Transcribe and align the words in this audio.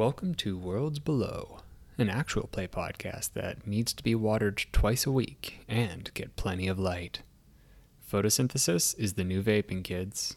Welcome 0.00 0.34
to 0.36 0.56
Worlds 0.56 0.98
Below, 0.98 1.58
an 1.98 2.08
actual 2.08 2.46
play 2.46 2.66
podcast 2.66 3.34
that 3.34 3.66
needs 3.66 3.92
to 3.92 4.02
be 4.02 4.14
watered 4.14 4.64
twice 4.72 5.04
a 5.04 5.12
week 5.12 5.60
and 5.68 6.10
get 6.14 6.36
plenty 6.36 6.68
of 6.68 6.78
light. 6.78 7.20
Photosynthesis 8.10 8.98
is 8.98 9.12
the 9.12 9.24
new 9.24 9.42
vaping, 9.42 9.84
kids. 9.84 10.36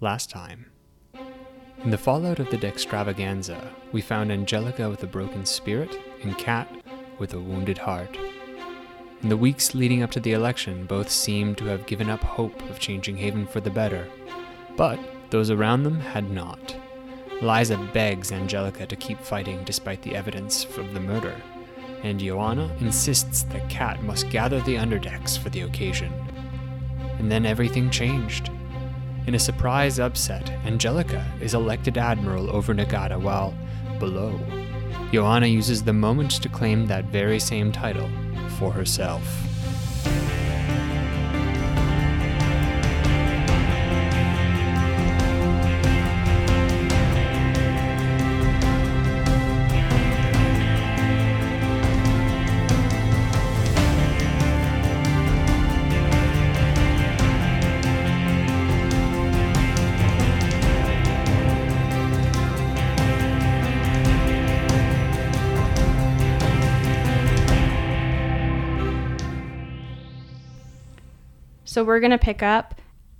Last 0.00 0.28
time. 0.28 0.72
In 1.84 1.90
the 1.90 1.98
fallout 1.98 2.40
of 2.40 2.50
the 2.50 2.58
Dextravaganza, 2.58 3.64
we 3.92 4.00
found 4.00 4.32
Angelica 4.32 4.90
with 4.90 5.04
a 5.04 5.06
broken 5.06 5.46
spirit 5.46 6.00
and 6.24 6.36
Kat 6.36 6.68
with 7.20 7.32
a 7.32 7.40
wounded 7.40 7.78
heart. 7.78 8.18
In 9.22 9.28
the 9.28 9.36
weeks 9.36 9.72
leading 9.72 10.02
up 10.02 10.10
to 10.10 10.20
the 10.20 10.32
election, 10.32 10.84
both 10.84 11.08
seemed 11.08 11.58
to 11.58 11.66
have 11.66 11.86
given 11.86 12.10
up 12.10 12.24
hope 12.24 12.60
of 12.68 12.80
changing 12.80 13.18
Haven 13.18 13.46
for 13.46 13.60
the 13.60 13.70
better, 13.70 14.08
but 14.76 14.98
those 15.30 15.52
around 15.52 15.84
them 15.84 16.00
had 16.00 16.28
not. 16.28 16.74
Liza 17.42 17.78
begs 17.94 18.32
Angelica 18.32 18.86
to 18.86 18.96
keep 18.96 19.18
fighting 19.20 19.64
despite 19.64 20.02
the 20.02 20.14
evidence 20.14 20.64
of 20.76 20.92
the 20.92 21.00
murder, 21.00 21.34
and 22.02 22.20
Joanna 22.20 22.74
insists 22.80 23.44
that 23.44 23.70
Kat 23.70 24.02
must 24.02 24.30
gather 24.30 24.60
the 24.60 24.76
underdecks 24.76 25.38
for 25.38 25.48
the 25.48 25.62
occasion. 25.62 26.12
And 27.18 27.30
then 27.30 27.46
everything 27.46 27.90
changed. 27.90 28.50
In 29.26 29.34
a 29.34 29.38
surprise 29.38 29.98
upset, 29.98 30.50
Angelica 30.64 31.24
is 31.40 31.54
elected 31.54 31.96
admiral 31.96 32.50
over 32.50 32.74
Nagata 32.74 33.20
while, 33.20 33.54
below, 33.98 34.38
Joanna 35.12 35.46
uses 35.46 35.82
the 35.82 35.92
moment 35.92 36.30
to 36.42 36.48
claim 36.48 36.86
that 36.86 37.06
very 37.06 37.38
same 37.38 37.72
title 37.72 38.08
for 38.58 38.72
herself. 38.72 39.49
So 71.80 71.84
we're 71.84 72.00
going 72.00 72.10
to 72.10 72.18
pick 72.18 72.42
up 72.42 72.74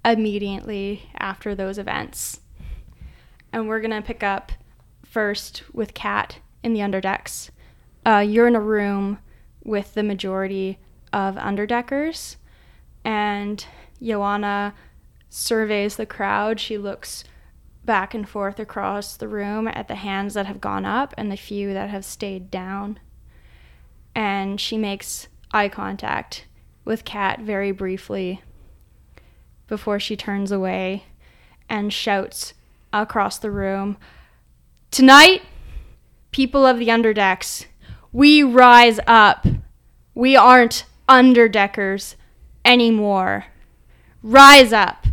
immediately 0.05 1.09
after 1.17 1.55
those 1.55 1.79
events. 1.79 2.41
And 3.55 3.67
we're 3.67 3.81
going 3.81 3.91
to 3.91 4.07
pick 4.07 4.23
up 4.23 4.53
first 5.03 5.63
with 5.73 5.95
Kat 5.95 6.41
in 6.63 6.75
the 6.75 6.81
underdecks. 6.81 7.49
Uh, 8.05 8.19
you're 8.19 8.47
in 8.47 8.55
a 8.55 8.61
room 8.61 9.19
with 9.65 9.95
the 9.95 10.03
majority 10.03 10.79
of 11.11 11.37
underdeckers, 11.37 12.37
and 13.03 13.65
Joanna 14.03 14.75
surveys 15.31 15.97
the 15.97 16.05
crowd. 16.05 16.61
She 16.61 16.77
looks 16.77 17.25
back 17.87 18.13
and 18.13 18.29
forth 18.29 18.61
across 18.61 19.17
the 19.17 19.27
room 19.27 19.69
at 19.69 19.89
the 19.89 19.95
hands 19.95 20.35
that 20.35 20.45
have 20.45 20.61
gone 20.61 20.85
up 20.85 21.15
and 21.17 21.33
the 21.33 21.39
few 21.39 21.73
that 21.73 21.89
have 21.89 22.05
stayed 22.05 22.51
down. 22.51 23.01
And 24.15 24.61
she 24.61 24.77
makes 24.77 25.29
eye 25.51 25.71
contact 25.71 26.45
with 26.85 27.07
Kat 27.07 27.41
very 27.41 27.73
briefly 27.73 28.43
before 29.71 29.99
she 29.99 30.17
turns 30.17 30.53
away 30.53 31.05
and 31.71 31.91
shouts 31.91 32.53
across 32.93 33.39
the 33.39 33.51
room 33.51 33.97
Tonight, 34.91 35.43
people 36.33 36.67
of 36.67 36.81
the 36.81 36.89
underdecks, 36.89 37.67
we 38.13 38.43
rise 38.43 38.99
up. 39.07 39.47
We 40.17 40.35
aren't 40.35 40.85
underdeckers 41.09 42.17
anymore. 42.65 43.47
Rise 44.21 44.73
up. 44.73 45.07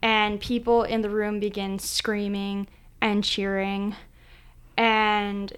And 0.00 0.40
people 0.40 0.82
in 0.82 1.02
the 1.02 1.10
room 1.10 1.38
begin 1.40 1.78
screaming 1.78 2.68
and 3.02 3.22
cheering. 3.22 3.94
And 4.78 5.52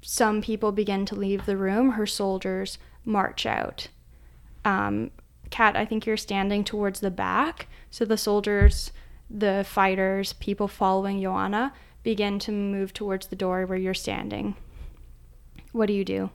some 0.00 0.42
people 0.42 0.70
begin 0.70 1.04
to 1.06 1.16
leave 1.16 1.44
the 1.44 1.56
room. 1.56 1.92
Her 1.92 2.06
soldiers 2.06 2.78
march 3.04 3.46
out. 3.46 3.88
Um, 4.64 5.10
Kat, 5.52 5.76
I 5.76 5.84
think 5.84 6.06
you're 6.06 6.16
standing 6.16 6.64
towards 6.64 7.00
the 7.00 7.10
back. 7.10 7.68
So 7.90 8.04
the 8.06 8.16
soldiers, 8.16 8.90
the 9.30 9.64
fighters, 9.68 10.32
people 10.32 10.66
following 10.66 11.20
Joanna 11.20 11.74
begin 12.02 12.38
to 12.40 12.50
move 12.50 12.92
towards 12.92 13.28
the 13.28 13.36
door 13.36 13.66
where 13.66 13.78
you're 13.78 13.94
standing. 13.94 14.56
What 15.70 15.86
do 15.86 15.92
you 15.92 16.04
do? 16.04 16.30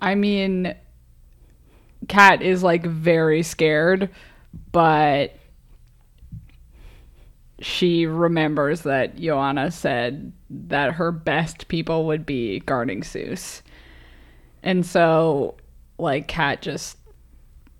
I 0.00 0.14
mean, 0.14 0.74
Kat 2.08 2.42
is 2.42 2.62
like 2.62 2.84
very 2.84 3.42
scared, 3.42 4.10
but 4.72 5.34
she 7.60 8.04
remembers 8.04 8.82
that 8.82 9.16
Joanna 9.16 9.70
said 9.70 10.32
that 10.50 10.92
her 10.94 11.12
best 11.12 11.68
people 11.68 12.06
would 12.06 12.26
be 12.26 12.60
guarding 12.60 13.00
Seuss. 13.00 13.62
And 14.62 14.84
so, 14.84 15.56
like, 16.02 16.28
Kat 16.28 16.62
just 16.62 16.98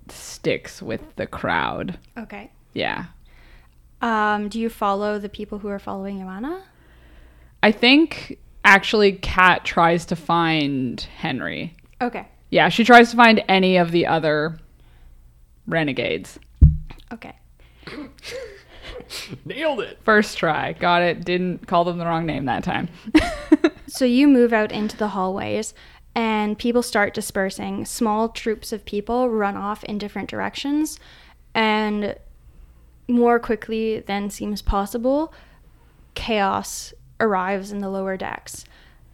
sticks 0.08 0.80
with 0.80 1.16
the 1.16 1.26
crowd. 1.26 1.98
Okay. 2.16 2.50
Yeah. 2.72 3.06
Um, 4.00 4.48
do 4.48 4.58
you 4.58 4.68
follow 4.68 5.18
the 5.18 5.28
people 5.28 5.58
who 5.58 5.68
are 5.68 5.78
following 5.78 6.20
Joanna? 6.20 6.64
I 7.62 7.70
think 7.72 8.38
actually 8.64 9.12
Kat 9.12 9.64
tries 9.64 10.06
to 10.06 10.16
find 10.16 11.00
Henry. 11.00 11.76
Okay. 12.00 12.26
Yeah, 12.50 12.68
she 12.68 12.84
tries 12.84 13.10
to 13.10 13.16
find 13.16 13.42
any 13.48 13.76
of 13.76 13.92
the 13.92 14.06
other 14.06 14.58
renegades. 15.66 16.38
Okay. 17.12 17.36
Nailed 19.44 19.80
it! 19.80 19.98
First 20.04 20.38
try. 20.38 20.72
Got 20.72 21.02
it. 21.02 21.24
Didn't 21.24 21.66
call 21.66 21.84
them 21.84 21.98
the 21.98 22.04
wrong 22.04 22.26
name 22.26 22.46
that 22.46 22.64
time. 22.64 22.88
So 23.92 24.06
you 24.06 24.26
move 24.26 24.54
out 24.54 24.72
into 24.72 24.96
the 24.96 25.08
hallways 25.08 25.74
and 26.14 26.58
people 26.58 26.82
start 26.82 27.14
dispersing. 27.14 27.84
Small 27.84 28.28
troops 28.28 28.72
of 28.72 28.84
people 28.84 29.30
run 29.30 29.56
off 29.56 29.82
in 29.84 29.98
different 29.98 30.28
directions 30.28 30.98
and 31.54 32.16
more 33.08 33.38
quickly 33.38 34.00
than 34.00 34.30
seems 34.30 34.62
possible, 34.62 35.32
chaos 36.14 36.92
arrives 37.20 37.72
in 37.72 37.80
the 37.80 37.90
lower 37.90 38.16
decks. 38.16 38.64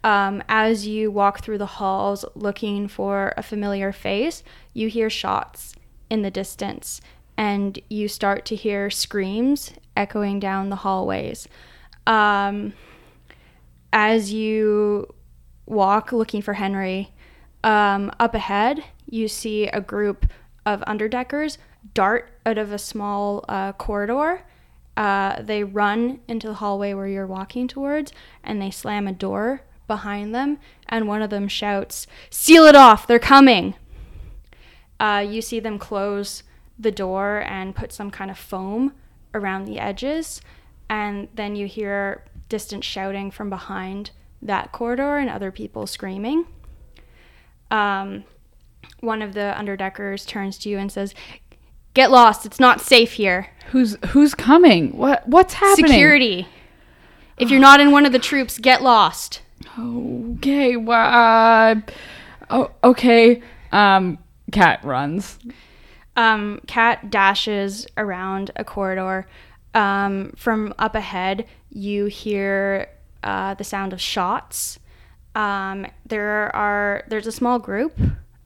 Um, 0.03 0.41
as 0.47 0.87
you 0.87 1.11
walk 1.11 1.41
through 1.41 1.57
the 1.57 1.65
halls 1.65 2.23
looking 2.33 2.87
for 2.87 3.33
a 3.35 3.43
familiar 3.43 3.91
face, 3.91 4.43
you 4.73 4.87
hear 4.87 5.09
shots 5.09 5.75
in 6.09 6.21
the 6.21 6.31
distance 6.31 7.01
and 7.37 7.79
you 7.89 8.07
start 8.07 8.45
to 8.45 8.55
hear 8.55 8.89
screams 8.89 9.73
echoing 9.95 10.39
down 10.39 10.69
the 10.69 10.77
hallways. 10.77 11.47
Um, 12.07 12.73
as 13.91 14.31
you 14.31 15.13
walk 15.69 16.11
looking 16.11 16.41
for 16.41 16.53
Henry, 16.53 17.13
um, 17.63 18.11
up 18.19 18.33
ahead, 18.33 18.83
you 19.09 19.27
see 19.27 19.67
a 19.67 19.81
group 19.81 20.25
of 20.65 20.81
underdeckers 20.81 21.57
dart 21.93 22.31
out 22.45 22.57
of 22.57 22.71
a 22.71 22.77
small 22.77 23.45
uh, 23.47 23.73
corridor. 23.73 24.43
Uh, 24.97 25.41
they 25.41 25.63
run 25.63 26.19
into 26.27 26.47
the 26.47 26.55
hallway 26.55 26.93
where 26.93 27.07
you're 27.07 27.27
walking 27.27 27.67
towards 27.67 28.11
and 28.43 28.61
they 28.61 28.71
slam 28.71 29.07
a 29.07 29.13
door 29.13 29.61
behind 29.87 30.35
them. 30.35 30.59
And 30.87 31.07
one 31.07 31.21
of 31.21 31.29
them 31.29 31.47
shouts, 31.47 32.07
Seal 32.29 32.65
it 32.65 32.75
off, 32.75 33.07
they're 33.07 33.19
coming. 33.19 33.75
Uh, 34.99 35.25
you 35.27 35.41
see 35.41 35.59
them 35.59 35.79
close 35.79 36.43
the 36.77 36.91
door 36.91 37.43
and 37.45 37.75
put 37.75 37.93
some 37.93 38.11
kind 38.11 38.29
of 38.29 38.37
foam 38.37 38.93
around 39.33 39.65
the 39.65 39.79
edges. 39.79 40.41
And 40.89 41.29
then 41.33 41.55
you 41.55 41.67
hear 41.67 42.23
distant 42.49 42.83
shouting 42.83 43.31
from 43.31 43.49
behind 43.49 44.11
that 44.41 44.71
corridor 44.71 45.17
and 45.17 45.29
other 45.29 45.51
people 45.51 45.85
screaming. 45.87 46.45
Um, 47.71 48.23
one 49.01 49.21
of 49.21 49.33
the 49.33 49.53
underdeckers 49.57 50.25
turns 50.25 50.57
to 50.59 50.69
you 50.69 50.77
and 50.77 50.91
says, 50.91 51.13
Get 51.93 52.11
lost. 52.11 52.45
It's 52.45 52.59
not 52.59 52.81
safe 52.81 53.13
here. 53.13 53.47
who's 53.71 53.97
who's 54.09 54.33
coming? 54.35 54.95
What 54.95 55.27
what's 55.27 55.55
happening? 55.55 55.91
Security. 55.91 56.47
If 57.37 57.49
you're 57.49 57.59
not 57.59 57.79
in 57.79 57.91
one 57.91 58.05
of 58.05 58.11
the 58.11 58.19
troops, 58.19 58.57
get 58.59 58.81
lost. 58.83 59.41
Okay. 59.77 60.75
Well, 60.75 61.13
uh, 61.13 61.75
oh, 62.49 62.71
okay. 62.83 63.41
Um, 63.71 64.17
Kat 64.51 64.83
runs. 64.83 65.39
Um, 66.15 66.59
Kat 66.67 67.09
dashes 67.09 67.87
around 67.97 68.51
a 68.55 68.63
corridor. 68.63 69.27
Um, 69.73 70.33
from 70.35 70.73
up 70.77 70.95
ahead, 70.95 71.45
you 71.69 72.05
hear 72.05 72.89
uh, 73.23 73.53
the 73.53 73.63
sound 73.63 73.93
of 73.93 74.01
shots. 74.01 74.79
Um, 75.35 75.85
there 76.05 76.53
are 76.55 77.03
there's 77.07 77.27
a 77.27 77.31
small 77.31 77.59
group 77.59 77.97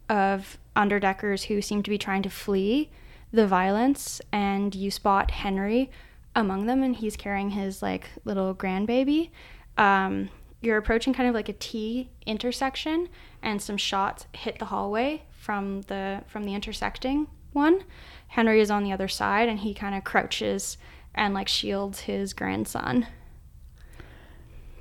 of 0.10 0.58
underdeckers 0.76 1.44
who 1.44 1.62
seem 1.62 1.84
to 1.84 1.90
be 1.90 1.98
trying 1.98 2.24
to 2.24 2.30
flee 2.30 2.90
the 3.32 3.48
violence, 3.48 4.22
and 4.32 4.76
you 4.76 4.92
spot 4.92 5.32
Henry 5.32 5.90
among 6.36 6.66
them, 6.66 6.84
and 6.84 6.96
he's 6.96 7.16
carrying 7.16 7.52
his 7.52 7.82
like 7.82 8.10
little 8.26 8.54
grandbaby. 8.54 9.30
Um, 9.78 10.30
you're 10.62 10.78
approaching 10.78 11.14
kind 11.14 11.28
of 11.28 11.36
like 11.36 11.50
a 11.50 11.54
T 11.54 12.10
intersection, 12.26 13.10
and 13.42 13.62
some 13.62 13.78
shots 13.78 14.28
hit 14.34 14.60
the 14.60 14.66
hallway 14.66 15.24
from 15.32 15.82
the 15.84 16.24
from 16.28 16.44
the 16.44 16.54
intersecting 16.54 17.28
one. 17.52 17.84
Henry 18.30 18.62
is 18.62 18.72
on 18.72 18.84
the 18.84 18.92
other 18.92 19.08
side, 19.08 19.50
and 19.50 19.60
he 19.60 19.74
kind 19.74 19.96
of 19.96 20.04
crouches 20.04 20.78
and 21.14 21.34
like 21.34 21.48
shields 21.48 22.02
his 22.02 22.34
grandson. 22.34 23.08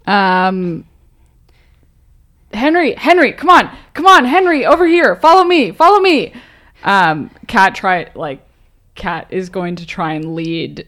Um, 0.07 0.85
Henry, 2.53 2.95
Henry, 2.95 3.33
come 3.33 3.51
on, 3.51 3.77
come 3.95 4.07
on, 4.07 4.25
Henry, 4.25 4.67
over 4.67 4.87
here, 4.87 5.17
follow 5.17 5.45
me, 5.45 5.73
follow 5.73 6.01
me. 6.01 6.35
Um, 6.85 7.31
Cat 7.47 7.75
try 7.75 8.11
like, 8.15 8.41
Cat 8.95 9.27
is 9.31 9.49
going 9.49 9.77
to 9.77 9.87
try 9.87 10.15
and 10.15 10.35
lead 10.35 10.87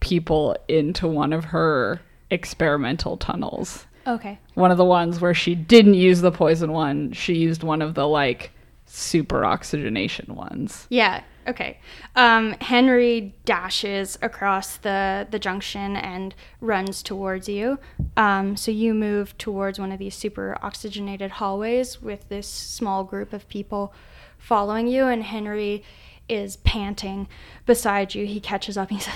people 0.00 0.56
into 0.68 1.06
one 1.06 1.32
of 1.32 1.46
her 1.46 2.00
experimental 2.30 3.16
tunnels. 3.16 3.86
Okay. 4.06 4.38
One 4.54 4.70
of 4.70 4.78
the 4.78 4.84
ones 4.84 5.20
where 5.20 5.34
she 5.34 5.54
didn't 5.54 5.94
use 5.94 6.20
the 6.20 6.32
poison 6.32 6.72
one, 6.72 7.12
she 7.12 7.34
used 7.34 7.62
one 7.62 7.82
of 7.82 7.94
the 7.94 8.08
like 8.08 8.50
super 8.86 9.44
oxygenation 9.44 10.34
ones. 10.34 10.86
Yeah. 10.88 11.22
Okay. 11.48 11.78
Um, 12.14 12.52
Henry 12.60 13.34
dashes 13.46 14.18
across 14.20 14.76
the 14.76 15.26
the 15.30 15.38
junction 15.38 15.96
and 15.96 16.34
runs 16.60 17.02
towards 17.02 17.48
you. 17.48 17.78
Um, 18.16 18.54
so 18.56 18.70
you 18.70 18.92
move 18.92 19.36
towards 19.38 19.78
one 19.80 19.90
of 19.90 19.98
these 19.98 20.14
super 20.14 20.58
oxygenated 20.62 21.32
hallways 21.32 22.02
with 22.02 22.28
this 22.28 22.46
small 22.46 23.02
group 23.02 23.32
of 23.32 23.48
people 23.48 23.94
following 24.36 24.86
you, 24.88 25.04
and 25.06 25.22
Henry 25.22 25.82
is 26.28 26.56
panting 26.58 27.26
beside 27.64 28.14
you. 28.14 28.26
He 28.26 28.40
catches 28.40 28.76
up. 28.76 28.90
And 28.90 28.98
he 28.98 29.04
says, 29.04 29.14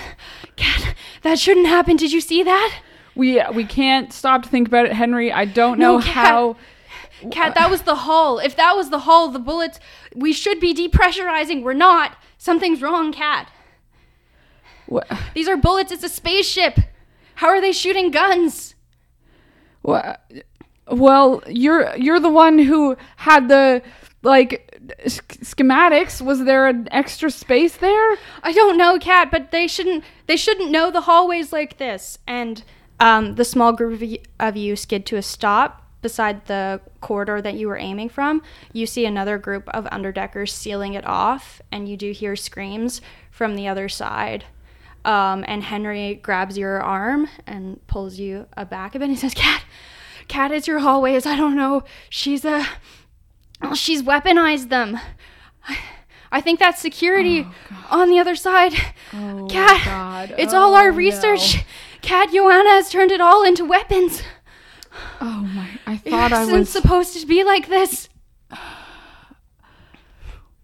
"Cat, 0.55 0.95
that 1.21 1.37
shouldn't 1.37 1.67
happen. 1.67 1.95
Did 1.97 2.11
you 2.11 2.21
see 2.21 2.41
that?" 2.43 2.79
We 3.15 3.39
we 3.53 3.63
can't 3.65 4.11
stop 4.11 4.41
to 4.41 4.49
think 4.49 4.67
about 4.67 4.87
it, 4.87 4.93
Henry. 4.93 5.31
I 5.31 5.45
don't 5.45 5.77
know 5.77 5.97
No, 5.97 5.99
how. 5.99 6.55
Cat, 7.31 7.55
that 7.55 7.69
was 7.69 7.83
the 7.83 7.95
hull. 7.95 8.39
If 8.39 8.55
that 8.55 8.75
was 8.75 8.89
the 8.89 8.99
hull, 8.99 9.29
the 9.29 9.39
bullets, 9.39 9.79
we 10.15 10.33
should 10.33 10.59
be 10.59 10.73
depressurizing. 10.73 11.63
We're 11.63 11.73
not. 11.73 12.17
Something's 12.37 12.81
wrong, 12.81 13.11
Cat. 13.13 13.49
Wha- 14.87 15.03
These 15.33 15.47
are 15.47 15.57
bullets. 15.57 15.91
It's 15.91 16.03
a 16.03 16.09
spaceship. 16.09 16.79
How 17.35 17.47
are 17.47 17.61
they 17.61 17.71
shooting 17.71 18.11
guns? 18.11 18.75
Wha- 19.81 20.17
Well, 20.91 21.41
you're 21.47 21.95
you're 21.95 22.19
the 22.19 22.29
one 22.29 22.59
who 22.59 22.97
had 23.17 23.47
the 23.47 23.81
like 24.21 24.79
s- 24.99 25.21
schematics. 25.41 26.21
Was 26.21 26.43
there 26.45 26.67
an 26.67 26.87
extra 26.91 27.31
space 27.31 27.77
there? 27.77 28.17
I 28.43 28.51
don't 28.53 28.77
know, 28.77 28.99
Cat, 28.99 29.31
but 29.31 29.51
they 29.51 29.67
shouldn't. 29.67 30.03
They 30.27 30.37
shouldn't 30.37 30.71
know 30.71 30.91
the 30.91 31.01
hallways 31.01 31.53
like 31.53 31.77
this. 31.77 32.17
And 32.27 32.63
um, 32.99 33.35
the 33.35 33.45
small 33.45 33.71
group 33.73 33.93
of 33.93 34.03
you, 34.03 34.19
of 34.39 34.55
you 34.57 34.75
skid 34.75 35.05
to 35.07 35.15
a 35.17 35.21
stop 35.21 35.82
beside 36.03 36.45
the 36.45 36.79
corridor 37.01 37.41
that 37.41 37.55
you 37.55 37.67
were 37.67 37.77
aiming 37.77 38.09
from. 38.09 38.43
You 38.71 38.85
see 38.85 39.05
another 39.07 39.39
group 39.39 39.67
of 39.69 39.85
underdeckers 39.85 40.49
sealing 40.49 40.93
it 40.93 41.05
off, 41.07 41.59
and 41.71 41.89
you 41.89 41.97
do 41.97 42.11
hear 42.11 42.35
screams 42.35 43.01
from 43.31 43.55
the 43.55 43.67
other 43.67 43.89
side. 43.89 44.45
Um, 45.05 45.43
and 45.47 45.63
Henry 45.63 46.15
grabs 46.15 46.57
your 46.57 46.81
arm 46.81 47.27
and 47.47 47.85
pulls 47.87 48.19
you 48.19 48.45
back 48.69 48.93
a 48.95 48.99
bit. 48.99 49.09
He 49.13 49.15
says, 49.15 49.33
"Cat, 49.33 49.63
Cat, 50.27 50.51
it's 50.51 50.67
your 50.67 50.79
hallways. 50.79 51.25
I 51.25 51.35
don't 51.35 51.55
know. 51.57 51.83
She's 52.09 52.45
a, 52.45 52.65
she's 53.73 54.01
weaponized 54.03 54.69
them. 54.69 54.97
I, 55.67 55.77
I 56.31 56.41
think 56.41 56.59
that's 56.59 56.81
security 56.81 57.45
on 57.91 58.09
the 58.09 58.17
other 58.19 58.35
side. 58.35 58.73
Oh, 59.13 59.47
Cat, 59.49 59.81
God. 59.85 60.35
it's 60.37 60.53
all 60.53 60.73
our 60.75 60.87
Oh, 60.89 60.93
research. 60.95 61.55
no. 61.57 61.61
Cat 62.01 62.29
Joanna 62.33 62.69
has 62.71 62.89
turned 62.89 63.11
it 63.11 63.21
all 63.21 63.43
into 63.43 63.63
weapons. 63.65 64.21
Oh 65.21 65.47
my! 65.55 65.69
I 65.87 65.93
It 65.93 66.09
thought 66.11 66.31
I 66.33 66.39
wasn't 66.41 66.59
was. 66.59 66.69
supposed 66.69 67.19
to 67.19 67.25
be 67.25 67.43
like 67.43 67.67
this. 67.67 68.09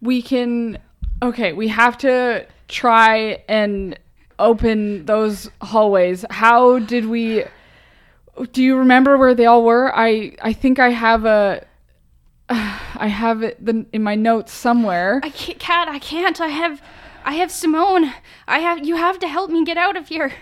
we 0.02 0.22
can. 0.22 0.78
Okay, 1.22 1.54
we 1.54 1.68
have 1.68 1.98
to 2.00 2.46
try 2.68 3.44
and 3.50 3.98
open 4.38 5.06
those 5.06 5.50
hallways. 5.62 6.26
How 6.30 6.80
did 6.80 7.06
we? 7.06 7.44
Do 8.54 8.64
you 8.64 8.78
remember 8.78 9.18
where 9.18 9.34
they 9.36 9.46
all 9.46 9.64
were? 9.64 9.92
I 9.96 10.36
I 10.42 10.54
think 10.54 10.80
I 10.80 10.90
have 10.90 11.25
a. 11.25 11.66
I 12.50 13.08
have 13.08 13.44
it 13.44 13.64
the, 13.64 13.86
in 13.94 14.02
my 14.04 14.16
notes 14.16 14.52
somewhere. 14.52 15.22
I 15.24 15.30
can't, 15.30 15.60
Cat, 15.60 15.88
I 15.88 16.00
can't. 16.00 16.42
I 16.42 16.48
have, 16.50 16.82
I 17.24 17.34
have 17.36 17.52
Simone. 17.52 18.12
I 18.48 18.60
have. 18.60 18.86
You 18.86 18.96
have 18.96 19.20
to 19.20 19.28
help 19.28 19.50
me 19.52 19.64
get 19.66 19.78
out 19.78 19.96
of 19.98 20.08
here. 20.08 20.34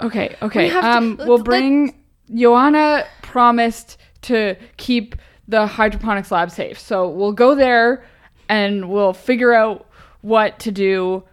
Okay, 0.00 0.36
okay. 0.42 0.68
have 0.68 0.84
um, 0.84 1.16
let's- 1.16 1.28
we'll 1.28 1.42
bring. 1.42 1.94
Joanna 2.34 3.04
promised 3.22 3.98
to 4.22 4.56
keep 4.76 5.16
the 5.48 5.66
hydroponics 5.66 6.30
lab 6.30 6.50
safe, 6.50 6.78
so 6.78 7.08
we'll 7.08 7.32
go 7.32 7.54
there, 7.54 8.04
and 8.48 8.90
we'll 8.90 9.12
figure 9.12 9.52
out 9.52 9.88
what 10.20 10.58
to 10.60 10.72
do 10.72 11.24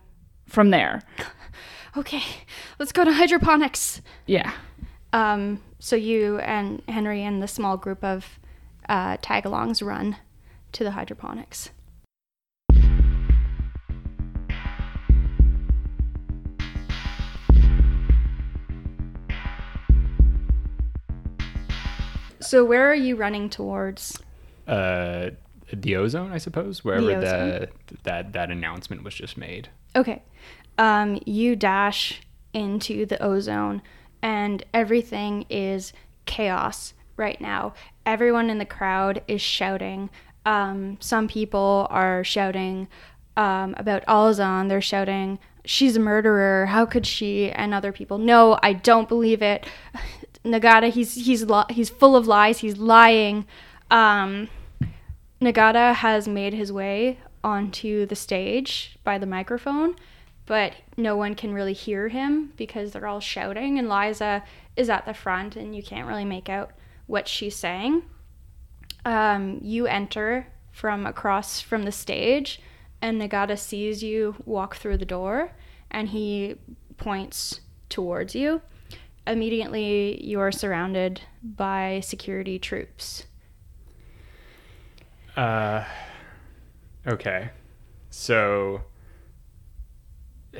from 0.48 0.70
there. 0.70 1.02
Okay, 1.96 2.24
let's 2.80 2.92
go 2.92 3.06
to 3.06 3.14
hydroponics. 3.14 4.02
Yeah. 4.26 4.52
Um, 5.12 5.62
so 5.78 5.96
you 5.96 6.40
and 6.40 6.82
Henry 6.88 7.22
and 7.22 7.40
the 7.40 7.48
small 7.48 7.78
group 7.78 8.04
of 8.04 8.40
uh, 8.90 9.18
tag-alongs 9.22 9.86
run 9.86 10.18
to 10.72 10.84
the 10.84 10.90
hydroponics. 10.92 11.70
So 22.54 22.64
where 22.64 22.88
are 22.88 22.94
you 22.94 23.16
running 23.16 23.50
towards? 23.50 24.22
Uh, 24.68 25.32
the 25.74 25.96
ozone, 25.96 26.32
I 26.32 26.38
suppose, 26.38 26.86
wherever 26.86 27.08
the, 27.08 27.18
ozone? 27.18 27.68
that 28.04 28.34
that 28.34 28.52
announcement 28.52 29.04
was 29.04 29.16
just 29.16 29.38
made. 29.38 29.70
Okay. 29.96 30.22
Um, 30.78 31.20
you 31.26 31.56
dash 31.56 32.22
into 32.54 33.08
the 33.08 33.20
ozone, 33.24 33.82
and 34.22 34.64
everything 34.72 35.48
is 35.50 35.94
chaos 36.28 36.94
right 37.18 37.42
now. 37.42 37.74
Everyone 38.06 38.52
in 38.52 38.60
the 38.60 38.66
crowd 38.66 39.24
is 39.28 39.42
shouting. 39.42 40.12
Um, 40.46 40.98
some 41.00 41.28
people 41.28 41.88
are 41.90 42.24
shouting 42.24 42.88
um, 43.36 43.74
about 43.80 44.06
Alzan. 44.06 44.70
They're 44.70 44.80
shouting, 44.80 45.40
"She's 45.66 45.96
a 45.96 46.00
murderer! 46.00 46.68
How 46.68 46.86
could 46.86 47.08
she?" 47.08 47.50
And 47.50 47.74
other 47.74 47.92
people, 47.92 48.20
"No, 48.20 48.60
I 48.62 48.74
don't 48.74 49.10
believe 49.10 49.42
it." 49.42 49.66
Nagata, 50.44 50.90
he's 50.90 51.16
he's 51.16 51.44
li- 51.44 51.64
he's 51.70 51.90
full 51.90 52.16
of 52.16 52.28
lies. 52.28 52.60
He's 52.60 52.78
lying. 52.78 53.46
Um, 53.90 54.50
Nagata 55.42 55.94
has 55.94 56.28
made 56.28 56.54
his 56.54 56.72
way 56.72 57.20
onto 57.44 58.06
the 58.06 58.16
stage 58.16 58.98
by 59.04 59.18
the 59.18 59.26
microphone, 59.26 59.96
but 60.46 60.74
no 60.98 61.16
one 61.16 61.36
can 61.36 61.54
really 61.54 61.74
hear 61.74 62.08
him 62.08 62.54
because 62.58 62.92
they're 62.92 63.08
all 63.08 63.20
shouting, 63.20 63.78
and 63.78 63.90
Liza 63.90 64.44
is 64.76 64.90
at 64.90 65.06
the 65.06 65.14
front, 65.14 65.56
and 65.56 65.76
you 65.76 65.84
can't 65.84 66.08
really 66.08 66.26
make 66.26 66.50
out 66.50 66.72
what 67.08 67.28
she's 67.28 67.56
saying. 67.56 68.04
Um, 69.06 69.60
you 69.62 69.86
enter 69.86 70.48
from 70.72 71.06
across 71.06 71.60
from 71.62 71.84
the 71.84 71.92
stage, 71.92 72.62
and 73.02 73.22
Nagata 73.22 73.58
sees 73.58 74.02
you 74.02 74.36
walk 74.46 74.76
through 74.76 74.98
the 74.98 75.06
door, 75.06 75.52
and 75.92 76.10
he 76.10 76.56
points 76.98 77.62
towards 77.90 78.34
you. 78.34 78.62
Immediately, 79.26 80.24
you 80.24 80.40
are 80.40 80.52
surrounded 80.52 81.22
by 81.42 82.02
security 82.04 82.60
troops. 82.60 83.26
Uh, 85.38 85.86
okay. 87.08 87.50
So, 88.10 88.82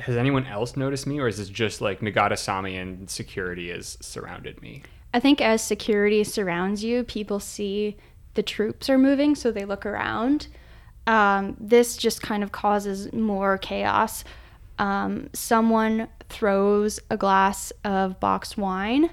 has 0.00 0.16
anyone 0.16 0.46
else 0.46 0.76
noticed 0.76 1.06
me, 1.06 1.18
or 1.20 1.28
is 1.28 1.38
this 1.38 1.48
just 1.48 1.80
like 1.80 2.00
Nagata 2.00 2.38
Sami 2.38 2.76
and 2.76 3.08
security 3.08 3.70
has 3.70 3.98
surrounded 4.00 4.60
me? 4.62 4.82
I 5.12 5.20
think 5.20 5.40
as 5.40 5.62
security 5.62 6.24
surrounds 6.24 6.82
you, 6.82 7.04
people 7.04 7.38
see 7.38 7.96
the 8.34 8.42
troops 8.42 8.90
are 8.90 8.98
moving, 8.98 9.34
so 9.34 9.52
they 9.52 9.64
look 9.64 9.86
around. 9.86 10.48
Um, 11.06 11.56
this 11.60 11.96
just 11.96 12.22
kind 12.22 12.42
of 12.42 12.50
causes 12.50 13.12
more 13.12 13.58
chaos. 13.58 14.24
Um, 14.78 15.28
someone 15.32 16.08
throws 16.34 16.98
a 17.10 17.16
glass 17.16 17.72
of 17.84 18.18
boxed 18.18 18.58
wine, 18.58 19.10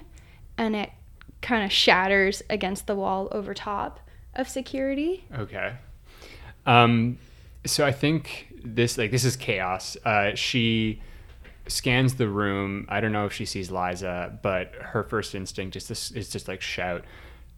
and 0.58 0.74
it 0.74 0.90
kind 1.40 1.64
of 1.64 1.70
shatters 1.70 2.42
against 2.50 2.88
the 2.88 2.96
wall 2.96 3.28
over 3.30 3.54
top 3.54 4.00
of 4.34 4.48
security. 4.48 5.24
Okay. 5.38 5.74
Um, 6.66 7.18
so 7.64 7.86
I 7.86 7.92
think 7.92 8.48
this 8.64 8.98
like 8.98 9.12
this 9.12 9.24
is 9.24 9.36
chaos. 9.36 9.96
Uh, 10.04 10.34
she 10.34 11.00
scans 11.68 12.14
the 12.14 12.28
room. 12.28 12.86
I 12.88 13.00
don't 13.00 13.12
know 13.12 13.26
if 13.26 13.32
she 13.32 13.44
sees 13.44 13.70
Liza, 13.70 14.38
but 14.42 14.72
her 14.74 15.04
first 15.04 15.34
instinct 15.34 15.76
is 15.76 15.86
this 15.86 16.10
is 16.10 16.28
just 16.28 16.48
like 16.48 16.60
shout, 16.60 17.04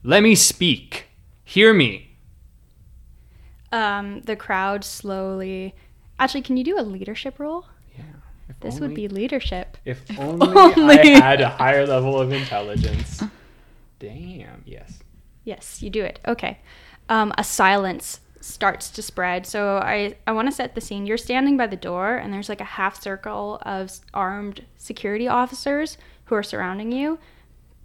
"Let 0.02 0.22
me 0.22 0.34
speak. 0.34 1.06
Hear 1.42 1.72
me." 1.72 2.16
Um, 3.72 4.20
the 4.20 4.36
crowd 4.36 4.84
slowly. 4.84 5.74
Actually, 6.18 6.42
can 6.42 6.56
you 6.58 6.64
do 6.64 6.78
a 6.78 6.82
leadership 6.82 7.38
role? 7.38 7.64
If 8.48 8.60
This 8.60 8.80
would 8.80 8.94
be 8.94 9.08
leadership. 9.08 9.76
If 9.84 10.02
only, 10.18 10.46
Only. 10.56 10.98
I 10.98 11.20
had 11.20 11.40
a 11.40 11.48
higher 11.48 11.86
level 11.86 12.20
of 12.20 12.32
intelligence. 12.32 13.22
Damn. 13.98 14.62
Yes. 14.66 15.00
Yes, 15.44 15.82
you 15.82 15.90
do 15.90 16.02
it. 16.04 16.20
Okay. 16.26 16.58
Um, 17.08 17.32
a 17.38 17.44
silence 17.44 18.20
starts 18.40 18.90
to 18.90 19.02
spread. 19.02 19.46
So 19.46 19.78
I, 19.78 20.16
I 20.26 20.32
want 20.32 20.48
to 20.48 20.52
set 20.52 20.74
the 20.74 20.80
scene. 20.80 21.06
You're 21.06 21.16
standing 21.16 21.56
by 21.56 21.66
the 21.66 21.76
door, 21.76 22.16
and 22.16 22.32
there's 22.32 22.48
like 22.48 22.60
a 22.60 22.64
half 22.64 23.00
circle 23.00 23.58
of 23.62 23.90
armed 24.12 24.64
security 24.76 25.26
officers 25.26 25.96
who 26.26 26.34
are 26.34 26.42
surrounding 26.42 26.92
you. 26.92 27.18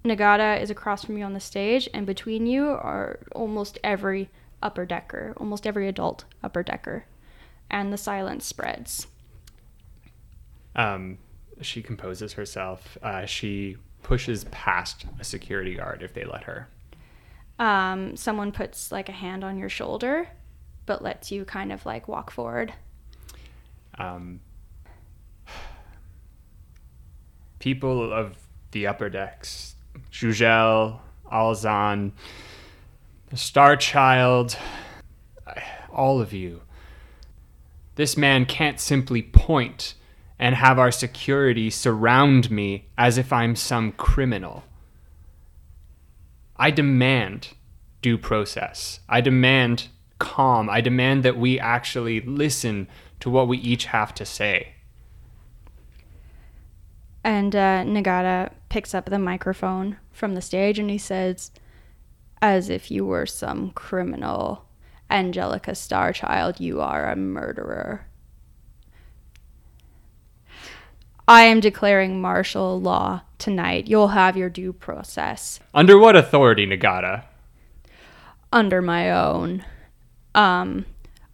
Nagata 0.03 0.61
is 0.61 0.69
across 0.69 1.03
from 1.03 1.17
you 1.17 1.23
on 1.23 1.33
the 1.33 1.39
stage, 1.39 1.89
and 1.93 2.05
between 2.05 2.45
you 2.45 2.69
are 2.69 3.19
almost 3.33 3.77
every 3.83 4.29
upper 4.61 4.85
decker, 4.85 5.33
almost 5.37 5.65
every 5.65 5.87
adult 5.87 6.25
upper 6.43 6.63
decker. 6.63 7.05
And 7.69 7.93
the 7.93 7.97
silence 7.97 8.45
spreads. 8.45 9.07
Um, 10.75 11.17
she 11.61 11.81
composes 11.81 12.33
herself. 12.33 12.97
Uh, 13.01 13.25
she 13.25 13.77
pushes 14.03 14.45
past 14.45 15.05
a 15.19 15.23
security 15.23 15.75
guard 15.75 16.01
if 16.03 16.13
they 16.13 16.23
let 16.23 16.43
her. 16.43 16.67
Um, 17.57 18.15
someone 18.15 18.51
puts 18.51 18.91
like 18.91 19.09
a 19.09 19.13
hand 19.13 19.43
on 19.43 19.57
your 19.57 19.69
shoulder, 19.69 20.29
but 20.85 21.03
lets 21.03 21.31
you 21.31 21.43
kind 21.43 21.71
of 21.71 21.85
like 21.85 22.07
walk 22.07 22.31
forward. 22.31 22.73
Um, 23.97 24.39
people 27.59 28.13
of 28.13 28.37
the 28.71 28.87
upper 28.87 29.09
decks, 29.09 29.75
Jujel, 30.11 30.99
Alzan, 31.31 32.13
the 33.29 33.37
Star 33.37 33.75
Child, 33.75 34.57
all 35.91 36.21
of 36.21 36.31
you. 36.31 36.61
This 37.95 38.15
man 38.15 38.45
can't 38.45 38.79
simply 38.79 39.21
point 39.21 39.95
and 40.39 40.55
have 40.55 40.79
our 40.79 40.91
security 40.91 41.69
surround 41.69 42.49
me 42.49 42.87
as 42.97 43.17
if 43.17 43.33
I'm 43.33 43.55
some 43.55 43.91
criminal. 43.91 44.63
I 46.55 46.71
demand 46.71 47.49
due 48.01 48.17
process. 48.17 49.01
I 49.09 49.21
demand 49.21 49.89
calm. 50.17 50.69
I 50.69 50.81
demand 50.81 51.23
that 51.23 51.37
we 51.37 51.59
actually 51.59 52.21
listen 52.21 52.87
to 53.19 53.29
what 53.29 53.47
we 53.47 53.57
each 53.57 53.85
have 53.85 54.13
to 54.15 54.25
say. 54.25 54.75
And 57.23 57.55
uh, 57.55 57.83
Nagata 57.83 58.51
picks 58.69 58.93
up 58.93 59.05
the 59.05 59.19
microphone 59.19 59.97
from 60.11 60.35
the 60.35 60.41
stage 60.41 60.79
and 60.79 60.89
he 60.89 60.97
says, 60.97 61.51
As 62.41 62.69
if 62.69 62.89
you 62.89 63.05
were 63.05 63.25
some 63.25 63.71
criminal, 63.71 64.65
Angelica 65.09 65.71
Starchild, 65.71 66.59
you 66.59 66.79
are 66.79 67.09
a 67.09 67.15
murderer. 67.15 68.08
I 71.29 71.43
am 71.43 71.59
declaring 71.59 72.19
martial 72.19 72.81
law 72.81 73.21
tonight. 73.37 73.87
You'll 73.87 74.07
have 74.09 74.35
your 74.35 74.49
due 74.49 74.73
process 74.73 75.59
Under 75.75 75.97
what 75.99 76.15
authority, 76.15 76.65
Nagata? 76.65 77.23
under 78.51 78.81
my 78.81 79.11
own. 79.11 79.63
Um, 80.33 80.87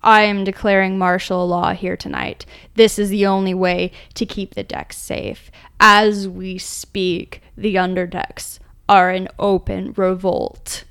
I 0.03 0.23
am 0.23 0.43
declaring 0.43 0.97
martial 0.97 1.47
law 1.47 1.73
here 1.73 1.95
tonight. 1.95 2.45
This 2.73 2.99
is 2.99 3.09
the 3.09 3.25
only 3.25 3.53
way 3.53 3.93
to 4.15 4.25
keep 4.25 4.53
the 4.53 4.63
decks 4.63 4.97
safe. 4.97 5.49
As 5.79 6.27
we 6.27 6.57
speak, 6.57 7.41
the 7.55 7.75
underdecks 7.75 8.59
are 8.89 9.11
in 9.11 9.29
open 9.39 9.93
revolt. 9.93 10.83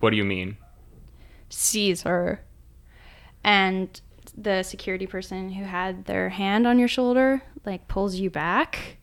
What 0.00 0.10
do 0.10 0.16
you 0.16 0.24
mean? 0.24 0.58
Caesar. 1.48 2.42
And 3.42 3.98
the 4.36 4.62
security 4.62 5.06
person 5.06 5.52
who 5.52 5.64
had 5.64 6.04
their 6.04 6.28
hand 6.28 6.66
on 6.66 6.78
your 6.78 6.88
shoulder, 6.88 7.42
like, 7.64 7.88
pulls 7.88 8.16
you 8.16 8.30
back 8.30 8.98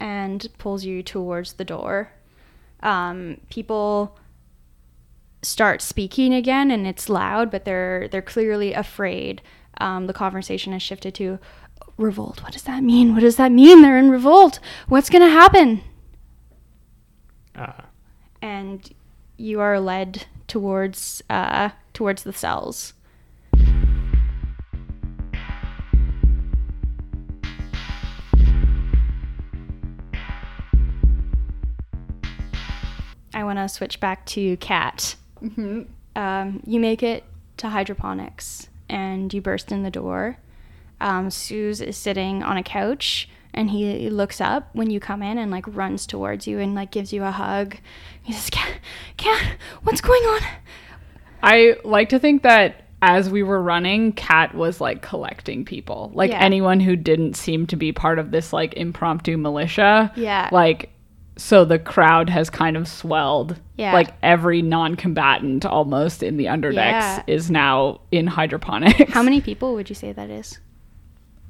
and 0.00 0.48
pulls 0.58 0.84
you 0.84 1.02
towards 1.02 1.54
the 1.54 1.64
door. 1.64 2.12
Um, 2.82 3.40
people 3.48 4.18
start 5.42 5.82
speaking 5.82 6.32
again 6.32 6.70
and 6.70 6.86
it's 6.86 7.08
loud 7.08 7.50
but 7.50 7.64
they're 7.64 8.08
they're 8.08 8.22
clearly 8.22 8.72
afraid. 8.72 9.42
Um, 9.80 10.06
the 10.06 10.12
conversation 10.12 10.72
has 10.72 10.82
shifted 10.82 11.14
to 11.16 11.38
revolt 11.96 12.42
what 12.42 12.52
does 12.52 12.62
that 12.62 12.82
mean? 12.82 13.14
What 13.14 13.20
does 13.20 13.36
that 13.36 13.52
mean? 13.52 13.82
They're 13.82 13.98
in 13.98 14.10
revolt. 14.10 14.58
What's 14.88 15.10
gonna 15.10 15.28
happen? 15.28 15.82
Uh, 17.54 17.82
and 18.40 18.92
you 19.36 19.60
are 19.60 19.78
led 19.78 20.26
towards 20.48 21.22
uh, 21.30 21.70
towards 21.92 22.22
the 22.24 22.32
cells 22.32 22.94
I 33.42 33.44
want 33.44 33.58
to 33.58 33.68
switch 33.68 33.98
back 33.98 34.24
to 34.26 34.56
Cat. 34.58 35.16
Um, 36.14 36.62
you 36.64 36.78
make 36.78 37.02
it 37.02 37.24
to 37.56 37.68
hydroponics 37.70 38.68
and 38.88 39.34
you 39.34 39.40
burst 39.40 39.72
in 39.72 39.82
the 39.82 39.90
door. 39.90 40.38
Um, 41.00 41.28
Seuss 41.28 41.82
is 41.84 41.96
sitting 41.96 42.44
on 42.44 42.56
a 42.56 42.62
couch 42.62 43.28
and 43.52 43.70
he 43.70 44.08
looks 44.10 44.40
up 44.40 44.68
when 44.74 44.90
you 44.90 45.00
come 45.00 45.22
in 45.22 45.38
and 45.38 45.50
like 45.50 45.64
runs 45.74 46.06
towards 46.06 46.46
you 46.46 46.60
and 46.60 46.76
like 46.76 46.92
gives 46.92 47.12
you 47.12 47.24
a 47.24 47.32
hug. 47.32 47.76
He 48.22 48.32
says, 48.32 48.48
"Cat, 48.50 48.78
Cat, 49.16 49.56
what's 49.82 50.00
going 50.00 50.22
on?" 50.22 50.40
I 51.42 51.74
like 51.82 52.10
to 52.10 52.20
think 52.20 52.44
that 52.44 52.84
as 53.02 53.28
we 53.28 53.42
were 53.42 53.60
running, 53.60 54.12
Cat 54.12 54.54
was 54.54 54.80
like 54.80 55.02
collecting 55.02 55.64
people, 55.64 56.12
like 56.14 56.30
Yeah. 56.30 56.38
anyone 56.40 56.78
who 56.78 56.94
didn't 56.94 57.34
seem 57.34 57.66
to 57.66 57.76
be 57.76 57.90
part 57.90 58.20
of 58.20 58.30
this 58.30 58.52
like 58.52 58.74
impromptu 58.74 59.36
militia. 59.36 60.12
Yeah. 60.14 60.48
Like, 60.52 60.90
so 61.42 61.64
the 61.64 61.78
crowd 61.78 62.30
has 62.30 62.48
kind 62.50 62.76
of 62.76 62.86
swelled. 62.86 63.58
Yeah. 63.76 63.92
Like 63.92 64.14
every 64.22 64.62
non-combatant 64.62 65.66
almost 65.66 66.22
in 66.22 66.36
the 66.36 66.44
underdecks 66.44 66.74
Yeah. 66.76 67.22
is 67.26 67.50
now 67.50 68.00
in 68.12 68.28
hydroponics. 68.28 69.10
How 69.12 69.22
many 69.24 69.40
people 69.48 69.74
would 69.74 69.88
you 69.88 69.94
say 69.96 70.12
that 70.12 70.30
is? 70.30 70.60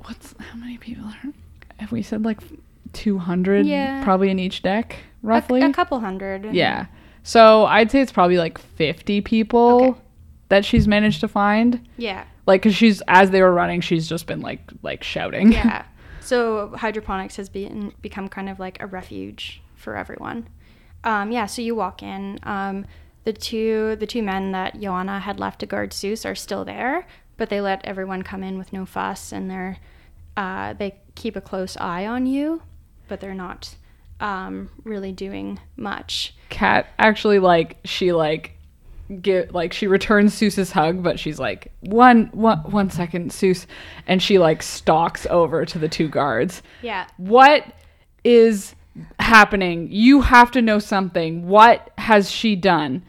What's 0.07 0.35
how 0.39 0.57
many 0.59 0.79
people 0.79 1.05
are? 1.05 1.33
Have 1.79 1.93
we 1.93 2.03
said 2.03 2.25
like 2.25 2.41
two 2.93 3.19
hundred? 3.19 3.67
Yeah. 3.67 4.03
Probably 4.03 4.31
in 4.31 4.39
each 4.39 4.63
deck, 4.63 4.95
A- 5.23 5.27
roughly. 5.27 5.61
a, 5.63 5.73
couple 5.73 6.01
hundred. 6.01 6.53
Yeah. 6.55 6.87
So 7.23 7.67
I'd 7.67 7.91
say 7.91 8.01
it's 8.01 8.11
probably 8.13 8.39
like 8.39 8.59
50 8.59 9.21
people 9.21 9.83
Okay. 9.85 10.01
that 10.49 10.65
she's 10.65 10.89
managed 10.89 11.21
to 11.21 11.29
find. 11.29 11.87
Yeah. 11.97 12.25
Like, 12.47 12.63
cause 12.63 12.75
she's 12.75 13.01
as 13.07 13.31
they 13.31 13.43
were 13.43 13.53
running, 13.53 13.81
she's 13.81 14.09
just 14.09 14.27
been 14.27 14.41
like 14.41 14.73
like 14.83 15.05
shouting. 15.05 15.53
Yeah. 15.53 15.85
so 16.21 16.73
hydroponics 16.77 17.37
has 17.37 17.49
been 17.49 17.93
become 18.03 18.29
kind 18.29 18.49
of 18.49 18.59
like 18.59 18.81
a 18.83 18.87
refuge 18.87 19.62
for 19.83 19.97
everyone. 19.97 20.49
Um, 21.05 21.33
yeah. 21.33 21.47
So 21.47 21.63
you 21.63 21.75
walk 21.75 22.03
in. 22.03 22.39
Um, 22.45 22.87
the 23.25 23.33
two 23.33 23.97
the 23.97 24.07
two 24.07 24.23
men 24.23 24.53
that 24.53 24.81
Joanna 24.81 25.21
had 25.21 25.39
left 25.39 25.61
to 25.61 25.67
guard 25.67 25.91
Seuss 25.91 26.29
are 26.29 26.35
still 26.35 26.65
there, 26.65 27.07
but 27.37 27.51
they 27.51 27.61
let 27.61 27.85
everyone 27.85 28.23
come 28.23 28.43
in 28.43 28.59
with 28.59 28.73
no 28.73 28.85
fuss, 28.85 29.33
and 29.33 29.51
they're 29.51 29.79
uh, 30.37 30.73
they 30.73 31.01
keep 31.15 31.37
a 31.37 31.41
close 31.41 31.77
eye 31.77 32.07
on 32.07 32.27
you, 32.27 32.63
but 33.09 33.21
they're 33.21 33.35
not 33.35 33.77
um, 34.21 34.71
really 34.85 35.13
doing 35.13 35.61
much. 35.77 36.35
Kat 36.49 36.89
actually 36.99 37.39
like 37.39 37.79
she 37.85 38.13
like 38.13 38.57
get 39.21 39.53
like 39.53 39.73
she 39.73 39.87
returns 39.87 40.35
Seuss's 40.35 40.73
hug, 40.73 41.03
but 41.03 41.19
she's 41.19 41.39
like 41.39 41.73
one 41.81 42.27
one 42.33 42.59
one 42.59 42.91
second, 42.91 43.31
Seuss, 43.31 43.67
and 44.07 44.23
she 44.23 44.39
like 44.39 44.63
stalks 44.63 45.27
over 45.31 45.65
to 45.65 45.79
the 45.79 45.89
two 45.89 46.09
guards. 46.09 46.63
Yeah. 46.83 47.07
What 47.19 47.67
is 48.25 48.75
happening? 49.21 49.89
You 49.91 50.23
have 50.23 50.51
to 50.53 50.63
know 50.63 50.79
something. 50.79 51.47
What 51.47 51.91
has 51.99 52.31
she 52.31 52.57
done? 52.57 53.05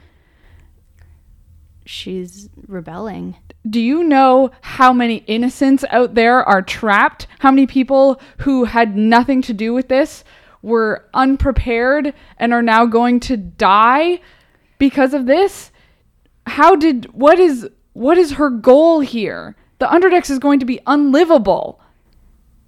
She's 1.86 2.50
rebelling. 2.68 3.36
Do 3.70 3.80
you 3.82 4.04
know 4.04 4.52
how 4.62 4.94
many 4.94 5.18
innocents 5.28 5.84
out 5.90 6.16
there 6.16 6.44
are 6.44 6.62
trapped? 6.62 7.28
How 7.40 7.52
many 7.52 7.68
people 7.68 8.22
who 8.40 8.66
had 8.66 8.96
nothing 8.96 9.42
to 9.44 9.54
do 9.54 9.74
with 9.74 9.88
this 9.90 10.24
were 10.62 11.06
unprepared 11.14 12.14
and 12.38 12.54
are 12.54 12.62
now 12.62 12.86
going 12.86 13.20
to 13.22 13.38
die 13.38 14.20
because 14.78 15.14
of 15.14 15.26
this? 15.26 15.72
How 16.48 16.76
did 16.76 17.14
what 17.14 17.40
is 17.40 17.70
what 17.94 18.18
is 18.18 18.34
her 18.34 18.50
goal 18.50 19.02
here? 19.02 19.56
The 19.80 19.86
Underdecks 19.88 20.30
is 20.30 20.40
going 20.40 20.60
to 20.60 20.66
be 20.66 20.80
unlivable. 20.88 21.80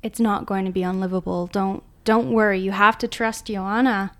it's 0.04 0.20
not 0.20 0.46
going 0.46 0.66
to 0.66 0.72
be 0.72 0.84
unlivable. 0.84 1.48
Don't 1.48 1.84
don't 2.06 2.32
worry. 2.32 2.60
You 2.60 2.72
have 2.72 2.98
to 3.00 3.08
trust 3.08 3.48
Joanna. 3.48 4.14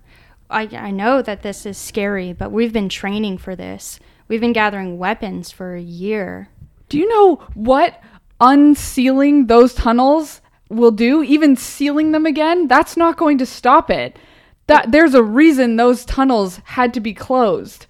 I 0.50 0.68
I 0.76 0.90
know 0.90 1.22
that 1.22 1.42
this 1.42 1.64
is 1.64 1.78
scary, 1.78 2.32
but 2.34 2.52
we've 2.52 2.72
been 2.72 2.90
training 2.90 3.38
for 3.38 3.56
this. 3.56 3.98
We've 4.28 4.40
been 4.40 4.52
gathering 4.52 4.98
weapons 4.98 5.50
for 5.50 5.74
a 5.74 5.80
year. 5.80 6.50
Do 6.88 6.98
you 6.98 7.08
know 7.08 7.36
what 7.54 8.00
unsealing 8.40 9.46
those 9.46 9.74
tunnels 9.74 10.40
will 10.68 10.90
do? 10.92 11.22
Even 11.22 11.56
sealing 11.56 12.12
them 12.12 12.26
again, 12.26 12.68
that's 12.68 12.96
not 12.96 13.16
going 13.16 13.38
to 13.38 13.46
stop 13.46 13.90
it. 13.90 14.18
That 14.66 14.92
there's 14.92 15.14
a 15.14 15.22
reason 15.22 15.76
those 15.76 16.04
tunnels 16.04 16.60
had 16.64 16.92
to 16.94 17.00
be 17.00 17.14
closed. 17.14 17.86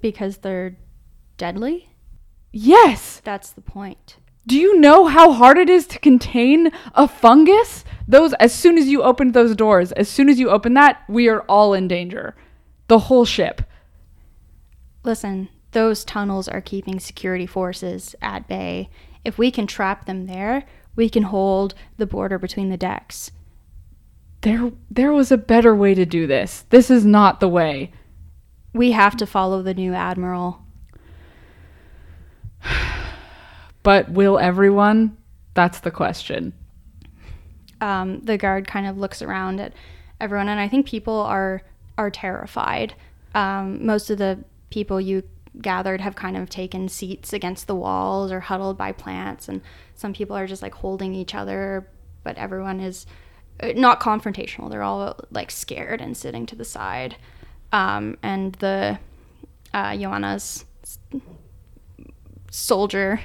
because 0.00 0.38
they're 0.38 0.76
deadly. 1.36 1.88
Yes. 2.52 3.20
That's 3.24 3.50
the 3.50 3.60
point. 3.60 4.16
Do 4.46 4.56
you 4.58 4.78
know 4.80 5.06
how 5.06 5.32
hard 5.32 5.56
it 5.56 5.70
is 5.70 5.86
to 5.88 5.98
contain 5.98 6.70
a 6.94 7.06
fungus? 7.06 7.84
Those 8.08 8.32
as 8.34 8.52
soon 8.52 8.76
as 8.76 8.88
you 8.88 9.02
open 9.02 9.32
those 9.32 9.54
doors, 9.54 9.92
as 9.92 10.08
soon 10.08 10.28
as 10.28 10.40
you 10.40 10.50
open 10.50 10.74
that, 10.74 11.02
we 11.08 11.28
are 11.28 11.42
all 11.42 11.74
in 11.74 11.86
danger. 11.86 12.34
The 12.88 12.98
whole 12.98 13.24
ship. 13.24 13.62
Listen, 15.04 15.48
those 15.70 16.04
tunnels 16.04 16.48
are 16.48 16.60
keeping 16.60 16.98
security 17.00 17.46
forces 17.46 18.14
at 18.20 18.48
bay. 18.48 18.90
If 19.24 19.38
we 19.38 19.50
can 19.50 19.66
trap 19.66 20.06
them 20.06 20.26
there, 20.26 20.64
we 20.96 21.08
can 21.08 21.24
hold 21.24 21.74
the 21.96 22.06
border 22.06 22.38
between 22.38 22.68
the 22.68 22.76
decks. 22.76 23.30
There 24.42 24.72
there 24.90 25.12
was 25.12 25.30
a 25.30 25.36
better 25.36 25.74
way 25.74 25.94
to 25.94 26.04
do 26.04 26.26
this. 26.26 26.64
This 26.70 26.90
is 26.90 27.06
not 27.06 27.38
the 27.38 27.48
way. 27.48 27.92
We 28.74 28.90
have 28.92 29.16
to 29.18 29.26
follow 29.26 29.62
the 29.62 29.74
new 29.74 29.94
admiral. 29.94 30.64
But 33.82 34.10
will 34.10 34.38
everyone? 34.38 35.16
That's 35.54 35.80
the 35.80 35.90
question. 35.90 36.52
Um, 37.80 38.20
the 38.20 38.38
guard 38.38 38.66
kind 38.66 38.86
of 38.86 38.96
looks 38.96 39.22
around 39.22 39.60
at 39.60 39.72
everyone, 40.20 40.48
and 40.48 40.60
I 40.60 40.68
think 40.68 40.86
people 40.86 41.20
are 41.20 41.62
are 41.98 42.10
terrified. 42.10 42.94
Um, 43.34 43.84
most 43.84 44.08
of 44.08 44.18
the 44.18 44.44
people 44.70 45.00
you 45.00 45.24
gathered 45.60 46.00
have 46.00 46.14
kind 46.14 46.36
of 46.36 46.48
taken 46.48 46.88
seats 46.88 47.32
against 47.32 47.66
the 47.66 47.74
walls 47.74 48.32
or 48.32 48.40
huddled 48.40 48.78
by 48.78 48.92
plants, 48.92 49.48
and 49.48 49.60
some 49.94 50.12
people 50.12 50.36
are 50.36 50.46
just 50.46 50.62
like 50.62 50.74
holding 50.74 51.14
each 51.14 51.34
other. 51.34 51.88
But 52.22 52.38
everyone 52.38 52.78
is 52.80 53.04
uh, 53.60 53.72
not 53.74 54.00
confrontational. 54.00 54.70
They're 54.70 54.82
all 54.82 55.18
like 55.30 55.50
scared 55.50 56.00
and 56.00 56.16
sitting 56.16 56.46
to 56.46 56.56
the 56.56 56.64
side. 56.64 57.16
Um, 57.72 58.16
and 58.22 58.54
the 58.56 58.98
uh, 59.74 59.96
Joanna's 59.96 60.64
soldier 62.52 63.18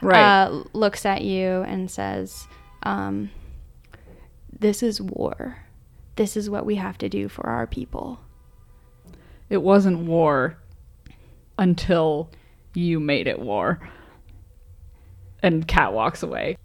Right. 0.00 0.44
uh, 0.44 0.62
looks 0.72 1.04
at 1.04 1.22
you 1.22 1.62
and 1.66 1.90
says, 1.90 2.46
um, 2.84 3.30
This 4.58 4.82
is 4.82 5.00
war. 5.00 5.58
This 6.16 6.36
is 6.36 6.48
what 6.48 6.64
we 6.64 6.76
have 6.76 6.96
to 6.98 7.08
do 7.08 7.28
for 7.28 7.46
our 7.48 7.66
people. 7.66 8.20
It 9.50 9.62
wasn't 9.62 10.06
war 10.06 10.58
until 11.58 12.30
you 12.74 13.00
made 13.00 13.26
it 13.26 13.40
war. 13.40 13.80
And 15.42 15.66
Cat 15.66 15.92
walks 15.92 16.22
away. 16.22 16.56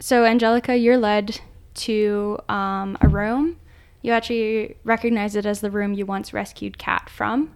So, 0.00 0.24
Angelica, 0.24 0.76
you're 0.76 0.98
led 0.98 1.40
to 1.74 2.38
um, 2.48 2.96
a 3.00 3.08
room. 3.08 3.56
You 4.02 4.12
actually 4.12 4.76
recognize 4.84 5.36
it 5.36 5.46
as 5.46 5.60
the 5.60 5.70
room 5.70 5.94
you 5.94 6.04
once 6.06 6.32
rescued 6.32 6.76
Cat 6.78 7.08
from. 7.08 7.52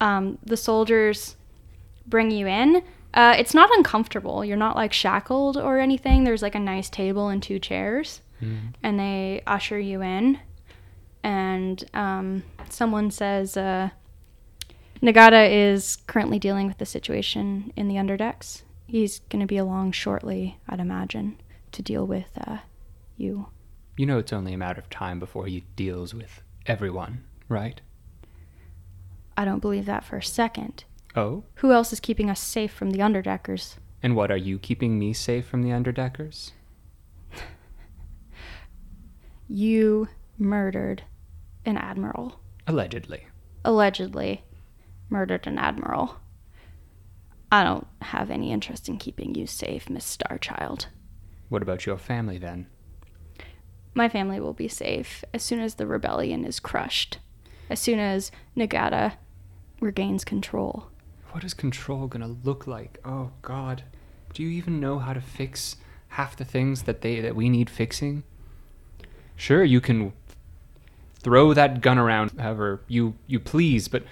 Um, 0.00 0.38
the 0.44 0.56
soldiers 0.56 1.36
bring 2.06 2.30
you 2.30 2.46
in. 2.46 2.82
Uh, 3.14 3.34
it's 3.38 3.54
not 3.54 3.70
uncomfortable. 3.76 4.44
You're 4.44 4.56
not 4.56 4.76
like 4.76 4.92
shackled 4.92 5.56
or 5.56 5.78
anything. 5.78 6.24
There's 6.24 6.42
like 6.42 6.54
a 6.54 6.60
nice 6.60 6.90
table 6.90 7.28
and 7.28 7.42
two 7.42 7.58
chairs, 7.58 8.20
and 8.82 8.98
they 8.98 9.42
usher 9.46 9.78
you 9.78 10.02
in. 10.02 10.38
And 11.22 11.82
um, 11.94 12.42
someone 12.68 13.10
says, 13.10 13.56
uh, 13.56 13.90
Nagata 15.00 15.50
is 15.50 15.96
currently 16.06 16.38
dealing 16.38 16.66
with 16.66 16.78
the 16.78 16.86
situation 16.86 17.72
in 17.76 17.88
the 17.88 17.94
underdecks. 17.94 18.62
He's 18.86 19.20
going 19.30 19.40
to 19.40 19.46
be 19.46 19.56
along 19.56 19.92
shortly, 19.92 20.58
I'd 20.68 20.80
imagine, 20.80 21.40
to 21.72 21.82
deal 21.82 22.06
with 22.06 22.30
uh, 22.36 22.58
you. 23.16 23.48
You 23.96 24.06
know 24.06 24.18
it's 24.18 24.32
only 24.32 24.52
a 24.52 24.58
matter 24.58 24.80
of 24.80 24.90
time 24.90 25.18
before 25.18 25.46
he 25.46 25.64
deals 25.76 26.14
with 26.14 26.42
everyone, 26.66 27.24
right? 27.48 27.80
I 29.36 29.44
don't 29.44 29.60
believe 29.60 29.86
that 29.86 30.04
for 30.04 30.16
a 30.16 30.22
second. 30.22 30.84
Oh? 31.16 31.44
Who 31.56 31.72
else 31.72 31.92
is 31.92 32.00
keeping 32.00 32.30
us 32.30 32.40
safe 32.40 32.72
from 32.72 32.90
the 32.90 32.98
underdeckers? 32.98 33.76
And 34.02 34.16
what 34.16 34.30
are 34.30 34.36
you 34.36 34.58
keeping 34.58 34.98
me 34.98 35.12
safe 35.12 35.46
from 35.46 35.62
the 35.62 35.70
underdeckers? 35.70 36.52
You 39.46 40.08
murdered 40.38 41.04
an 41.64 41.76
admiral. 41.76 42.40
Allegedly. 42.66 43.26
Allegedly 43.64 44.42
murdered 45.10 45.46
an 45.46 45.58
admiral. 45.58 46.16
I 47.52 47.62
don't 47.62 47.86
have 48.02 48.30
any 48.30 48.52
interest 48.52 48.88
in 48.88 48.96
keeping 48.96 49.34
you 49.34 49.46
safe, 49.46 49.88
Miss 49.88 50.16
Starchild. 50.16 50.86
What 51.50 51.62
about 51.62 51.86
your 51.86 51.98
family 51.98 52.38
then? 52.38 52.66
My 53.94 54.08
family 54.08 54.40
will 54.40 54.52
be 54.52 54.68
safe 54.68 55.24
as 55.32 55.42
soon 55.42 55.60
as 55.60 55.76
the 55.76 55.86
rebellion 55.86 56.44
is 56.44 56.58
crushed, 56.58 57.18
as 57.70 57.78
soon 57.78 58.00
as 58.00 58.32
Nagata 58.56 59.14
regains 59.80 60.24
control. 60.24 60.88
What 61.30 61.44
is 61.44 61.54
control 61.54 62.08
gonna 62.08 62.36
look 62.42 62.66
like? 62.66 62.98
Oh 63.04 63.30
god. 63.42 63.84
Do 64.32 64.42
you 64.42 64.48
even 64.48 64.80
know 64.80 64.98
how 64.98 65.12
to 65.12 65.20
fix 65.20 65.76
half 66.08 66.36
the 66.36 66.44
things 66.44 66.82
that 66.82 67.02
they 67.02 67.20
that 67.20 67.36
we 67.36 67.48
need 67.48 67.70
fixing? 67.70 68.24
Sure, 69.36 69.62
you 69.62 69.80
can 69.80 70.12
throw 71.20 71.54
that 71.54 71.80
gun 71.80 71.98
around 71.98 72.32
however 72.38 72.80
you 72.88 73.14
you 73.28 73.38
please, 73.38 73.86
but 73.86 74.02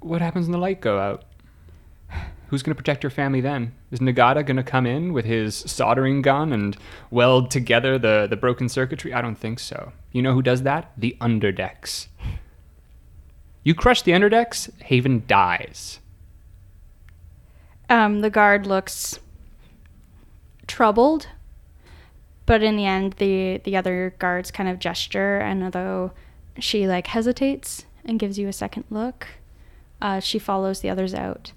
what 0.00 0.20
happens 0.22 0.46
when 0.46 0.52
the 0.52 0.58
light 0.58 0.80
go 0.80 0.98
out? 0.98 1.24
Who's 2.52 2.62
going 2.62 2.72
to 2.72 2.78
protect 2.78 3.02
your 3.02 3.08
family 3.08 3.40
then? 3.40 3.72
Is 3.90 4.00
Nagata 4.00 4.44
going 4.44 4.58
to 4.58 4.62
come 4.62 4.84
in 4.84 5.14
with 5.14 5.24
his 5.24 5.54
soldering 5.54 6.20
gun 6.20 6.52
and 6.52 6.76
weld 7.10 7.50
together 7.50 7.98
the, 7.98 8.26
the 8.28 8.36
broken 8.36 8.68
circuitry? 8.68 9.14
I 9.14 9.22
don't 9.22 9.38
think 9.38 9.58
so. 9.58 9.92
You 10.12 10.20
know 10.20 10.34
who 10.34 10.42
does 10.42 10.60
that? 10.64 10.92
The 10.98 11.16
underdecks. 11.18 12.08
You 13.64 13.74
crush 13.74 14.02
the 14.02 14.12
underdecks, 14.12 14.70
Haven 14.82 15.24
dies. 15.26 16.00
Um, 17.88 18.20
the 18.20 18.28
guard 18.28 18.66
looks 18.66 19.18
troubled, 20.66 21.28
but 22.44 22.62
in 22.62 22.76
the 22.76 22.84
end, 22.84 23.14
the 23.14 23.62
the 23.64 23.78
other 23.78 24.14
guards 24.18 24.50
kind 24.50 24.68
of 24.68 24.78
gesture, 24.78 25.38
and 25.38 25.64
although 25.64 26.12
she 26.58 26.86
like 26.86 27.06
hesitates 27.06 27.86
and 28.04 28.18
gives 28.18 28.38
you 28.38 28.46
a 28.46 28.52
second 28.52 28.84
look, 28.90 29.26
uh, 30.02 30.20
she 30.20 30.38
follows 30.38 30.80
the 30.82 30.90
others 30.90 31.14
out 31.14 31.52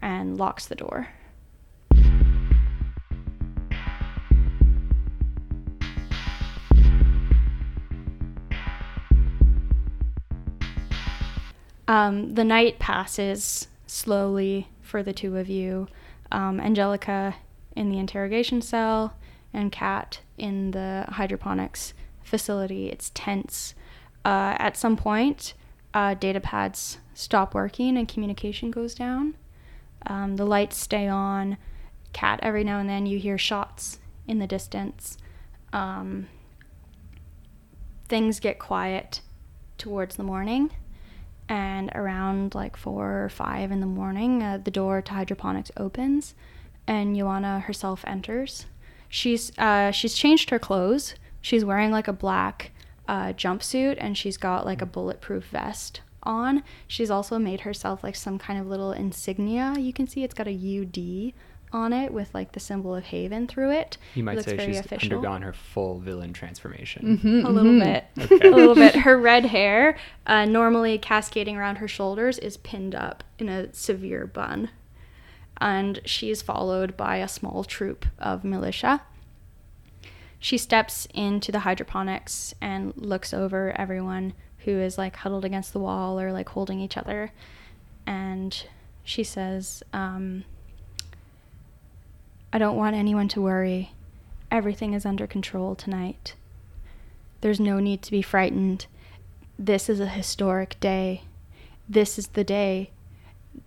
and 0.00 0.36
locks 0.36 0.66
the 0.66 0.74
door. 0.74 1.08
Um, 11.88 12.34
the 12.34 12.44
night 12.44 12.78
passes 12.78 13.66
slowly 13.86 14.68
for 14.82 15.02
the 15.02 15.14
two 15.14 15.38
of 15.38 15.48
you. 15.48 15.88
Um, 16.30 16.60
Angelica 16.60 17.36
in 17.74 17.90
the 17.90 17.98
interrogation 17.98 18.60
cell, 18.60 19.14
and 19.54 19.72
Kat 19.72 20.20
in 20.36 20.72
the 20.72 21.06
hydroponics 21.08 21.94
facility. 22.22 22.90
It's 22.90 23.10
tense. 23.14 23.74
Uh, 24.24 24.56
at 24.58 24.76
some 24.76 24.96
point, 24.96 25.54
uh, 25.94 26.14
data 26.14 26.40
pads 26.40 26.98
stop 27.14 27.54
working 27.54 27.96
and 27.96 28.06
communication 28.06 28.70
goes 28.70 28.94
down. 28.94 29.34
Um, 30.06 30.36
the 30.36 30.46
lights 30.46 30.76
stay 30.76 31.08
on. 31.08 31.56
Cat, 32.12 32.40
every 32.42 32.64
now 32.64 32.78
and 32.78 32.88
then 32.88 33.06
you 33.06 33.18
hear 33.18 33.38
shots 33.38 33.98
in 34.26 34.38
the 34.38 34.46
distance. 34.46 35.18
Um, 35.72 36.28
things 38.08 38.40
get 38.40 38.58
quiet 38.58 39.20
towards 39.76 40.16
the 40.16 40.22
morning 40.22 40.70
and 41.48 41.90
around 41.94 42.54
like 42.54 42.76
four 42.76 43.24
or 43.24 43.28
five 43.28 43.70
in 43.70 43.80
the 43.80 43.86
morning, 43.86 44.42
uh, 44.42 44.58
the 44.62 44.70
door 44.70 45.00
to 45.00 45.12
hydroponics 45.12 45.70
opens, 45.76 46.34
and 46.86 47.16
Joanna 47.16 47.60
herself 47.60 48.04
enters. 48.06 48.66
She's 49.08 49.56
uh, 49.58 49.90
she's 49.90 50.14
changed 50.14 50.50
her 50.50 50.58
clothes. 50.58 51.14
She's 51.40 51.64
wearing 51.64 51.90
like 51.90 52.08
a 52.08 52.12
black 52.12 52.72
uh, 53.06 53.32
jumpsuit, 53.32 53.96
and 53.98 54.18
she's 54.18 54.36
got 54.36 54.66
like 54.66 54.82
a 54.82 54.86
bulletproof 54.86 55.44
vest 55.46 56.02
on. 56.22 56.62
She's 56.86 57.10
also 57.10 57.38
made 57.38 57.60
herself 57.60 58.02
like 58.02 58.16
some 58.16 58.38
kind 58.38 58.58
of 58.60 58.66
little 58.66 58.92
insignia. 58.92 59.74
You 59.78 59.92
can 59.92 60.06
see 60.06 60.24
it's 60.24 60.34
got 60.34 60.46
a 60.48 60.52
UD 60.52 61.32
on 61.70 61.92
it 61.92 62.10
with 62.12 62.32
like 62.34 62.52
the 62.52 62.60
symbol 62.60 62.94
of 62.94 63.04
Haven 63.04 63.46
through 63.46 63.70
it. 63.72 63.98
You 64.14 64.24
might 64.24 64.36
Looks 64.36 64.48
say 64.48 64.56
very 64.56 64.72
she's 64.72 64.80
official. 64.80 65.12
undergone 65.16 65.42
her 65.42 65.52
full 65.52 65.98
villain 65.98 66.32
transformation. 66.32 67.44
a 67.46 67.50
little 67.50 67.78
bit 67.78 68.06
a 68.42 68.48
little 68.48 68.74
bit 68.74 68.94
her 68.96 69.18
red 69.18 69.44
hair 69.46 69.98
uh, 70.26 70.44
normally 70.46 70.96
cascading 70.98 71.56
around 71.58 71.76
her 71.76 71.88
shoulders 71.88 72.38
is 72.38 72.56
pinned 72.56 72.94
up 72.94 73.22
in 73.38 73.48
a 73.50 73.72
severe 73.74 74.26
bun 74.26 74.70
and 75.60 76.00
she 76.06 76.30
is 76.30 76.40
followed 76.40 76.96
by 76.96 77.16
a 77.16 77.28
small 77.28 77.64
troop 77.64 78.06
of 78.18 78.44
militia 78.44 79.02
she 80.38 80.56
steps 80.56 81.06
into 81.14 81.50
the 81.52 81.60
hydroponics 81.60 82.54
and 82.60 82.92
looks 82.96 83.34
over 83.34 83.72
everyone 83.78 84.32
who 84.68 84.80
is 84.80 84.98
like 84.98 85.16
huddled 85.16 85.44
against 85.44 85.72
the 85.72 85.78
wall 85.78 86.20
or 86.20 86.32
like 86.32 86.48
holding 86.50 86.78
each 86.80 86.96
other 86.96 87.32
and 88.06 88.64
she 89.02 89.24
says 89.24 89.82
um, 89.92 90.44
i 92.52 92.58
don't 92.58 92.76
want 92.76 92.94
anyone 92.94 93.28
to 93.28 93.40
worry 93.40 93.92
everything 94.50 94.92
is 94.94 95.06
under 95.06 95.26
control 95.26 95.74
tonight 95.74 96.34
There's 97.40 97.60
no 97.60 97.78
need 97.78 98.02
to 98.02 98.10
be 98.10 98.22
frightened. 98.22 98.86
This 99.58 99.88
is 99.88 100.00
a 100.00 100.06
historic 100.08 100.78
day. 100.80 101.22
This 101.88 102.18
is 102.18 102.28
the 102.28 102.44
day 102.44 102.90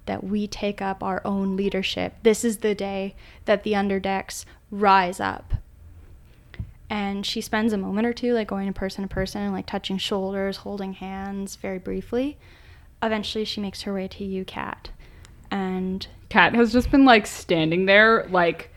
that 0.06 0.24
we 0.24 0.48
take 0.48 0.82
up 0.82 1.04
our 1.04 1.22
own 1.26 1.56
leadership. 1.56 2.16
This 2.24 2.44
is 2.44 2.58
the 2.58 2.76
day 2.76 3.16
that 3.46 3.64
the 3.64 3.74
underdecks 3.74 4.46
rise 4.70 5.20
up. 5.20 5.54
And 6.92 7.26
she 7.26 7.40
spends 7.40 7.72
a 7.72 7.78
moment 7.78 8.06
or 8.06 8.12
two 8.12 8.34
like 8.34 8.50
going 8.50 8.68
to 8.68 8.74
person 8.74 9.02
to 9.04 9.08
person 9.08 9.42
and 9.42 9.54
like 9.54 9.66
touching 9.66 9.98
shoulders, 9.98 10.58
holding 10.58 10.92
hands 10.92 11.56
very 11.56 11.80
briefly. 11.80 12.38
Eventually 13.02 13.46
she 13.46 13.62
makes 13.62 13.84
her 13.84 13.94
way 13.94 14.10
to 14.10 14.26
you, 14.26 14.44
cat 14.44 14.90
And 15.50 16.06
Kat 16.28 16.54
has 16.54 16.74
just 16.74 16.92
been 16.92 17.06
like 17.06 17.26
standing 17.28 17.86
there, 17.86 18.28
like 18.30 18.72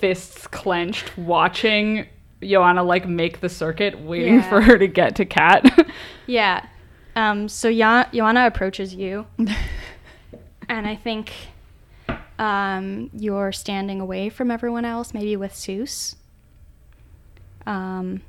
fists 0.00 0.48
clenched, 0.48 1.16
watching 1.16 2.08
Joanna 2.42 2.82
like 2.82 3.06
make 3.06 3.40
the 3.40 3.48
circuit, 3.48 4.00
waiting 4.00 4.34
Yeah. 4.34 4.48
for 4.48 4.60
her 4.60 4.76
to 4.76 4.88
get 4.88 5.14
to 5.16 5.24
Kat. 5.24 5.86
yeah. 6.26 6.66
Um, 7.14 7.48
so 7.48 7.68
ya- 7.68 8.06
Joanna 8.12 8.46
approaches 8.48 8.92
you. 8.96 9.26
and 10.68 10.88
I 10.88 10.96
think 10.96 11.32
um, 12.36 13.10
you're 13.12 13.52
standing 13.52 14.00
away 14.00 14.28
from 14.28 14.50
everyone 14.50 14.84
else, 14.84 15.14
maybe 15.14 15.36
with 15.36 15.52
Seuss. 15.52 16.16
Um, 17.66 18.22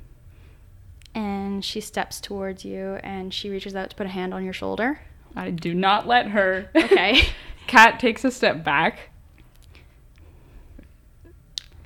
and 1.14 1.64
she 1.64 1.80
steps 1.80 2.20
towards 2.20 2.64
you 2.64 2.98
and 3.02 3.32
she 3.32 3.48
reaches 3.50 3.74
out 3.74 3.90
to 3.90 3.96
put 3.96 4.06
a 4.06 4.10
hand 4.10 4.34
on 4.34 4.44
your 4.44 4.52
shoulder. 4.52 5.00
I 5.34 5.50
do 5.50 5.74
not 5.74 6.06
let 6.06 6.28
her. 6.28 6.70
Okay. 6.74 7.28
Kat 7.66 7.98
takes 8.00 8.24
a 8.24 8.30
step 8.30 8.62
back. 8.64 9.10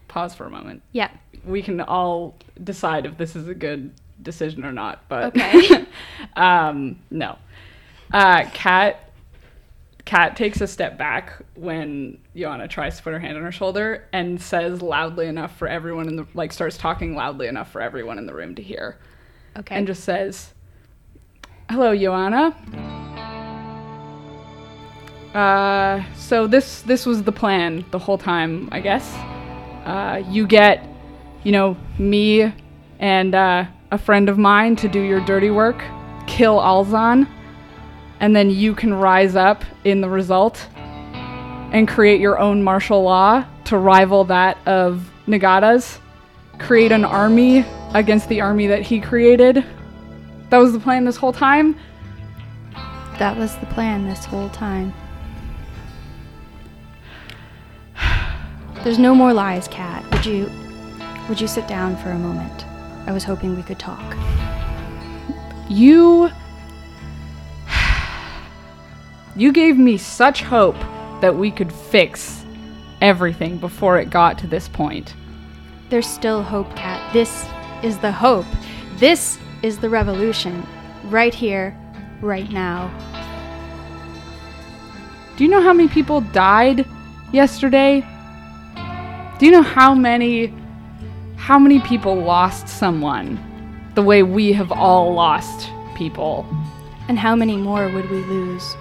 Pause 0.08 0.34
for 0.34 0.44
a 0.46 0.50
moment. 0.50 0.82
yeah. 0.92 1.10
We 1.44 1.62
can 1.62 1.80
all 1.80 2.36
decide 2.62 3.06
if 3.06 3.16
this 3.16 3.34
is 3.34 3.48
a 3.48 3.54
good 3.54 3.92
decision 4.22 4.64
or 4.64 4.72
not, 4.72 5.04
but 5.08 5.24
Okay. 5.36 5.86
um, 6.36 6.98
no. 7.10 7.38
Uh, 8.12 8.44
Kat 8.52 9.09
Kat 10.10 10.34
takes 10.34 10.60
a 10.60 10.66
step 10.66 10.98
back 10.98 11.34
when 11.54 12.18
Joanna 12.34 12.66
tries 12.66 12.96
to 12.96 13.02
put 13.04 13.12
her 13.12 13.20
hand 13.20 13.36
on 13.36 13.44
her 13.44 13.52
shoulder 13.52 14.08
and 14.12 14.42
says 14.42 14.82
loudly 14.82 15.28
enough 15.28 15.56
for 15.56 15.68
everyone 15.68 16.08
in 16.08 16.16
the 16.16 16.26
like 16.34 16.52
starts 16.52 16.76
talking 16.76 17.14
loudly 17.14 17.46
enough 17.46 17.70
for 17.70 17.80
everyone 17.80 18.18
in 18.18 18.26
the 18.26 18.34
room 18.34 18.56
to 18.56 18.62
hear. 18.62 18.98
Okay. 19.56 19.76
and 19.76 19.86
just 19.86 20.02
says, 20.02 20.52
"Hello, 21.70 21.96
Joanna. 21.96 22.56
Uh, 25.32 26.02
so 26.16 26.48
this 26.48 26.82
this 26.82 27.06
was 27.06 27.22
the 27.22 27.30
plan 27.30 27.84
the 27.92 27.98
whole 28.00 28.18
time, 28.18 28.68
I 28.72 28.80
guess. 28.80 29.14
Uh, 29.84 30.24
you 30.28 30.44
get, 30.44 30.88
you 31.44 31.52
know, 31.52 31.76
me 32.00 32.52
and 32.98 33.32
uh, 33.36 33.64
a 33.92 33.98
friend 33.98 34.28
of 34.28 34.38
mine 34.38 34.74
to 34.74 34.88
do 34.88 35.00
your 35.00 35.24
dirty 35.24 35.50
work, 35.50 35.84
kill 36.26 36.58
Alzan, 36.58 37.28
and 38.20 38.36
then 38.36 38.50
you 38.50 38.74
can 38.74 38.92
rise 38.94 39.34
up 39.34 39.64
in 39.84 40.00
the 40.00 40.08
result 40.08 40.68
and 41.72 41.88
create 41.88 42.20
your 42.20 42.38
own 42.38 42.62
martial 42.62 43.02
law 43.02 43.44
to 43.64 43.78
rival 43.78 44.24
that 44.24 44.58
of 44.66 45.10
Nagata's. 45.26 45.98
Create 46.58 46.92
an 46.92 47.04
army 47.04 47.64
against 47.94 48.28
the 48.28 48.40
army 48.40 48.66
that 48.66 48.82
he 48.82 49.00
created. 49.00 49.64
That 50.50 50.58
was 50.58 50.72
the 50.72 50.80
plan 50.80 51.04
this 51.04 51.16
whole 51.16 51.32
time. 51.32 51.78
that 53.18 53.36
was 53.36 53.56
the 53.58 53.66
plan 53.66 54.06
this 54.06 54.24
whole 54.24 54.48
time. 54.50 54.92
There's 58.82 58.98
no 58.98 59.14
more 59.14 59.32
lies, 59.32 59.68
Kat. 59.68 60.10
Would 60.10 60.26
you 60.26 60.50
would 61.28 61.40
you 61.40 61.46
sit 61.46 61.68
down 61.68 61.96
for 61.98 62.10
a 62.10 62.18
moment? 62.18 62.66
I 63.06 63.12
was 63.12 63.24
hoping 63.24 63.54
we 63.54 63.62
could 63.62 63.78
talk. 63.78 64.16
You. 65.68 66.30
You 69.36 69.52
gave 69.52 69.78
me 69.78 69.96
such 69.96 70.42
hope 70.42 70.76
that 71.20 71.36
we 71.36 71.50
could 71.50 71.72
fix 71.72 72.44
everything 73.00 73.58
before 73.58 73.98
it 73.98 74.10
got 74.10 74.38
to 74.38 74.46
this 74.46 74.68
point. 74.68 75.14
There's 75.88 76.06
still 76.06 76.42
hope, 76.42 76.74
Kat. 76.74 77.12
This 77.12 77.46
is 77.82 77.98
the 77.98 78.10
hope. 78.12 78.46
This 78.96 79.38
is 79.62 79.78
the 79.78 79.88
revolution. 79.88 80.66
Right 81.04 81.34
here, 81.34 81.76
right 82.20 82.50
now. 82.50 82.90
Do 85.36 85.44
you 85.44 85.50
know 85.50 85.62
how 85.62 85.72
many 85.72 85.88
people 85.88 86.20
died 86.20 86.86
yesterday? 87.32 88.06
Do 89.38 89.46
you 89.46 89.52
know 89.52 89.62
how 89.62 89.94
many 89.94 90.52
how 91.36 91.58
many 91.58 91.80
people 91.80 92.14
lost 92.14 92.68
someone 92.68 93.40
the 93.94 94.02
way 94.02 94.22
we 94.22 94.52
have 94.52 94.70
all 94.70 95.14
lost 95.14 95.70
people? 95.96 96.46
And 97.08 97.18
how 97.18 97.34
many 97.34 97.56
more 97.56 97.88
would 97.88 98.10
we 98.10 98.18
lose? 98.24 98.76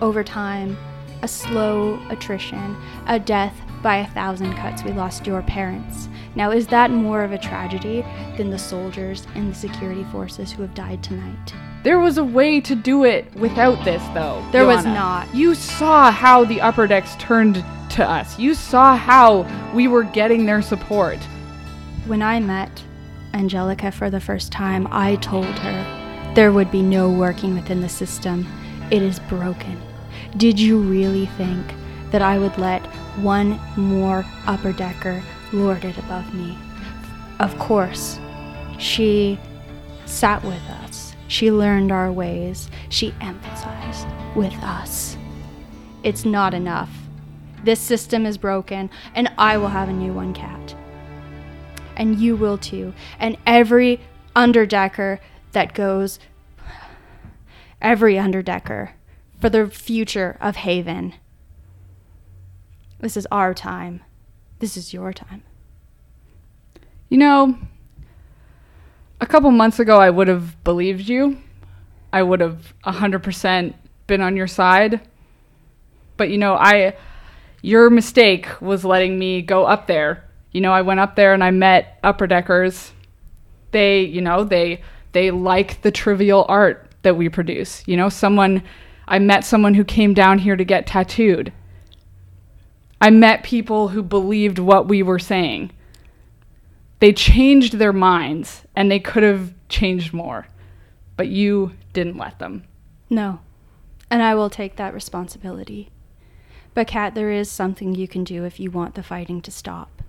Over 0.00 0.22
time, 0.22 0.76
a 1.22 1.28
slow 1.28 2.00
attrition, 2.08 2.76
a 3.06 3.18
death 3.18 3.54
by 3.82 3.96
a 3.96 4.06
thousand 4.08 4.54
cuts. 4.54 4.84
We 4.84 4.92
lost 4.92 5.26
your 5.26 5.42
parents. 5.42 6.08
Now, 6.34 6.50
is 6.50 6.66
that 6.68 6.90
more 6.90 7.24
of 7.24 7.32
a 7.32 7.38
tragedy 7.38 8.04
than 8.36 8.50
the 8.50 8.58
soldiers 8.58 9.26
and 9.34 9.50
the 9.50 9.54
security 9.54 10.04
forces 10.04 10.52
who 10.52 10.62
have 10.62 10.74
died 10.74 11.02
tonight? 11.02 11.54
There 11.82 11.98
was 11.98 12.18
a 12.18 12.24
way 12.24 12.60
to 12.60 12.74
do 12.74 13.04
it 13.04 13.32
without 13.34 13.84
this, 13.84 14.02
though. 14.14 14.44
There 14.52 14.66
was 14.66 14.84
not. 14.84 15.32
You 15.34 15.54
saw 15.54 16.10
how 16.10 16.44
the 16.44 16.60
upper 16.60 16.86
decks 16.86 17.16
turned 17.16 17.64
to 17.90 18.08
us. 18.08 18.38
You 18.38 18.54
saw 18.54 18.96
how 18.96 19.46
we 19.74 19.88
were 19.88 20.04
getting 20.04 20.46
their 20.46 20.62
support. 20.62 21.18
When 22.06 22.22
I 22.22 22.40
met 22.40 22.82
Angelica 23.34 23.90
for 23.90 24.10
the 24.10 24.20
first 24.20 24.52
time, 24.52 24.86
I 24.90 25.16
told 25.16 25.46
her 25.46 26.32
there 26.34 26.52
would 26.52 26.70
be 26.70 26.82
no 26.82 27.10
working 27.10 27.54
within 27.54 27.80
the 27.80 27.88
system. 27.88 28.46
It 28.90 29.02
is 29.02 29.18
broken. 29.20 29.80
Did 30.36 30.60
you 30.60 30.78
really 30.78 31.26
think 31.26 31.66
that 32.10 32.22
I 32.22 32.38
would 32.38 32.56
let 32.58 32.84
one 33.16 33.58
more 33.76 34.24
upper 34.46 34.72
decker 34.72 35.22
lord 35.52 35.84
it 35.84 35.98
above 35.98 36.32
me? 36.34 36.56
Of 37.40 37.58
course. 37.58 38.18
She 38.78 39.38
sat 40.06 40.42
with 40.44 40.62
us. 40.82 41.14
She 41.26 41.50
learned 41.50 41.92
our 41.92 42.12
ways. 42.12 42.70
She 42.88 43.14
emphasized 43.20 44.06
with 44.34 44.54
us. 44.62 45.16
It's 46.02 46.24
not 46.24 46.54
enough. 46.54 46.90
This 47.64 47.80
system 47.80 48.24
is 48.24 48.38
broken, 48.38 48.88
and 49.14 49.30
I 49.36 49.58
will 49.58 49.68
have 49.68 49.88
a 49.88 49.92
new 49.92 50.12
one, 50.12 50.32
Cat 50.32 50.74
and 51.98 52.18
you 52.18 52.36
will 52.36 52.56
too. 52.56 52.94
And 53.18 53.36
every 53.46 54.00
underdecker 54.34 55.18
that 55.52 55.74
goes, 55.74 56.18
every 57.82 58.14
underdecker 58.14 58.92
for 59.40 59.48
the 59.48 59.68
future 59.68 60.36
of 60.40 60.56
Haven. 60.56 61.14
This 63.00 63.16
is 63.16 63.26
our 63.30 63.54
time. 63.54 64.02
This 64.58 64.76
is 64.76 64.92
your 64.92 65.12
time. 65.12 65.42
You 67.08 67.18
know, 67.18 67.58
a 69.20 69.26
couple 69.26 69.50
months 69.50 69.78
ago, 69.78 69.98
I 69.98 70.10
would 70.10 70.28
have 70.28 70.62
believed 70.64 71.08
you. 71.08 71.38
I 72.12 72.22
would 72.22 72.40
have 72.40 72.74
100% 72.84 73.74
been 74.06 74.20
on 74.20 74.36
your 74.36 74.46
side. 74.46 75.00
But, 76.16 76.30
you 76.30 76.38
know, 76.38 76.54
I. 76.54 76.96
Your 77.60 77.90
mistake 77.90 78.46
was 78.60 78.84
letting 78.84 79.18
me 79.18 79.42
go 79.42 79.64
up 79.64 79.88
there. 79.88 80.24
You 80.52 80.60
know, 80.60 80.72
I 80.72 80.82
went 80.82 81.00
up 81.00 81.16
there 81.16 81.34
and 81.34 81.42
I 81.42 81.50
met 81.50 81.98
upper 82.04 82.28
deckers. 82.28 82.92
They, 83.72 84.02
you 84.02 84.20
know, 84.20 84.44
they 84.44 84.82
they 85.10 85.32
like 85.32 85.82
the 85.82 85.90
trivial 85.90 86.46
art 86.48 86.88
that 87.02 87.16
we 87.16 87.28
produce. 87.28 87.82
You 87.86 87.96
know, 87.96 88.08
someone 88.08 88.62
I 89.08 89.18
met 89.18 89.44
someone 89.44 89.74
who 89.74 89.84
came 89.84 90.14
down 90.14 90.38
here 90.38 90.56
to 90.56 90.64
get 90.64 90.86
tattooed. 90.86 91.52
I 93.00 93.10
met 93.10 93.42
people 93.42 93.88
who 93.88 94.02
believed 94.02 94.58
what 94.58 94.88
we 94.88 95.02
were 95.02 95.18
saying 95.18 95.72
they 97.00 97.12
changed 97.12 97.74
their 97.74 97.92
minds 97.92 98.64
and 98.74 98.90
they 98.90 98.98
could 98.98 99.22
have 99.22 99.54
changed 99.68 100.12
more 100.12 100.48
but 101.16 101.28
you 101.28 101.72
didn't 101.92 102.16
let 102.16 102.40
them 102.40 102.64
No. 103.08 103.40
And 104.10 104.22
I 104.22 104.34
will 104.34 104.50
take 104.50 104.76
that 104.76 104.94
responsibility. 104.94 105.90
But, 106.74 106.86
Kat, 106.86 107.14
there 107.14 107.30
is 107.30 107.50
something 107.50 107.94
you 107.94 108.08
can 108.08 108.24
do 108.24 108.44
if 108.44 108.58
you 108.58 108.70
want 108.70 108.94
the 108.94 109.02
fighting 109.02 109.40
to 109.42 109.50
stop. 109.50 110.02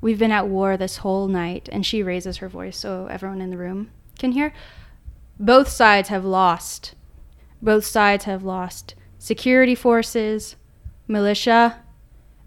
We've 0.00 0.18
been 0.18 0.32
at 0.32 0.48
war 0.48 0.76
this 0.76 0.98
whole 0.98 1.28
night, 1.28 1.68
and 1.72 1.86
she 1.86 2.02
raises 2.02 2.38
her 2.38 2.48
voice 2.48 2.76
so 2.76 3.06
everyone 3.06 3.40
in 3.40 3.50
the 3.50 3.56
room 3.56 3.90
can 4.18 4.32
hear. 4.32 4.52
Both 5.38 5.68
sides 5.68 6.08
have 6.08 6.24
lost. 6.24 6.94
Both 7.62 7.86
sides 7.86 8.24
have 8.24 8.42
lost 8.42 8.96
security 9.18 9.76
forces, 9.76 10.56
militia, 11.06 11.80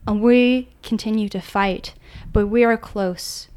and 0.06 0.21
we 0.21 0.69
continue 0.84 1.30
to 1.30 1.39
fight. 1.39 1.93
But 2.34 2.47
we 2.47 2.63
are 2.65 2.78
close 2.78 3.47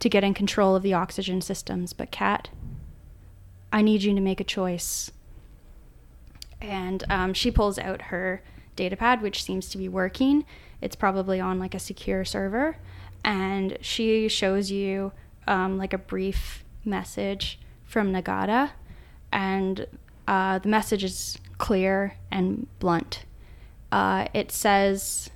to 0.00 0.08
getting 0.08 0.34
control 0.34 0.76
of 0.76 0.82
the 0.82 0.94
oxygen 0.94 1.40
systems. 1.40 1.92
But, 1.94 2.10
Kat, 2.10 2.50
I 3.72 3.82
need 3.82 4.02
you 4.02 4.14
to 4.14 4.20
make 4.20 4.40
a 4.40 4.44
choice. 4.44 5.10
And 6.60 7.04
um, 7.08 7.32
she 7.34 7.50
pulls 7.50 7.78
out 7.78 8.02
her 8.02 8.42
datapad, 8.76 9.22
which 9.22 9.42
seems 9.42 9.68
to 9.70 9.78
be 9.78 9.88
working. 9.88 10.44
It's 10.80 10.94
probably 10.94 11.40
on 11.40 11.58
like 11.58 11.74
a 11.74 11.80
secure 11.80 12.24
server. 12.24 12.76
And 13.24 13.78
she 13.80 14.28
shows 14.28 14.70
you 14.70 15.12
um, 15.46 15.78
like 15.78 15.92
a 15.92 15.98
brief 15.98 16.64
message 16.84 17.58
from 17.84 18.12
Nagata, 18.12 18.70
and 19.32 19.86
uh, 20.28 20.58
the 20.58 20.68
message 20.68 21.02
is 21.02 21.38
clear 21.56 22.14
and 22.30 22.66
blunt. 22.80 23.24
Uh, 23.90 24.26
it 24.34 24.52
says 24.52 25.30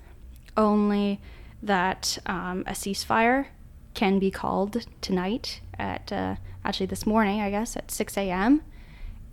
only 0.55 1.19
that 1.63 2.19
um, 2.27 2.63
a 2.67 2.73
ceasefire 2.73 3.47
can 3.95 4.19
be 4.19 4.31
called 4.31 4.87
tonight 5.01 5.63
at 5.79 6.13
uh, 6.13 6.37
actually 6.63 6.87
this 6.87 7.07
morning, 7.07 7.41
I 7.41 7.49
guess, 7.49 7.75
at 7.75 7.91
6 7.91 8.19
a.m. 8.19 8.61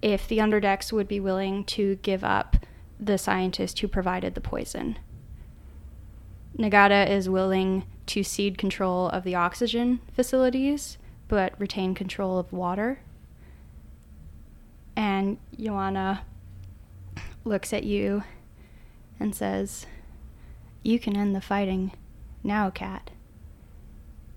if 0.01 0.29
the 0.29 0.37
underdecks 0.37 0.93
would 0.93 1.09
be 1.09 1.19
willing 1.19 1.65
to 1.65 1.95
give 2.03 2.23
up 2.23 2.65
the 2.97 3.17
scientist 3.17 3.79
who 3.79 3.89
provided 3.89 4.35
the 4.35 4.41
poison. 4.41 4.97
Nagata 6.57 7.09
is 7.09 7.27
willing 7.27 7.83
to 8.07 8.23
cede 8.23 8.57
control 8.57 9.09
of 9.09 9.25
the 9.25 9.35
oxygen 9.35 9.99
facilities, 10.13 10.97
but 11.27 11.59
retain 11.59 11.93
control 11.93 12.39
of 12.39 12.53
water. 12.53 12.99
And 14.99 15.37
Joanna 15.57 16.25
looks 17.45 17.71
at 17.71 17.85
you 17.85 18.25
and 19.17 19.33
says, 19.33 19.85
You 20.83 20.99
can 20.99 21.15
end 21.15 21.33
the 21.33 21.39
fighting 21.39 21.93
now, 22.43 22.69
Cat, 22.69 23.09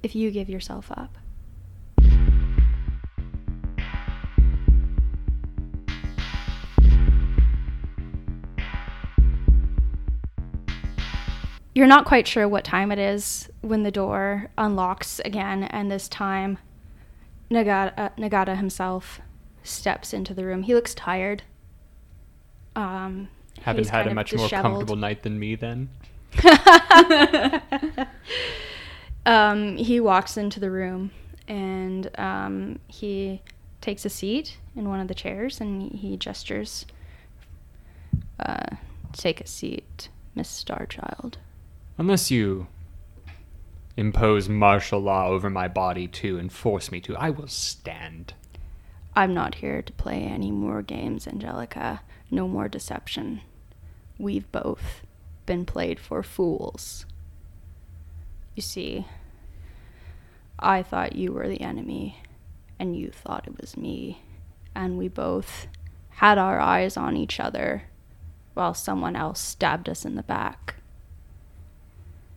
if 0.05 0.15
you 0.15 0.31
give 0.31 0.49
yourself 0.49 0.93
up. 0.93 1.19
You're 11.75 11.89
not 11.89 12.05
quite 12.05 12.29
sure 12.29 12.47
what 12.47 12.63
time 12.63 12.93
it 12.93 13.01
is 13.01 13.51
when 13.63 13.83
the 13.83 13.91
door 13.91 14.49
unlocks 14.57 15.21
again, 15.25 15.65
and 15.65 15.91
this 15.91 16.09
time 16.09 16.59
Nagata, 17.51 17.93
uh, 17.99 18.09
Nagata 18.17 18.57
himself 18.57 19.21
steps 19.63 20.13
into 20.13 20.35
the 20.35 20.45
room. 20.45 20.63
He 20.63 20.75
looks 20.75 20.95
tired. 20.95 21.43
Um, 22.75 23.29
Haven't 23.61 23.89
had 23.89 24.07
a 24.07 24.15
much 24.15 24.35
more 24.35 24.49
comfortable 24.49 24.97
night 24.97 25.23
than 25.23 25.39
me 25.39 25.55
then. 25.55 25.91
um, 29.27 29.77
he 29.77 30.01
walks 30.01 30.37
into 30.37 30.59
the 30.59 30.71
room 30.71 31.11
and 31.47 32.11
um, 32.19 32.79
he 32.89 33.43
takes 33.81 34.05
a 34.05 34.09
seat 34.09 34.57
in 34.75 34.89
one 34.89 35.01
of 35.01 35.09
the 35.09 35.15
chairs 35.15 35.61
and 35.61 35.93
he 35.93 36.17
gestures, 36.17 36.87
uh, 38.39 38.77
"Take 39.13 39.41
a 39.41 39.47
seat, 39.47 40.09
Miss 40.35 40.49
Starchild." 40.49 41.35
Unless 41.99 42.31
you 42.31 42.67
impose 43.97 44.49
martial 44.49 45.01
law 45.01 45.29
over 45.29 45.51
my 45.51 45.69
body 45.69 46.09
too 46.09 46.39
and 46.39 46.51
force 46.51 46.91
me 46.91 47.01
to, 47.03 47.17
I 47.17 47.31
will 47.31 47.49
stand. 47.49 48.33
I'm 49.15 49.35
not 49.35 49.57
here 49.57 49.83
to 49.83 49.93
play 49.93 50.23
any 50.23 50.51
more 50.51 50.81
games, 50.83 51.27
Angelica. 51.27 52.01
No 52.31 52.49
more 52.49 52.69
deception. 52.69 53.43
We've 54.19 54.51
both 54.51 55.03
been 55.45 55.67
played 55.67 56.01
for 56.01 56.23
fools. 56.23 57.05
You 58.55 58.63
see, 58.63 59.07
I 60.59 60.83
thought 60.83 61.17
you 61.17 61.33
were 61.33 61.49
the 61.49 61.61
enemy, 61.61 62.23
and 62.79 62.97
you 62.97 63.11
thought 63.11 63.47
it 63.47 63.61
was 63.61 63.77
me, 63.77 64.23
and 64.75 64.97
we 64.97 65.09
both 65.09 65.67
had 66.11 66.39
our 66.39 66.61
eyes 66.61 66.97
on 66.97 67.17
each 67.17 67.41
other 67.41 67.85
while 68.55 68.75
someone 68.75 69.17
else 69.17 69.41
stabbed 69.41 69.89
us 69.89 70.05
in 70.05 70.15
the 70.15 70.23
back. 70.23 70.77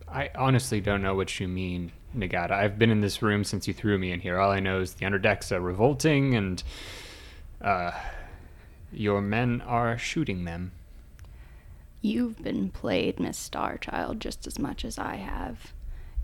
I 0.08 0.30
honestly 0.34 0.80
don't 0.80 1.02
know 1.02 1.14
what 1.14 1.38
you 1.40 1.48
mean, 1.48 1.92
Nagata. 2.16 2.52
I've 2.52 2.78
been 2.78 2.90
in 2.90 3.00
this 3.00 3.22
room 3.22 3.44
since 3.44 3.68
you 3.68 3.74
threw 3.74 3.98
me 3.98 4.12
in 4.12 4.20
here. 4.20 4.38
All 4.38 4.50
I 4.50 4.60
know 4.60 4.80
is 4.80 4.94
the 4.94 5.06
underdecks 5.06 5.52
are 5.52 5.60
revolting 5.60 6.34
and 6.34 6.62
uh, 7.60 7.92
your 8.92 9.20
men 9.20 9.60
are 9.62 9.98
shooting 9.98 10.44
them. 10.44 10.72
You've 12.00 12.42
been 12.42 12.70
played, 12.70 13.18
Miss 13.18 13.38
Starchild, 13.38 14.18
just 14.18 14.46
as 14.46 14.58
much 14.58 14.84
as 14.84 14.98
I 14.98 15.16
have. 15.16 15.72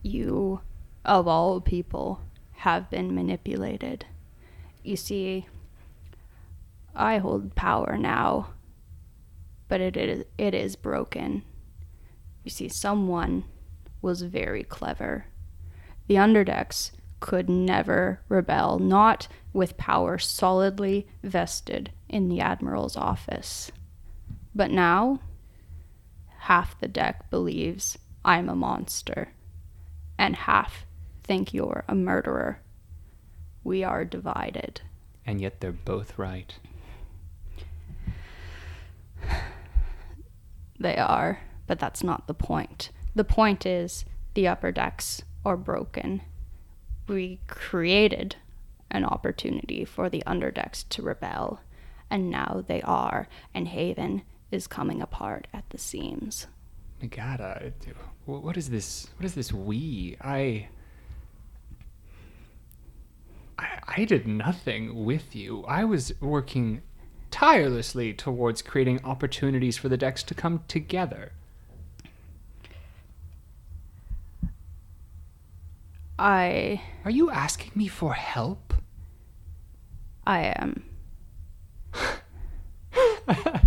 You, 0.02 0.60
of 1.04 1.26
all 1.26 1.60
people, 1.60 2.20
have 2.52 2.88
been 2.90 3.14
manipulated. 3.14 4.06
You 4.84 4.96
see, 4.96 5.46
I 6.94 7.18
hold 7.18 7.54
power 7.54 7.96
now, 7.98 8.50
but 9.68 9.80
it 9.80 9.96
is, 9.96 10.24
it 10.38 10.54
is 10.54 10.76
broken. 10.76 11.42
You 12.44 12.50
see, 12.50 12.68
someone 12.68 13.44
was 14.00 14.22
very 14.22 14.62
clever. 14.62 15.26
The 16.12 16.18
underdecks 16.18 16.90
could 17.20 17.48
never 17.48 18.20
rebel, 18.28 18.78
not 18.78 19.28
with 19.54 19.78
power 19.78 20.18
solidly 20.18 21.08
vested 21.22 21.90
in 22.06 22.28
the 22.28 22.38
Admiral's 22.38 22.98
office. 22.98 23.72
But 24.54 24.70
now, 24.70 25.20
half 26.40 26.78
the 26.78 26.86
deck 26.86 27.30
believes 27.30 27.96
I'm 28.26 28.50
a 28.50 28.54
monster, 28.54 29.32
and 30.18 30.36
half 30.36 30.84
think 31.22 31.54
you're 31.54 31.82
a 31.88 31.94
murderer. 31.94 32.60
We 33.64 33.82
are 33.82 34.04
divided. 34.04 34.82
And 35.24 35.40
yet 35.40 35.60
they're 35.60 35.72
both 35.72 36.18
right. 36.18 36.54
They 40.78 40.98
are, 40.98 41.40
but 41.66 41.78
that's 41.78 42.04
not 42.04 42.26
the 42.26 42.34
point. 42.34 42.90
The 43.14 43.24
point 43.24 43.64
is 43.64 44.04
the 44.34 44.46
upper 44.46 44.72
decks 44.72 45.22
are 45.44 45.56
broken. 45.56 46.22
We 47.08 47.40
created 47.46 48.36
an 48.90 49.04
opportunity 49.04 49.84
for 49.84 50.08
the 50.08 50.22
underdecks 50.26 50.88
to 50.90 51.02
rebel, 51.02 51.60
and 52.10 52.30
now 52.30 52.62
they 52.66 52.82
are, 52.82 53.28
and 53.54 53.68
Haven 53.68 54.22
is 54.50 54.66
coming 54.66 55.00
apart 55.00 55.46
at 55.52 55.68
the 55.70 55.78
seams. 55.78 56.46
Nagata, 57.02 57.68
uh, 57.68 57.92
what 58.24 58.56
is 58.56 58.70
this? 58.70 59.08
What 59.16 59.24
is 59.24 59.34
this 59.34 59.52
we? 59.52 60.16
I, 60.20 60.68
I, 63.58 63.78
I 63.96 64.04
did 64.04 64.26
nothing 64.26 65.04
with 65.04 65.34
you. 65.34 65.64
I 65.64 65.84
was 65.84 66.12
working 66.20 66.82
tirelessly 67.30 68.12
towards 68.12 68.62
creating 68.62 69.00
opportunities 69.04 69.78
for 69.78 69.88
the 69.88 69.96
decks 69.96 70.22
to 70.24 70.34
come 70.34 70.62
together. 70.68 71.32
I 76.22 76.82
Are 77.04 77.10
you 77.10 77.30
asking 77.30 77.72
me 77.74 77.88
for 77.88 78.14
help? 78.14 78.74
I 80.24 80.54
am. 80.56 80.84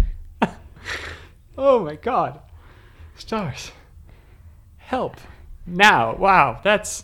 Oh 1.58 1.80
my 1.80 1.96
god. 1.96 2.40
Stars. 3.18 3.72
Help. 4.78 5.18
Now. 5.66 6.16
Wow, 6.16 6.60
that's. 6.64 7.04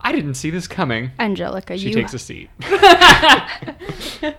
I 0.00 0.12
didn't 0.12 0.34
see 0.34 0.50
this 0.50 0.66
coming. 0.66 1.10
Angelica, 1.18 1.74
you 1.74 1.80
She 1.80 1.88
you 1.88 1.94
takes 1.94 2.14
a 2.14 2.18
seat. 2.18 2.50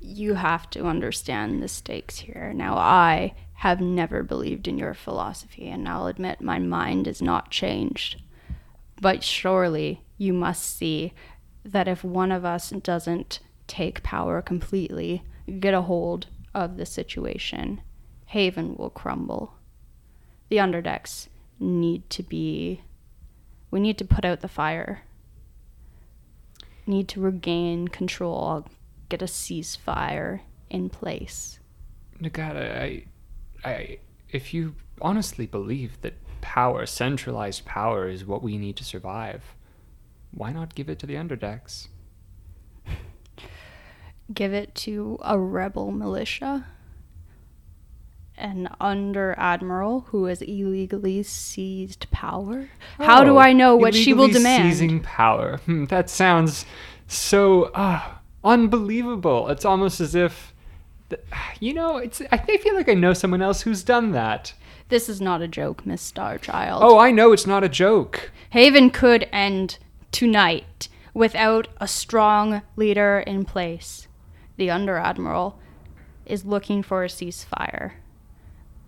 you 0.00 0.34
have 0.34 0.68
to 0.70 0.86
understand 0.86 1.62
the 1.62 1.68
stakes 1.68 2.18
here. 2.18 2.52
Now, 2.54 2.76
I 2.76 3.34
have 3.54 3.80
never 3.80 4.22
believed 4.22 4.66
in 4.66 4.78
your 4.78 4.94
philosophy, 4.94 5.68
and 5.68 5.88
I'll 5.88 6.06
admit 6.06 6.40
my 6.40 6.58
mind 6.58 7.06
is 7.06 7.22
not 7.22 7.50
changed. 7.50 8.22
But 9.00 9.22
surely 9.22 10.02
you 10.18 10.32
must 10.32 10.76
see 10.76 11.12
that 11.64 11.88
if 11.88 12.04
one 12.04 12.30
of 12.30 12.44
us 12.44 12.70
doesn't 12.70 13.40
take 13.66 14.02
power 14.02 14.42
completely, 14.42 15.22
get 15.60 15.74
a 15.74 15.82
hold 15.82 16.26
of 16.54 16.76
the 16.76 16.86
situation, 16.86 17.80
Haven 18.26 18.76
will 18.76 18.90
crumble. 18.90 19.54
The 20.48 20.56
underdecks 20.56 21.28
need 21.58 22.08
to 22.10 22.22
be. 22.22 22.82
We 23.70 23.80
need 23.80 23.98
to 23.98 24.04
put 24.04 24.24
out 24.24 24.40
the 24.40 24.48
fire. 24.48 25.02
Need 26.86 27.08
to 27.08 27.20
regain 27.20 27.88
control, 27.88 28.66
get 29.08 29.22
a 29.22 29.26
ceasefire 29.26 30.40
in 30.68 30.90
place. 30.90 31.58
Nagata, 32.20 32.78
I, 32.78 33.04
I, 33.64 33.98
if 34.30 34.52
you 34.52 34.74
honestly 35.00 35.46
believe 35.46 36.00
that 36.02 36.14
power, 36.44 36.84
centralized 36.84 37.64
power, 37.64 38.06
is 38.06 38.26
what 38.26 38.42
we 38.42 38.58
need 38.58 38.76
to 38.76 38.84
survive, 38.84 39.42
why 40.30 40.52
not 40.52 40.74
give 40.74 40.90
it 40.90 40.98
to 40.98 41.06
the 41.06 41.14
underdecks? 41.14 41.88
Give 44.32 44.52
it 44.52 44.74
to 44.76 45.18
a 45.22 45.38
rebel 45.38 45.90
militia, 45.90 46.66
an 48.36 48.68
under 48.78 49.34
admiral 49.38 50.00
who 50.08 50.26
has 50.26 50.42
illegally 50.42 51.22
seized 51.22 52.10
power. 52.10 52.68
How 52.98 53.24
do 53.24 53.36
Oh, 53.36 53.38
I 53.38 53.52
know 53.54 53.74
what 53.76 53.94
she 53.94 54.12
will 54.12 54.28
demand? 54.28 54.72
Seizing 54.72 55.00
power. 55.00 55.58
Hmm, 55.64 55.84
that 55.86 56.10
sounds 56.10 56.66
so 57.06 57.64
uh, 57.74 58.02
unbelievable. 58.42 59.48
It's 59.48 59.64
almost 59.64 60.00
as 60.00 60.14
if, 60.14 60.52
th- 61.10 61.22
you 61.60 61.72
know, 61.74 61.96
it's. 61.98 62.20
I 62.32 62.38
feel 62.58 62.74
like 62.74 62.88
I 62.88 62.94
know 62.94 63.12
someone 63.14 63.42
else 63.42 63.62
who's 63.62 63.82
done 63.82 64.12
that. 64.12 64.52
This 64.88 65.08
is 65.08 65.20
not 65.20 65.42
a 65.42 65.48
joke, 65.48 65.86
Miss 65.86 66.10
Starchild. 66.10 66.78
Oh, 66.82 66.98
I 66.98 67.10
know 67.10 67.32
it's 67.32 67.46
not 67.46 67.64
a 67.64 67.68
joke. 67.68 68.30
Haven 68.50 68.90
could 68.90 69.28
end 69.32 69.78
tonight 70.12 70.88
without 71.14 71.68
a 71.78 71.88
strong 71.88 72.62
leader 72.76 73.24
in 73.26 73.44
place. 73.44 74.08
The 74.56 74.70
Under 74.70 74.96
Admiral 74.96 75.58
is 76.26 76.44
looking 76.44 76.82
for 76.82 77.02
a 77.02 77.08
ceasefire. 77.08 77.92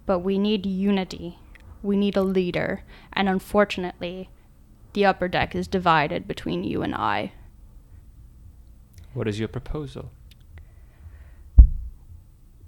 But 0.05 0.21
we 0.21 0.39
need 0.39 0.67
unity. 0.67 1.39
We 1.83 1.97
need 1.97 2.17
a 2.17 2.23
leader. 2.23 2.83
And 3.13 3.29
unfortunately, 3.29 4.29
the 4.93 5.05
upper 5.05 5.29
deck 5.29 5.55
is 5.55 5.67
divided 5.67 6.29
between 6.29 6.63
you 6.63 6.83
and 6.83 6.95
I. 6.95 7.33
What 9.15 9.27
is 9.29 9.39
your 9.39 9.49
proposal? 9.49 10.11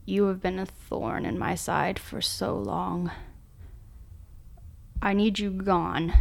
You 0.09 0.29
have 0.29 0.41
been 0.41 0.59
a 0.59 0.65
thorn 0.65 1.27
in 1.27 1.39
my 1.39 1.55
side 1.55 1.99
for 1.99 2.23
so 2.23 2.57
long. 2.57 3.11
I 5.03 5.13
need 5.13 5.39
you 5.39 5.51
gone. 5.51 6.15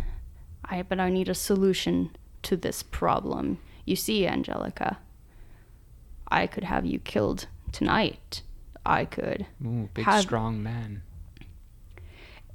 I 0.65 0.81
but 0.81 0.99
I 0.99 1.09
need 1.09 1.29
a 1.29 1.33
solution 1.33 2.13
to 2.41 2.57
this 2.57 2.83
problem. 2.83 3.59
You 3.85 3.95
see, 3.95 4.27
Angelica, 4.27 4.97
I 6.27 6.47
could 6.47 6.65
have 6.65 6.85
you 6.85 6.99
killed 6.99 7.47
tonight. 7.71 8.41
I 8.85 9.05
could. 9.05 9.45
Ooh, 9.65 9.87
big 9.93 10.03
Have- 10.03 10.23
strong 10.23 10.61
man. 10.61 11.03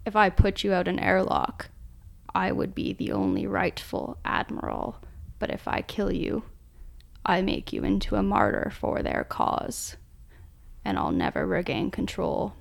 If 0.05 0.14
I 0.14 0.29
put 0.29 0.62
you 0.62 0.75
out 0.75 0.87
an 0.87 0.99
airlock, 0.99 1.71
I 2.35 2.53
would 2.53 2.75
be 2.75 2.92
the 2.92 3.11
only 3.11 3.47
rightful 3.47 4.18
admiral. 4.23 4.99
But 5.38 5.49
if 5.49 5.66
I 5.66 5.81
kill 5.81 6.12
you, 6.12 6.42
I 7.25 7.40
make 7.40 7.73
you 7.73 7.85
into 7.85 8.16
a 8.16 8.23
martyr 8.23 8.71
for 8.79 9.03
their 9.03 9.25
cause. 9.25 9.97
And 10.85 10.99
I'll 10.99 11.12
never 11.12 11.47
regain 11.47 11.90
control. 11.90 12.55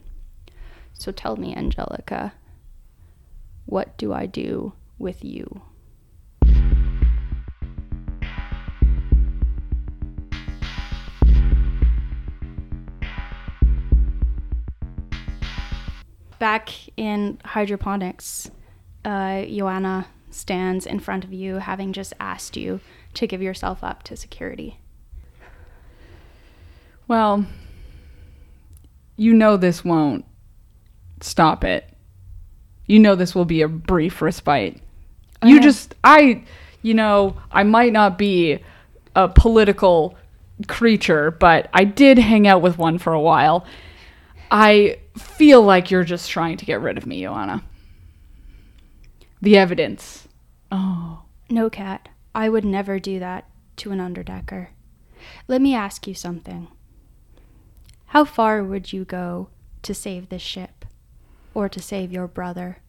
So 0.93 1.11
tell 1.11 1.35
me, 1.35 1.55
Angelica, 1.55 2.33
what 3.65 3.97
do 3.97 4.13
I 4.13 4.25
do 4.25 4.73
with 4.99 5.23
you? 5.23 5.61
Back 16.37 16.71
in 16.97 17.39
hydroponics, 17.45 18.49
uh, 19.05 19.43
Joanna 19.43 20.07
stands 20.31 20.85
in 20.85 20.99
front 20.99 21.23
of 21.23 21.31
you, 21.31 21.55
having 21.55 21.93
just 21.93 22.13
asked 22.19 22.57
you 22.57 22.79
to 23.13 23.27
give 23.27 23.41
yourself 23.41 23.83
up 23.83 24.01
to 24.03 24.15
security. 24.15 24.79
Well, 27.07 27.45
you 29.21 29.35
know 29.35 29.55
this 29.55 29.85
won't 29.85 30.25
stop 31.19 31.63
it. 31.63 31.87
You 32.87 32.97
know 32.97 33.13
this 33.13 33.35
will 33.35 33.45
be 33.45 33.61
a 33.61 33.67
brief 33.67 34.19
respite. 34.19 34.81
Oh, 35.43 35.47
you 35.47 35.57
Okay. 35.57 35.63
just, 35.63 35.93
I, 36.03 36.43
you 36.81 36.95
know, 36.95 37.37
I 37.51 37.61
might 37.61 37.93
not 37.93 38.17
be 38.17 38.57
a 39.15 39.27
political 39.27 40.17
creature, 40.67 41.29
but 41.29 41.69
I 41.71 41.83
did 41.83 42.17
hang 42.17 42.47
out 42.47 42.63
with 42.63 42.79
one 42.79 42.97
for 42.97 43.13
a 43.13 43.21
while. 43.21 43.63
I 44.49 44.97
feel 45.15 45.61
like 45.61 45.91
you're 45.91 46.03
just 46.03 46.31
trying 46.31 46.57
to 46.57 46.65
get 46.65 46.81
rid 46.81 46.97
of 46.97 47.05
me, 47.05 47.21
Joanna. 47.21 47.63
The 49.39 49.55
evidence. 49.55 50.27
Oh. 50.71 51.21
No, 51.47 51.69
Cat, 51.69 52.09
I 52.33 52.49
would 52.49 52.65
never 52.65 52.97
do 52.97 53.19
that 53.19 53.45
to 53.77 53.91
an 53.91 53.99
underdecker. 53.99 54.69
Let 55.47 55.61
me 55.61 55.75
ask 55.75 56.07
you 56.07 56.15
something. 56.15 56.69
How 58.11 58.25
far 58.25 58.61
would 58.61 58.91
you 58.91 59.05
go 59.05 59.47
to 59.83 59.93
save 59.93 60.27
this 60.27 60.41
ship? 60.41 60.83
Or 61.53 61.69
to 61.69 61.81
save 61.81 62.11
your 62.11 62.27
brother? 62.27 62.79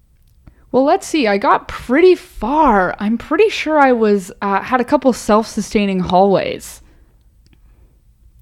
Well, 0.72 0.82
let's 0.82 1.06
see. 1.06 1.28
I 1.28 1.38
got 1.38 1.68
pretty 1.68 2.16
far. 2.16 2.96
I'm 2.98 3.16
pretty 3.18 3.48
sure 3.48 3.78
I 3.78 3.92
was 3.92 4.32
uh, 4.42 4.62
had 4.62 4.80
a 4.80 4.84
couple 4.84 5.12
self-sustaining 5.12 6.00
hallways. 6.00 6.82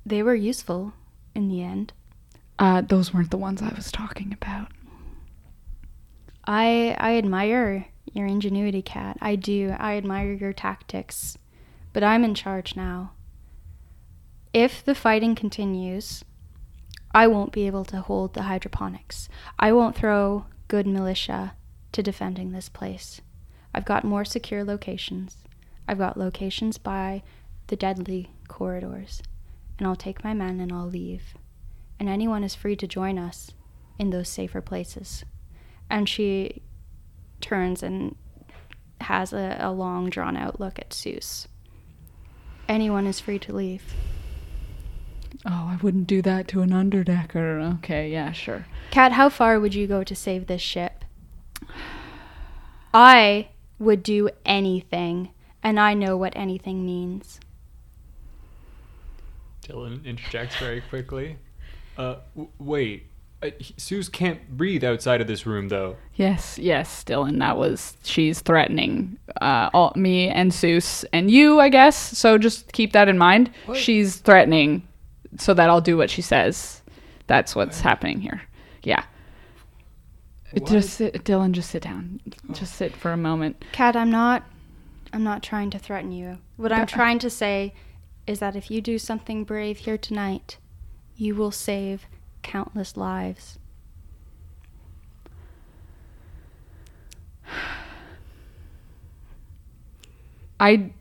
They 0.06 0.22
were 0.22 0.34
useful 0.34 0.94
in 1.34 1.48
the 1.48 1.62
end. 1.62 1.92
Uh, 2.58 2.80
those 2.80 3.12
weren't 3.12 3.30
the 3.30 3.36
ones 3.36 3.60
I 3.60 3.74
was 3.74 3.92
talking 3.92 4.32
about. 4.32 4.72
I 6.46 6.96
I 6.98 7.18
admire 7.18 7.88
your 8.14 8.26
ingenuity, 8.26 8.80
Cat. 8.80 9.18
I 9.20 9.36
do. 9.36 9.76
I 9.78 9.98
admire 9.98 10.32
your 10.32 10.54
tactics. 10.54 11.36
But 11.92 12.04
I'm 12.04 12.24
in 12.24 12.34
charge 12.34 12.74
now. 12.74 13.12
If 14.54 14.82
the 14.82 14.94
fighting 14.94 15.34
continues, 15.34 16.24
I 17.12 17.26
won't 17.26 17.52
be 17.52 17.66
able 17.66 17.84
to 17.86 18.00
hold 18.00 18.34
the 18.34 18.42
hydroponics. 18.42 19.28
I 19.58 19.72
won't 19.72 19.96
throw 19.96 20.46
good 20.68 20.86
militia 20.86 21.54
to 21.92 22.02
defending 22.02 22.52
this 22.52 22.68
place. 22.68 23.20
I've 23.74 23.84
got 23.84 24.04
more 24.04 24.24
secure 24.24 24.64
locations. 24.64 25.38
I've 25.88 25.98
got 25.98 26.16
locations 26.16 26.78
by 26.78 27.22
the 27.66 27.76
deadly 27.76 28.30
corridors. 28.48 29.22
And 29.78 29.86
I'll 29.86 29.96
take 29.96 30.22
my 30.22 30.34
men 30.34 30.60
and 30.60 30.72
I'll 30.72 30.88
leave. 30.88 31.34
And 31.98 32.08
anyone 32.08 32.44
is 32.44 32.54
free 32.54 32.76
to 32.76 32.86
join 32.86 33.18
us 33.18 33.52
in 33.98 34.10
those 34.10 34.28
safer 34.28 34.60
places 34.60 35.24
and 35.90 36.08
she 36.08 36.62
turns 37.40 37.82
and 37.82 38.14
has 39.00 39.32
a, 39.32 39.56
a 39.60 39.72
long 39.72 40.08
drawn 40.08 40.36
out 40.36 40.60
look 40.60 40.78
at 40.78 40.90
Seuss. 40.90 41.48
Anyone 42.68 43.06
is 43.06 43.18
free 43.18 43.40
to 43.40 43.52
leave. 43.52 43.82
Oh, 45.46 45.68
I 45.72 45.78
wouldn't 45.82 46.06
do 46.06 46.20
that 46.22 46.48
to 46.48 46.60
an 46.60 46.70
underdecker. 46.70 47.76
Okay, 47.78 48.10
yeah, 48.10 48.32
sure. 48.32 48.66
Kat, 48.90 49.12
how 49.12 49.28
far 49.30 49.58
would 49.58 49.74
you 49.74 49.86
go 49.86 50.04
to 50.04 50.14
save 50.14 50.46
this 50.46 50.60
ship? 50.60 51.04
I 52.92 53.48
would 53.78 54.02
do 54.02 54.28
anything, 54.44 55.30
and 55.62 55.80
I 55.80 55.94
know 55.94 56.16
what 56.16 56.34
anything 56.36 56.84
means. 56.84 57.40
Dylan 59.66 60.04
interjects 60.04 60.56
very 60.56 60.80
quickly. 60.82 61.36
Uh, 61.96 62.16
w- 62.34 62.50
wait. 62.58 63.06
Uh, 63.42 63.50
he- 63.58 63.72
Seuss 63.74 64.10
can't 64.12 64.56
breathe 64.56 64.84
outside 64.84 65.20
of 65.20 65.26
this 65.26 65.46
room, 65.46 65.68
though. 65.68 65.96
Yes, 66.14 66.58
yes, 66.58 67.02
Dylan. 67.04 67.38
That 67.38 67.56
was 67.56 67.96
she's 68.02 68.40
threatening 68.40 69.18
uh, 69.40 69.70
all, 69.72 69.92
me 69.96 70.28
and 70.28 70.50
Seuss 70.52 71.04
and 71.12 71.30
you, 71.30 71.60
I 71.60 71.68
guess. 71.70 71.96
So 71.96 72.36
just 72.36 72.72
keep 72.72 72.92
that 72.92 73.08
in 73.08 73.16
mind. 73.16 73.50
What? 73.66 73.78
She's 73.78 74.16
threatening, 74.16 74.86
so 75.38 75.54
that 75.54 75.70
I'll 75.70 75.80
do 75.80 75.96
what 75.96 76.10
she 76.10 76.22
says. 76.22 76.82
That's 77.26 77.54
what's 77.54 77.80
happening 77.80 78.20
here. 78.20 78.42
Yeah. 78.82 79.04
What? 80.52 80.66
Just 80.68 80.94
sit, 80.94 81.24
Dylan. 81.24 81.52
Just 81.52 81.70
sit 81.70 81.82
down. 81.82 82.20
Oh. 82.48 82.52
Just 82.54 82.74
sit 82.74 82.96
for 82.96 83.12
a 83.12 83.16
moment. 83.16 83.64
Kat, 83.72 83.94
I'm 83.96 84.10
not 84.10 84.44
I'm 85.12 85.24
not 85.24 85.42
trying 85.42 85.70
to 85.70 85.78
threaten 85.78 86.12
you. 86.12 86.38
What 86.56 86.72
I'm 86.72 86.86
trying 86.86 87.18
to 87.20 87.30
say 87.30 87.74
is 88.26 88.38
that 88.40 88.56
if 88.56 88.70
you 88.70 88.80
do 88.80 88.98
something 88.98 89.44
brave 89.44 89.78
here 89.78 89.98
tonight, 89.98 90.58
you 91.16 91.34
will 91.34 91.50
save 91.50 92.06
countless 92.42 92.96
lives. 92.96 93.58
I. 100.60 100.92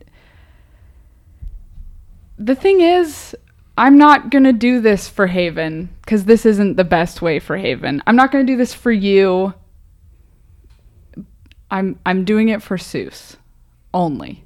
The 2.38 2.54
thing 2.54 2.80
is, 2.80 3.36
I'm 3.76 3.96
not 3.96 4.30
gonna 4.30 4.52
do 4.52 4.80
this 4.80 5.08
for 5.08 5.26
Haven 5.26 5.88
because 6.02 6.24
this 6.24 6.44
isn't 6.44 6.76
the 6.76 6.84
best 6.84 7.22
way 7.22 7.38
for 7.38 7.56
Haven. 7.56 8.02
I'm 8.06 8.16
not 8.16 8.30
gonna 8.30 8.44
do 8.44 8.56
this 8.56 8.74
for 8.74 8.92
you. 8.92 9.54
I'm 11.70 11.98
I'm 12.04 12.24
doing 12.24 12.48
it 12.48 12.62
for 12.62 12.76
Seuss, 12.76 13.36
only. 13.94 14.44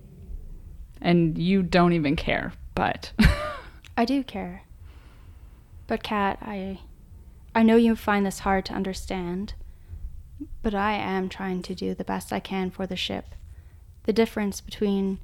And 1.00 1.36
you 1.36 1.62
don't 1.62 1.92
even 1.92 2.16
care, 2.16 2.52
but 2.74 3.12
I 3.96 4.04
do 4.04 4.22
care. 4.22 4.62
But 5.86 6.02
Kat, 6.02 6.38
I 6.40 6.80
I 7.54 7.62
know 7.62 7.76
you 7.76 7.96
find 7.96 8.26
this 8.26 8.40
hard 8.40 8.64
to 8.66 8.74
understand, 8.74 9.54
but 10.62 10.74
I 10.74 10.94
am 10.94 11.28
trying 11.28 11.62
to 11.62 11.74
do 11.74 11.94
the 11.94 12.04
best 12.04 12.32
I 12.32 12.40
can 12.40 12.70
for 12.70 12.86
the 12.86 12.96
ship. 12.96 13.34
The 14.04 14.12
difference 14.12 14.60
between 14.60 15.18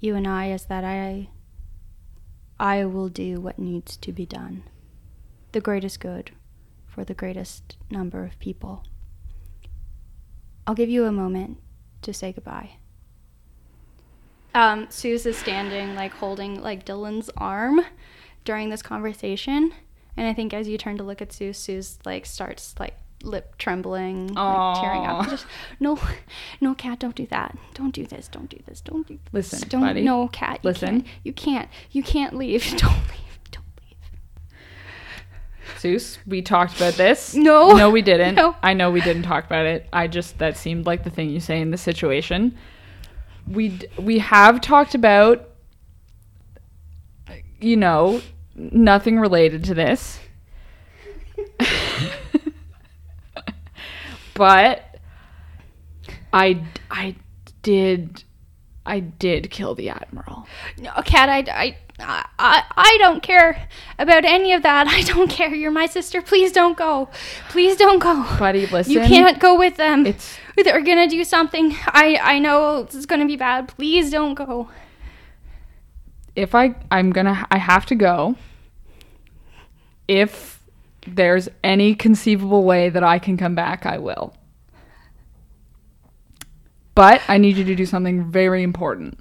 you 0.00 0.16
and 0.16 0.26
I 0.26 0.50
is 0.50 0.64
that 0.66 0.84
I 0.84 1.28
I 2.62 2.84
will 2.84 3.08
do 3.08 3.40
what 3.40 3.58
needs 3.58 3.96
to 3.96 4.12
be 4.12 4.24
done. 4.24 4.62
The 5.50 5.60
greatest 5.60 5.98
good 5.98 6.30
for 6.86 7.04
the 7.04 7.12
greatest 7.12 7.76
number 7.90 8.24
of 8.24 8.38
people. 8.38 8.84
I'll 10.64 10.76
give 10.76 10.88
you 10.88 11.04
a 11.04 11.10
moment 11.10 11.58
to 12.02 12.14
say 12.14 12.30
goodbye. 12.30 12.76
Um, 14.54 14.86
Seuss 14.86 15.26
is 15.26 15.36
standing, 15.36 15.96
like 15.96 16.12
holding 16.12 16.62
like 16.62 16.86
Dylan's 16.86 17.30
arm 17.36 17.80
during 18.44 18.68
this 18.68 18.82
conversation, 18.82 19.72
and 20.16 20.28
I 20.28 20.32
think 20.32 20.54
as 20.54 20.68
you 20.68 20.78
turn 20.78 20.96
to 20.98 21.02
look 21.02 21.20
at 21.20 21.30
Seuss, 21.30 21.56
Seuss 21.56 21.98
like 22.06 22.24
starts 22.26 22.76
like 22.78 22.94
lip 23.22 23.56
trembling, 23.58 24.28
like 24.28 24.80
tearing 24.80 25.06
up. 25.06 25.28
Just 25.28 25.46
no, 25.80 25.98
no, 26.60 26.74
cat, 26.74 26.98
don't 26.98 27.14
do 27.14 27.26
that. 27.26 27.56
Don't 27.74 27.94
do 27.94 28.06
this. 28.06 28.28
Don't 28.28 28.48
do 28.48 28.58
this. 28.66 28.80
Don't 28.80 29.06
do. 29.06 29.18
This. 29.32 29.52
Listen, 29.52 29.68
don't. 29.68 29.80
buddy. 29.80 30.02
No, 30.02 30.28
cat. 30.28 30.60
You 30.62 30.70
Listen. 30.70 31.02
Can't, 31.02 31.06
you 31.24 31.32
can't. 31.32 31.68
You 31.90 32.02
can't 32.02 32.36
leave. 32.36 32.64
Don't 32.76 32.92
leave. 32.92 33.38
Don't 33.50 33.64
leave. 33.80 33.98
Seuss, 35.78 36.18
we 36.26 36.42
talked 36.42 36.76
about 36.76 36.94
this. 36.94 37.34
No. 37.34 37.76
No, 37.76 37.90
we 37.90 38.02
didn't. 38.02 38.34
No. 38.34 38.56
I 38.62 38.74
know 38.74 38.90
we 38.90 39.00
didn't 39.00 39.22
talk 39.22 39.44
about 39.44 39.66
it. 39.66 39.86
I 39.92 40.08
just 40.08 40.38
that 40.38 40.56
seemed 40.56 40.86
like 40.86 41.04
the 41.04 41.10
thing 41.10 41.30
you 41.30 41.40
say 41.40 41.60
in 41.60 41.70
the 41.70 41.78
situation. 41.78 42.56
We 43.46 43.70
d- 43.70 43.88
we 43.98 44.18
have 44.18 44.60
talked 44.60 44.94
about 44.94 45.48
you 47.62 47.76
know, 47.76 48.20
nothing 48.54 49.18
related 49.18 49.64
to 49.64 49.74
this. 49.74 50.18
But 54.34 54.98
I 56.32 56.62
I 56.90 57.16
did 57.62 58.24
I 58.84 59.00
did 59.00 59.50
kill 59.50 59.74
the 59.74 59.90
admiral. 59.90 60.46
No, 60.78 60.90
Cat, 61.04 61.28
I, 61.28 61.44
I, 61.48 61.76
I, 62.00 62.64
I 62.76 62.96
don't 62.98 63.22
care 63.22 63.68
about 63.98 64.24
any 64.24 64.52
of 64.52 64.62
that. 64.64 64.88
I 64.88 65.02
don't 65.02 65.30
care. 65.30 65.54
You're 65.54 65.70
my 65.70 65.86
sister. 65.86 66.20
Please 66.20 66.50
don't 66.50 66.76
go. 66.76 67.08
Please 67.50 67.76
don't 67.76 68.00
go. 68.00 68.26
Buddy, 68.38 68.66
listen. 68.66 68.92
You 68.92 69.00
can't 69.00 69.38
go 69.38 69.56
with 69.56 69.76
them. 69.76 70.04
It's 70.06 70.36
They're 70.56 70.82
gonna 70.82 71.08
do 71.08 71.22
something. 71.24 71.76
I, 71.86 72.18
I 72.20 72.38
know 72.40 72.78
it's 72.78 73.06
gonna 73.06 73.26
be 73.26 73.36
bad. 73.36 73.68
Please 73.68 74.10
don't 74.10 74.34
go. 74.34 74.68
if 76.34 76.54
I 76.54 76.74
I'm 76.90 77.10
gonna 77.12 77.46
I 77.50 77.58
have 77.58 77.86
to 77.86 77.94
go. 77.94 78.34
If 80.08 80.51
there's 81.06 81.48
any 81.64 81.94
conceivable 81.94 82.64
way 82.64 82.88
that 82.88 83.02
I 83.02 83.18
can 83.18 83.36
come 83.36 83.54
back, 83.54 83.86
I 83.86 83.98
will. 83.98 84.34
But 86.94 87.22
I 87.28 87.38
need 87.38 87.56
you 87.56 87.64
to 87.64 87.74
do 87.74 87.86
something 87.86 88.30
very 88.30 88.62
important. 88.62 89.18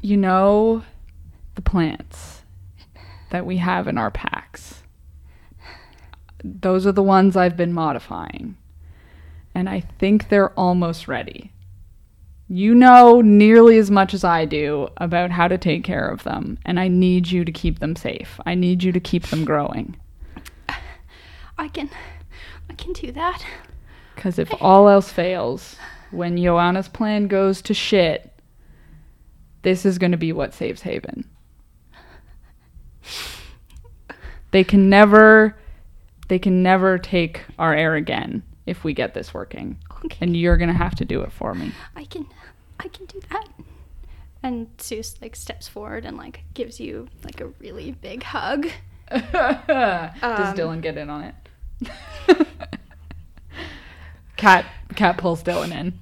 You 0.00 0.16
know 0.16 0.82
the 1.54 1.62
plants 1.62 2.42
that 3.30 3.46
we 3.46 3.58
have 3.58 3.86
in 3.86 3.98
our 3.98 4.10
packs. 4.10 4.82
Those 6.42 6.86
are 6.86 6.92
the 6.92 7.02
ones 7.02 7.36
I've 7.36 7.56
been 7.56 7.72
modifying. 7.72 8.56
And 9.54 9.68
I 9.68 9.80
think 9.80 10.28
they're 10.28 10.52
almost 10.58 11.06
ready. 11.06 11.52
You 12.54 12.74
know 12.74 13.22
nearly 13.22 13.78
as 13.78 13.90
much 13.90 14.12
as 14.12 14.24
I 14.24 14.44
do 14.44 14.86
about 14.98 15.30
how 15.30 15.48
to 15.48 15.56
take 15.56 15.84
care 15.84 16.06
of 16.06 16.22
them, 16.24 16.58
and 16.66 16.78
I 16.78 16.86
need 16.86 17.30
you 17.30 17.46
to 17.46 17.50
keep 17.50 17.78
them 17.78 17.96
safe. 17.96 18.38
I 18.44 18.54
need 18.54 18.82
you 18.82 18.92
to 18.92 19.00
keep 19.00 19.28
them 19.28 19.46
growing. 19.46 19.96
I 21.56 21.68
can, 21.68 21.88
I 22.68 22.74
can 22.74 22.92
do 22.92 23.10
that. 23.12 23.42
Because 24.14 24.38
if 24.38 24.52
all 24.60 24.90
else 24.90 25.10
fails, 25.10 25.76
when 26.10 26.36
Joanna's 26.36 26.90
plan 26.90 27.26
goes 27.26 27.62
to 27.62 27.72
shit, 27.72 28.30
this 29.62 29.86
is 29.86 29.96
going 29.96 30.12
to 30.12 30.18
be 30.18 30.34
what 30.34 30.52
saves 30.52 30.82
Haven. 30.82 31.24
They 34.50 34.62
can 34.62 34.90
never, 34.90 35.56
they 36.28 36.38
can 36.38 36.62
never 36.62 36.98
take 36.98 37.40
our 37.58 37.74
air 37.74 37.94
again 37.94 38.42
if 38.66 38.84
we 38.84 38.92
get 38.92 39.14
this 39.14 39.32
working. 39.32 39.78
Okay. 40.04 40.18
And 40.20 40.36
you're 40.36 40.58
going 40.58 40.68
to 40.68 40.76
have 40.76 40.96
to 40.96 41.06
do 41.06 41.22
it 41.22 41.32
for 41.32 41.54
me. 41.54 41.72
I 41.96 42.04
can, 42.04 42.26
I 42.82 42.88
can 42.88 43.06
do 43.06 43.20
that. 43.30 43.46
And 44.42 44.76
Seuss 44.78 45.20
like 45.22 45.36
steps 45.36 45.68
forward 45.68 46.04
and 46.04 46.16
like 46.16 46.42
gives 46.54 46.80
you 46.80 47.08
like 47.24 47.40
a 47.40 47.46
really 47.60 47.92
big 47.92 48.22
hug. 48.24 48.66
Does 49.10 49.22
Um, 49.32 50.56
Dylan 50.56 50.80
get 50.82 50.96
in 50.98 51.08
on 51.10 51.22
it? 51.24 51.34
Cat 54.36 54.66
cat 54.96 55.18
pulls 55.18 55.42
Dylan 55.44 55.70
in. 55.72 55.98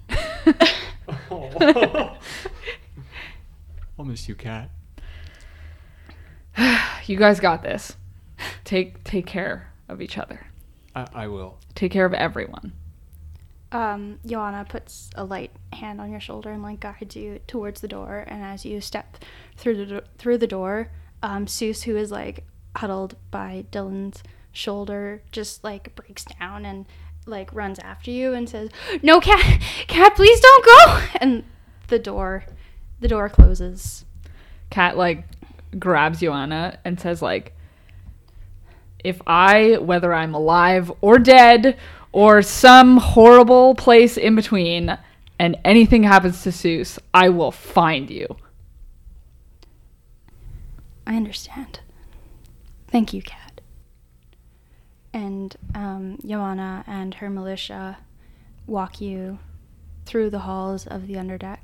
I'll 3.99 4.05
miss 4.07 4.29
you, 4.29 4.35
cat. 4.35 4.71
you 7.07 7.17
guys 7.19 7.41
got 7.41 7.63
this. 7.63 7.97
Take 8.65 9.05
take 9.05 9.27
care 9.27 9.71
of 9.89 10.01
each 10.01 10.17
other. 10.17 10.47
I, 10.95 11.07
I 11.15 11.27
will. 11.27 11.59
Take 11.75 11.93
care 11.93 12.07
of 12.07 12.15
everyone. 12.15 12.73
Um, 13.73 14.19
Joanna 14.27 14.67
puts 14.69 15.11
a 15.15 15.25
light 15.25 15.53
hand 15.73 16.01
on 16.01 16.11
your 16.11 16.21
shoulder 16.21 16.51
and 16.51 16.63
like 16.63 16.81
guides 16.81 17.17
you 17.17 17.41
towards 17.47 17.81
the 17.81 17.89
door. 17.89 18.25
And 18.27 18.43
as 18.43 18.65
you 18.65 18.81
step 18.81 19.19
through 19.57 19.85
the 19.85 20.05
through 20.19 20.39
the 20.39 20.47
door, 20.47 20.91
um, 21.23 21.47
Seuss, 21.47 21.85
who 21.85 21.97
is 21.97 22.11
like 22.11 22.45
huddled 22.77 23.17
by 23.31 23.65
Dylan's 23.71 24.23
shoulder, 24.53 25.23
just 25.31 25.63
like 25.63 25.95
breaks 25.95 26.25
down 26.25 26.65
and 26.65 26.87
like 27.27 27.55
runs 27.55 27.79
after 27.79 28.11
you 28.11 28.33
and 28.33 28.49
says, 28.49 28.71
"No, 29.03 29.21
cat, 29.21 29.61
cat, 29.87 30.17
please 30.17 30.41
don't 30.41 30.65
go!" 30.65 31.03
And 31.21 31.45
the 31.89 31.99
door, 31.99 32.45
the 32.99 33.09
door 33.09 33.29
closes. 33.29 34.05
Cat 34.71 34.97
like 34.97 35.25
grabs 35.79 36.21
Joanna 36.21 36.79
and 36.85 36.99
says 36.99 37.23
like 37.23 37.55
if 39.05 39.21
I 39.27 39.79
whether 39.79 40.13
I'm 40.13 40.35
alive 40.35 40.91
or 41.01 41.19
dead 41.19 41.79
or 42.13 42.43
some 42.43 42.97
horrible 42.97 43.75
place 43.75 44.17
in 44.17 44.35
between 44.35 44.97
and 45.39 45.57
anything 45.65 46.03
happens 46.03 46.43
to 46.43 46.51
Seuss, 46.51 46.99
I 47.15 47.29
will 47.31 47.51
find 47.53 48.11
you. 48.11 48.37
I 51.07 51.17
understand. 51.17 51.81
Thank 52.89 53.13
you, 53.13 53.23
Cat. 53.23 53.61
And 55.13 55.57
um, 55.75 56.19
Joanna 56.25 56.85
and 56.87 57.15
her 57.15 57.31
militia 57.31 57.99
walk 58.67 59.01
you 59.01 59.39
through 60.07 60.31
the 60.31 60.39
halls 60.41 60.87
of 60.87 61.07
the 61.07 61.15
underdeck. 61.15 61.59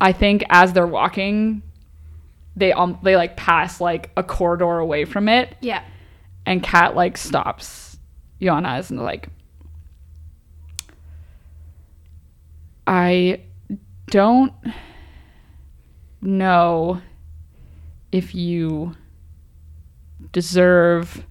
I 0.00 0.12
think 0.12 0.44
as 0.50 0.72
they're 0.72 0.86
walking, 0.86 1.62
they 2.54 2.72
um 2.72 2.98
they 3.02 3.16
like 3.16 3.36
pass 3.36 3.80
like 3.80 4.10
a 4.16 4.22
corridor 4.22 4.78
away 4.78 5.04
from 5.04 5.28
it, 5.28 5.56
Yeah. 5.60 5.82
and 6.46 6.62
Kat 6.62 6.94
like 6.94 7.16
stops 7.16 7.98
Joanna 8.40 8.82
and 8.88 9.00
like, 9.00 9.28
I 12.88 13.42
don't 14.06 14.54
know 16.22 17.02
if 18.10 18.34
you 18.34 18.94
deserve 20.32 21.26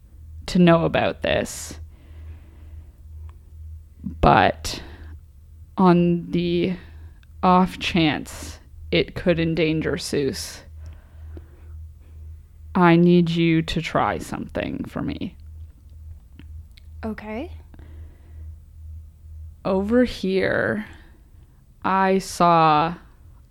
to 0.46 0.60
know 0.60 0.86
about 0.86 1.24
this, 1.24 1.80
but 4.22 4.84
on 5.80 6.30
the 6.30 6.76
off 7.42 7.80
chance 7.80 8.60
it 8.92 9.16
could 9.16 9.40
endanger 9.40 9.94
Seuss, 9.94 10.60
I 12.76 12.98
need 12.98 13.32
you 13.32 13.64
to 13.64 13.82
try 13.82 14.20
something 14.20 14.86
for 14.88 15.02
me. 15.02 15.36
Okay. 17.04 17.52
Over 19.66 20.04
here, 20.04 20.86
I 21.88 22.18
saw 22.18 22.96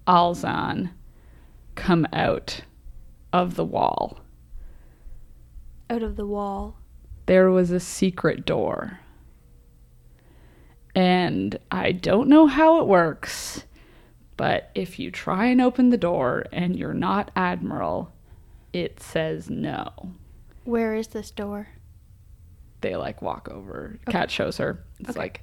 Alzan 0.07 0.91
come 1.74 2.07
out 2.12 2.61
of 3.32 3.55
the 3.57 3.64
wall. 3.64 4.20
Out 5.89 6.03
of 6.03 6.16
the 6.16 6.26
wall. 6.26 6.76
There 7.24 7.51
was 7.51 7.70
a 7.70 7.80
secret 7.80 8.45
door. 8.45 9.01
And 10.95 11.59
I 11.70 11.93
don't 11.93 12.28
know 12.28 12.47
how 12.47 12.78
it 12.80 12.87
works, 12.87 13.64
but 14.37 14.70
if 14.74 14.99
you 14.99 15.11
try 15.11 15.47
and 15.47 15.62
open 15.62 15.89
the 15.89 15.97
door 15.97 16.45
and 16.53 16.76
you're 16.76 16.93
not 16.93 17.30
Admiral, 17.37 18.12
it 18.74 19.01
says 19.01 19.49
no. 19.49 19.89
Where 20.64 20.95
is 20.95 21.09
this 21.09 21.30
door? 21.30 21.68
they 22.82 22.95
like 22.97 23.22
walk 23.22 23.49
over. 23.49 23.99
Okay. 24.03 24.12
Cat 24.12 24.30
shows 24.30 24.59
her. 24.59 24.84
It's 25.01 25.09
Okay. 25.11 25.18
like 25.18 25.41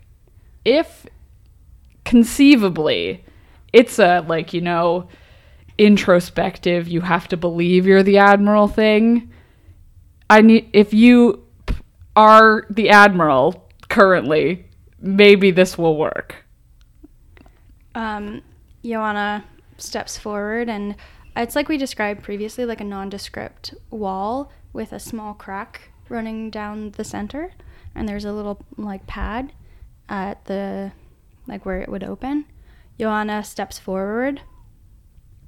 if 0.63 1.07
conceivably 2.05 3.23
it's 3.73 3.97
a 3.97 4.23
like, 4.27 4.53
you 4.53 4.61
know, 4.61 5.09
introspective, 5.77 6.87
you 6.87 7.01
have 7.01 7.27
to 7.29 7.37
believe 7.37 7.87
you're 7.87 8.03
the 8.03 8.19
admiral 8.19 8.67
thing. 8.67 9.31
I 10.29 10.41
need 10.41 10.69
if 10.71 10.93
you 10.93 11.43
are 12.15 12.67
the 12.69 12.89
admiral 12.89 13.67
currently, 13.89 14.65
maybe 14.99 15.49
this 15.51 15.77
will 15.77 15.97
work. 15.97 16.45
Um, 17.95 18.41
Joanna 18.85 19.43
steps 19.77 20.17
forward, 20.17 20.69
and 20.69 20.95
it's 21.35 21.55
like 21.55 21.67
we 21.67 21.77
described 21.77 22.23
previously, 22.23 22.65
like 22.65 22.81
a 22.81 22.85
nondescript 22.85 23.73
wall 23.89 24.51
with 24.71 24.93
a 24.93 24.99
small 24.99 25.33
crack 25.33 25.91
running 26.09 26.51
down 26.51 26.91
the 26.91 27.03
center, 27.03 27.53
and 27.95 28.07
there's 28.07 28.25
a 28.25 28.33
little 28.33 28.63
like 28.77 29.07
pad 29.07 29.51
at 30.09 30.45
the 30.45 30.91
like 31.47 31.65
where 31.65 31.81
it 31.81 31.89
would 31.89 32.03
open. 32.03 32.45
Joanna 32.99 33.43
steps 33.43 33.79
forward, 33.79 34.41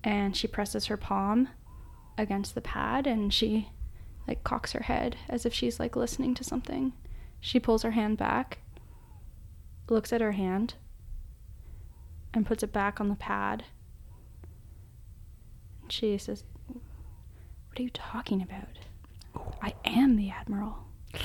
and 0.03 0.35
she 0.35 0.47
presses 0.47 0.85
her 0.85 0.97
palm 0.97 1.49
against 2.17 2.55
the 2.55 2.61
pad, 2.61 3.07
and 3.07 3.33
she 3.33 3.69
like 4.27 4.43
cocks 4.43 4.71
her 4.71 4.83
head 4.83 5.15
as 5.29 5.45
if 5.45 5.53
she's 5.53 5.79
like 5.79 5.95
listening 5.95 6.33
to 6.35 6.43
something. 6.43 6.93
She 7.39 7.59
pulls 7.59 7.83
her 7.83 7.91
hand 7.91 8.17
back, 8.17 8.59
looks 9.89 10.11
at 10.11 10.21
her 10.21 10.31
hand, 10.31 10.75
and 12.33 12.45
puts 12.45 12.63
it 12.63 12.73
back 12.73 12.99
on 12.99 13.09
the 13.09 13.15
pad. 13.15 13.65
She 15.87 16.17
says, 16.17 16.43
What 16.67 17.79
are 17.79 17.83
you 17.83 17.91
talking 17.91 18.41
about? 18.41 18.79
I 19.61 19.73
am 19.85 20.15
the 20.15 20.29
Admiral. 20.29 20.77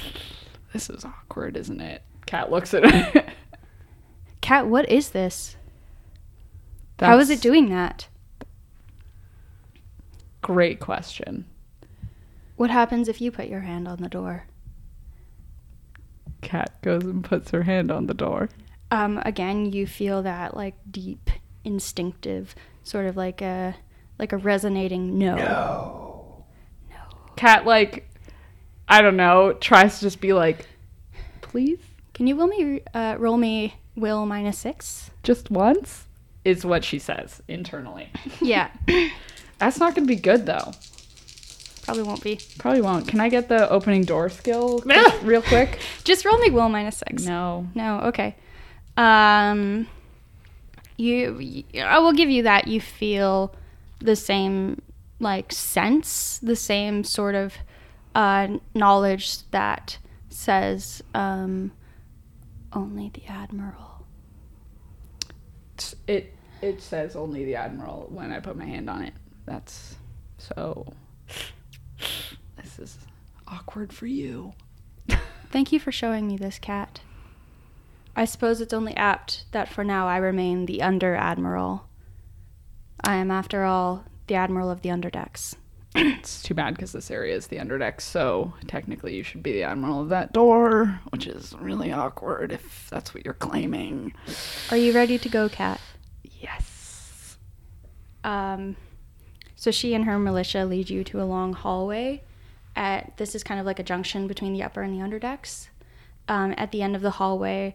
This 0.72 0.88
is 0.88 1.04
awkward, 1.04 1.56
isn't 1.56 1.80
it? 1.80 2.04
Cat 2.26 2.52
looks 2.52 2.74
at 2.74 2.88
her. 2.88 3.32
Cat, 4.51 4.66
what 4.66 4.90
is 4.90 5.11
this? 5.11 5.55
How 6.98 7.20
is 7.20 7.30
it 7.30 7.40
doing 7.40 7.68
that? 7.68 8.09
Great 10.42 10.80
question. 10.80 11.44
What 12.57 12.68
happens 12.68 13.07
if 13.07 13.20
you 13.20 13.30
put 13.30 13.46
your 13.46 13.61
hand 13.61 13.86
on 13.86 14.03
the 14.03 14.09
door? 14.09 14.46
Cat 16.40 16.82
goes 16.82 17.05
and 17.05 17.22
puts 17.22 17.53
her 17.53 17.62
hand 17.62 17.92
on 17.92 18.09
the 18.09 18.12
door. 18.12 18.48
Um, 18.90 19.22
again, 19.24 19.72
you 19.72 19.86
feel 19.86 20.20
that 20.24 20.57
like 20.57 20.74
deep, 20.90 21.30
instinctive, 21.62 22.57
sort 22.82 23.07
of 23.07 23.16
like 23.16 23.40
a 23.40 23.76
like 24.18 24.32
a 24.32 24.36
resonating 24.36 25.16
no. 25.16 25.36
no. 25.36 26.44
Cat, 27.36 27.66
like, 27.66 28.11
I 28.88 29.01
don't 29.01 29.16
know, 29.16 29.53
tries 29.53 30.01
to 30.01 30.07
just 30.07 30.20
be 30.20 30.32
like, 30.32 30.66
please, 31.40 31.78
Can 32.14 32.26
you 32.26 32.34
will 32.34 32.48
me 32.48 32.80
uh, 32.92 33.14
roll 33.16 33.36
me 33.36 33.76
will 33.97 34.26
minus 34.26 34.59
six? 34.59 35.11
just 35.22 35.51
once, 35.51 36.07
is 36.45 36.64
what 36.64 36.84
she 36.84 36.99
says 36.99 37.43
internally. 37.49 38.09
Yeah, 38.41 38.70
That's 39.61 39.78
not 39.78 39.95
going 39.95 40.07
to 40.07 40.14
be 40.14 40.20
good, 40.20 40.47
though. 40.47 40.72
probably 41.82 42.03
won't 42.03 42.22
be. 42.24 42.41
Probably 42.59 42.80
won't. 42.80 43.07
Can 43.07 43.20
I 43.20 43.28
get 43.28 43.49
the 43.51 43.68
opening 43.68 44.05
door 44.05 44.30
skill 44.30 44.82
real 45.22 45.43
quick? 45.43 45.80
Just 46.03 46.24
roll 46.24 46.38
me 46.38 46.51
will 46.51 46.70
minus 46.70 46.97
six. 46.97 47.24
No. 47.24 47.66
No, 47.74 48.01
okay. 48.05 48.36
Um, 48.97 49.86
you, 50.97 51.64
I 51.78 51.99
will 51.99 52.14
give 52.14 52.30
you 52.30 52.45
that. 52.45 52.68
You 52.68 52.80
feel 52.80 53.55
the 53.99 54.16
same 54.16 54.80
like 55.20 55.53
sense, 55.53 56.38
the 56.43 56.57
same 56.57 57.05
sort 57.05 57.34
of 57.34 57.53
uh, 58.14 58.49
knowledge 58.74 59.47
that 59.51 59.99
says 60.30 61.03
um, 61.14 61.70
only 62.72 63.10
the 63.12 63.26
admiral. 63.26 64.06
It 66.06 66.34
it 66.60 66.82
says 66.82 67.16
only 67.16 67.44
the 67.44 67.56
admiral 67.56 68.08
when 68.10 68.32
I 68.32 68.40
put 68.40 68.56
my 68.56 68.66
hand 68.66 68.90
on 68.90 69.02
it. 69.02 69.14
That's 69.46 69.96
so. 70.38 70.92
This 72.56 72.78
is 72.78 72.98
awkward 73.48 73.92
for 73.92 74.06
you. 74.06 74.52
Thank 75.50 75.72
you 75.72 75.80
for 75.80 75.90
showing 75.90 76.26
me 76.26 76.36
this 76.36 76.58
cat. 76.58 77.00
I 78.14 78.24
suppose 78.24 78.60
it's 78.60 78.74
only 78.74 78.94
apt 78.96 79.44
that 79.52 79.68
for 79.68 79.82
now 79.82 80.06
I 80.06 80.18
remain 80.18 80.66
the 80.66 80.82
under 80.82 81.16
admiral. 81.16 81.88
I 83.02 83.16
am, 83.16 83.30
after 83.30 83.64
all, 83.64 84.04
the 84.26 84.34
admiral 84.34 84.70
of 84.70 84.82
the 84.82 84.90
underdecks. 84.90 85.54
It's 85.95 86.43
too 86.43 86.55
bad 86.55 86.74
because 86.74 86.93
this 86.93 87.11
area 87.11 87.34
is 87.34 87.49
the 87.49 87.57
underdeck, 87.57 88.01
so 88.01 88.55
technically 88.68 89.16
you 89.16 89.24
should 89.24 89.43
be 89.43 89.53
the 89.53 89.64
admiral 89.64 90.01
of 90.01 90.09
that 90.11 90.32
door, 90.32 91.01
which 91.11 91.26
is 91.26 91.55
really 91.61 91.91
awkward 91.93 92.53
if 92.53 92.88
that's 92.91 93.12
what 93.12 93.24
you're 93.24 93.34
claiming. 93.34 94.14
Are 94.70 94.76
you 94.76 94.93
ready 94.93 95.18
to 95.18 95.28
go, 95.28 95.49
cat? 95.49 95.80
Yes. 96.22 97.36
Um, 98.22 98.76
so 99.57 99.70
she 99.70 99.95
and 99.95 100.05
her 100.05 100.18
militia 100.18 100.64
lead 100.64 100.91
you 100.91 101.03
to 101.05 101.20
a 101.20 101.24
long 101.24 101.55
hallway. 101.55 102.22
At 102.76 103.16
this 103.16 103.34
is 103.34 103.43
kind 103.43 103.59
of 103.59 103.66
like 103.66 103.80
a 103.80 103.82
junction 103.84 104.28
between 104.28 104.53
the 104.53 104.62
upper 104.62 104.82
and 104.82 104.95
the 104.95 105.05
underdecks. 105.05 105.68
Um, 106.28 106.55
at 106.57 106.70
the 106.70 106.82
end 106.82 106.95
of 106.95 107.03
the 107.03 107.11
hallway 107.11 107.74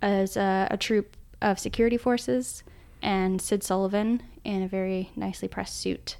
is 0.00 0.36
a, 0.36 0.68
a 0.70 0.76
troop 0.76 1.16
of 1.42 1.58
security 1.58 1.96
forces 1.96 2.62
and 3.02 3.42
Sid 3.42 3.64
Sullivan 3.64 4.22
in 4.44 4.62
a 4.62 4.68
very 4.68 5.10
nicely 5.16 5.48
pressed 5.48 5.80
suit 5.80 6.16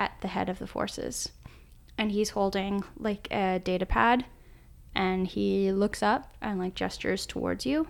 at 0.00 0.18
the 0.22 0.28
head 0.28 0.48
of 0.48 0.58
the 0.58 0.66
forces. 0.66 1.28
And 1.98 2.10
he's 2.10 2.30
holding 2.30 2.82
like 2.98 3.28
a 3.30 3.60
data 3.62 3.84
pad 3.84 4.24
and 4.94 5.26
he 5.26 5.70
looks 5.70 6.02
up 6.02 6.32
and 6.40 6.58
like 6.58 6.74
gestures 6.74 7.26
towards 7.26 7.66
you. 7.66 7.86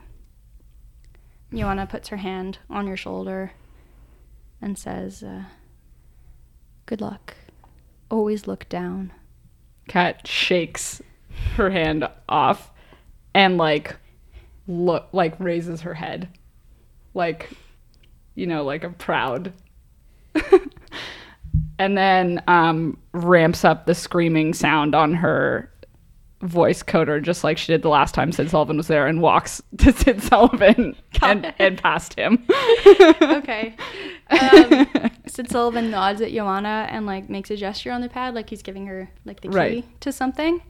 Joanna 1.54 1.86
puts 1.86 2.08
her 2.08 2.16
hand 2.16 2.58
on 2.68 2.88
your 2.88 2.96
shoulder 2.96 3.52
and 4.60 4.76
says, 4.76 5.22
uh, 5.22 5.44
Good 6.86 7.00
luck. 7.00 7.36
Always 8.10 8.48
look 8.48 8.68
down. 8.68 9.12
Kat 9.86 10.26
shakes 10.26 11.00
her 11.54 11.70
hand 11.70 12.08
off 12.28 12.72
and 13.32 13.56
like 13.56 13.96
look 14.66 15.06
like 15.12 15.38
raises 15.38 15.82
her 15.82 15.94
head. 15.94 16.28
Like 17.14 17.50
you 18.34 18.46
know, 18.46 18.64
like 18.64 18.82
a 18.82 18.90
proud. 18.90 19.52
and 21.80 21.96
then 21.98 22.40
um 22.46 22.96
ramps 23.12 23.64
up 23.64 23.86
the 23.86 23.94
screaming 23.94 24.54
sound 24.54 24.94
on 24.94 25.14
her 25.14 25.68
voice 26.42 26.82
coder 26.82 27.20
just 27.22 27.44
like 27.44 27.58
she 27.58 27.70
did 27.72 27.82
the 27.82 27.88
last 27.88 28.14
time 28.14 28.32
Sid 28.32 28.48
Sullivan 28.48 28.76
was 28.78 28.86
there 28.86 29.06
and 29.06 29.20
walks 29.20 29.60
to 29.78 29.92
Sid 29.92 30.22
Sullivan 30.22 30.96
and, 31.22 31.52
and 31.58 31.82
past 31.82 32.14
him. 32.14 32.46
Okay. 33.40 33.74
Um, 34.30 34.86
Sid 35.26 35.50
Sullivan 35.50 35.90
nods 35.90 36.20
at 36.20 36.32
Joanna 36.32 36.86
and 36.90 37.04
like 37.04 37.28
makes 37.28 37.50
a 37.50 37.56
gesture 37.56 37.90
on 37.92 38.00
the 38.00 38.08
pad, 38.08 38.34
like 38.34 38.48
he's 38.48 38.62
giving 38.62 38.86
her 38.86 39.10
like 39.24 39.40
the 39.40 39.48
key 39.48 39.54
Right. 39.54 40.00
to 40.00 40.12
something. 40.12 40.62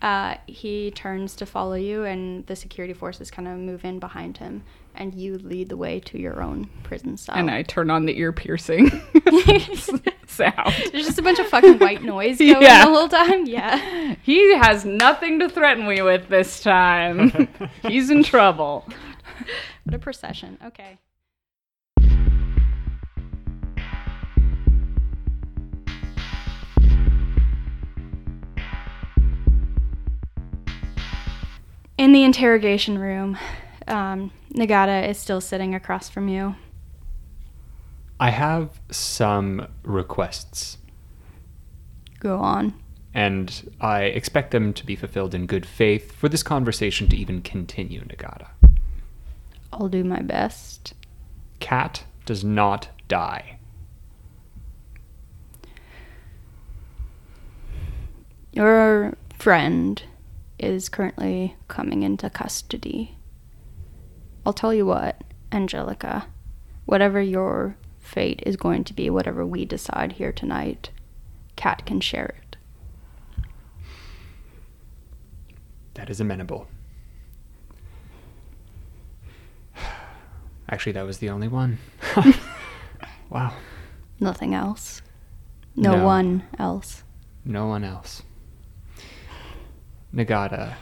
Uh, 0.00 0.36
he 0.46 0.90
turns 0.90 1.34
to 1.36 1.46
follow 1.46 1.74
you, 1.74 2.04
and 2.04 2.46
the 2.46 2.54
security 2.56 2.92
forces 2.94 3.30
kind 3.30 3.48
of 3.48 3.56
move 3.58 3.84
in 3.84 3.98
behind 3.98 4.36
him, 4.38 4.62
and 4.94 5.14
you 5.14 5.38
lead 5.38 5.68
the 5.68 5.76
way 5.76 6.00
to 6.00 6.18
your 6.20 6.42
own 6.42 6.68
prison 6.82 7.16
cell. 7.16 7.34
and 7.36 7.50
I 7.50 7.62
turn 7.62 7.90
on 7.90 8.06
the 8.06 8.18
ear 8.18 8.32
piercing 8.32 8.90
sound. 10.26 10.74
There's 10.92 11.06
just 11.06 11.18
a 11.18 11.22
bunch 11.22 11.38
of 11.38 11.46
fucking 11.48 11.78
white 11.78 12.02
noise 12.02 12.38
going 12.38 12.62
Yeah. 12.62 12.84
the 12.84 12.90
whole 12.92 13.08
time. 13.08 13.46
Yeah. 13.46 14.14
He 14.22 14.54
has 14.56 14.84
nothing 14.84 15.38
to 15.40 15.48
threaten 15.48 15.86
me 15.86 16.00
with 16.02 16.28
this 16.28 16.60
time. 16.62 17.48
He's 17.82 18.10
in 18.10 18.22
trouble. 18.22 18.86
What 19.84 19.94
a 19.94 19.98
procession. 19.98 20.56
Okay. 20.64 20.98
In 31.96 32.12
the 32.12 32.24
interrogation 32.24 32.98
room, 32.98 33.38
um, 33.86 34.32
Nagata 34.54 35.08
is 35.08 35.18
still 35.18 35.40
sitting 35.40 35.74
across 35.74 36.08
from 36.08 36.28
you. 36.28 36.54
I 38.20 38.30
have 38.30 38.80
some 38.90 39.66
requests, 39.82 40.78
Go 42.20 42.38
on. 42.38 42.72
and 43.12 43.72
I 43.80 44.02
expect 44.04 44.52
them 44.52 44.72
to 44.74 44.86
be 44.86 44.94
fulfilled 44.94 45.34
in 45.34 45.46
good 45.46 45.66
faith 45.66 46.12
for 46.12 46.28
this 46.28 46.42
conversation 46.44 47.08
to 47.08 47.16
even 47.16 47.42
continue, 47.42 48.02
Nagata. 48.04 48.48
I'll 49.72 49.88
do 49.88 50.04
my 50.04 50.22
best. 50.22 50.94
Cat 51.58 52.04
does 52.24 52.44
not 52.44 52.88
die. 53.08 53.58
Your 58.52 59.16
friend 59.36 60.00
is 60.60 60.88
currently 60.88 61.56
coming 61.66 62.04
into 62.04 62.30
custody. 62.30 63.13
I'll 64.46 64.52
tell 64.52 64.74
you 64.74 64.84
what, 64.86 65.22
Angelica, 65.52 66.26
whatever 66.84 67.20
your 67.20 67.76
fate 67.98 68.42
is 68.44 68.56
going 68.56 68.84
to 68.84 68.92
be, 68.94 69.08
whatever 69.10 69.44
we 69.46 69.64
decide 69.64 70.12
here 70.12 70.32
tonight, 70.32 70.90
Cat 71.56 71.86
can 71.86 72.00
share 72.00 72.34
it. 72.42 72.56
That 75.94 76.10
is 76.10 76.20
amenable. 76.20 76.66
Actually, 80.68 80.92
that 80.92 81.06
was 81.06 81.18
the 81.18 81.30
only 81.30 81.48
one. 81.48 81.78
wow. 83.30 83.54
Nothing 84.20 84.54
else. 84.54 85.00
No, 85.76 85.96
No. 85.96 86.04
one 86.04 86.44
else. 86.58 87.02
No 87.44 87.66
one 87.66 87.84
else. 87.84 88.22
Nagata. 90.14 90.74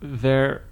There. 0.00 0.64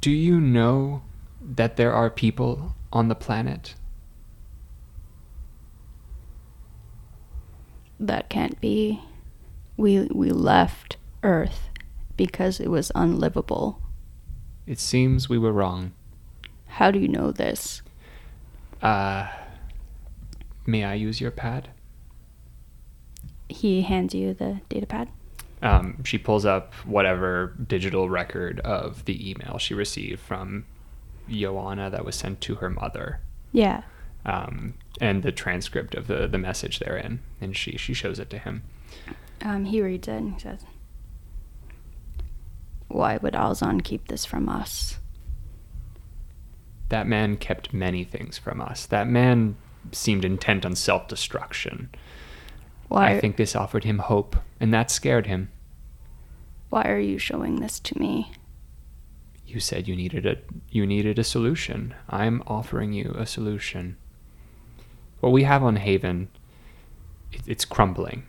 Do 0.00 0.10
you 0.10 0.40
know 0.40 1.02
that 1.40 1.76
there 1.76 1.92
are 1.92 2.10
people 2.10 2.74
on 2.92 3.08
the 3.08 3.14
planet? 3.14 3.74
That 8.00 8.28
can't 8.28 8.60
be. 8.60 9.00
We 9.76 10.08
we 10.12 10.30
left 10.30 10.96
Earth 11.22 11.68
because 12.16 12.60
it 12.60 12.68
was 12.68 12.90
unlivable. 12.94 13.80
It 14.66 14.78
seems 14.78 15.28
we 15.28 15.38
were 15.38 15.52
wrong. 15.52 15.92
How 16.66 16.90
do 16.90 16.98
you 16.98 17.08
know 17.08 17.32
this? 17.32 17.82
Uh. 18.82 19.28
May 20.66 20.84
I 20.84 20.94
use 20.94 21.18
your 21.18 21.30
pad? 21.30 21.70
He 23.48 23.80
hands 23.80 24.14
you 24.14 24.34
the 24.34 24.60
data 24.68 24.84
pad. 24.86 25.08
Um, 25.62 26.04
she 26.04 26.18
pulls 26.18 26.44
up 26.46 26.72
whatever 26.84 27.54
digital 27.66 28.08
record 28.08 28.60
of 28.60 29.04
the 29.06 29.30
email 29.30 29.58
she 29.58 29.74
received 29.74 30.20
from 30.20 30.66
Joanna 31.28 31.90
that 31.90 32.04
was 32.04 32.14
sent 32.16 32.40
to 32.42 32.56
her 32.56 32.70
mother. 32.70 33.20
Yeah. 33.52 33.82
um, 34.24 34.74
and 35.00 35.22
the 35.22 35.32
transcript 35.32 35.94
of 35.94 36.06
the, 36.06 36.26
the 36.26 36.38
message 36.38 36.78
therein. 36.80 37.20
And 37.40 37.56
she, 37.56 37.76
she 37.78 37.94
shows 37.94 38.18
it 38.18 38.30
to 38.30 38.38
him. 38.38 38.62
Um, 39.42 39.64
he 39.64 39.80
reads 39.80 40.06
it 40.08 40.12
and 40.16 40.34
he 40.34 40.40
says, 40.40 40.64
Why 42.88 43.16
would 43.18 43.34
Alzan 43.34 43.82
keep 43.82 44.08
this 44.08 44.24
from 44.24 44.48
us? 44.48 44.98
That 46.88 47.06
man 47.06 47.36
kept 47.36 47.72
many 47.72 48.04
things 48.04 48.38
from 48.38 48.60
us. 48.60 48.86
That 48.86 49.06
man 49.08 49.56
seemed 49.92 50.24
intent 50.24 50.64
on 50.64 50.74
self 50.74 51.06
destruction. 51.08 51.90
Why? 52.88 53.10
I 53.12 53.20
think 53.20 53.36
this 53.36 53.54
offered 53.56 53.84
him 53.84 53.98
hope, 53.98 54.36
and 54.60 54.72
that 54.72 54.90
scared 54.90 55.26
him. 55.26 55.50
Why 56.70 56.82
are 56.88 56.98
you 56.98 57.18
showing 57.18 57.56
this 57.60 57.80
to 57.80 57.98
me? 57.98 58.32
You 59.46 59.60
said 59.60 59.88
you 59.88 59.96
needed 59.96 60.26
a 60.26 60.36
you 60.70 60.86
needed 60.86 61.18
a 61.18 61.24
solution. 61.24 61.94
I'm 62.10 62.42
offering 62.46 62.92
you 62.92 63.14
a 63.16 63.24
solution. 63.26 63.96
What 65.20 65.32
we 65.32 65.44
have 65.44 65.62
on 65.64 65.76
Haven, 65.76 66.28
it, 67.32 67.40
it's 67.46 67.64
crumbling. 67.64 68.24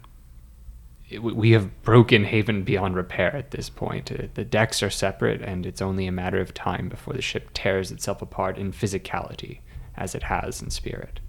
It, 1.09 1.21
we- 1.21 1.51
have 1.51 1.81
broken 1.83 2.23
Haven 2.25 2.63
beyond 2.63 2.95
repair 2.95 3.35
at 3.35 3.51
this 3.51 3.69
point. 3.69 4.11
Uh, 4.11 4.27
The 4.33 4.45
decks 4.45 4.81
are 4.81 4.89
separate, 4.89 5.41
and 5.41 5.65
it's 5.65 5.81
only 5.81 6.07
a 6.07 6.11
matter 6.11 6.39
of 6.39 6.53
time 6.53 6.87
before 6.87 7.13
the 7.13 7.21
ship 7.21 7.49
tears 7.53 7.91
itself 7.91 8.21
apart 8.21 8.57
in 8.57 8.71
physicality, 8.71 9.59
as 9.97 10.15
it 10.15 10.23
has 10.23 10.61
in 10.61 10.69
spirit. 10.69 11.19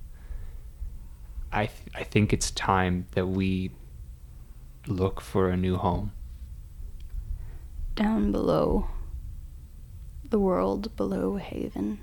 I 1.52 1.66
th- 1.66 1.88
I 1.94 2.04
think 2.04 2.32
it's 2.32 2.50
time 2.50 3.06
that 3.12 3.26
we 3.26 3.72
look 4.86 5.20
for 5.20 5.48
a 5.50 5.56
new 5.56 5.76
home. 5.76 6.12
Down 7.96 8.32
below. 8.32 8.86
The 10.28 10.38
world 10.38 10.94
below 10.96 11.36
Haven. 11.36 11.98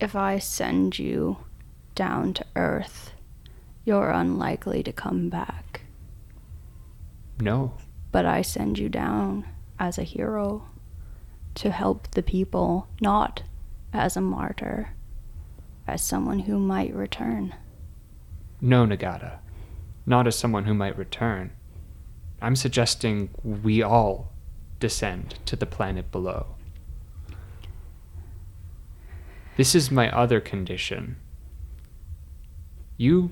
If 0.00 0.16
I 0.16 0.38
send 0.40 0.98
you 0.98 1.38
down 1.94 2.34
to 2.34 2.44
Earth, 2.56 3.12
you're 3.84 4.10
unlikely 4.10 4.82
to 4.82 4.92
come 4.92 5.28
back. 5.28 5.82
No, 7.40 7.74
But 8.10 8.26
I 8.26 8.42
send 8.42 8.78
you 8.78 8.88
down 8.88 9.46
as 9.78 9.98
a 9.98 10.02
hero 10.02 10.68
to 11.54 11.70
help 11.70 12.10
the 12.10 12.22
people, 12.22 12.86
not 13.00 13.42
as 13.92 14.16
a 14.16 14.20
martyr, 14.20 14.90
as 15.86 16.02
someone 16.02 16.40
who 16.40 16.58
might 16.58 16.94
return. 16.94 17.54
No, 18.60 18.86
Nagata. 18.86 19.38
Not 20.06 20.26
as 20.26 20.36
someone 20.36 20.64
who 20.64 20.74
might 20.74 20.96
return. 20.98 21.52
I'm 22.40 22.56
suggesting 22.56 23.30
we 23.42 23.82
all 23.82 24.32
descend 24.80 25.38
to 25.46 25.56
the 25.56 25.66
planet 25.66 26.10
below. 26.10 26.46
This 29.56 29.74
is 29.74 29.90
my 29.90 30.10
other 30.10 30.40
condition. 30.40 31.16
You. 32.96 33.30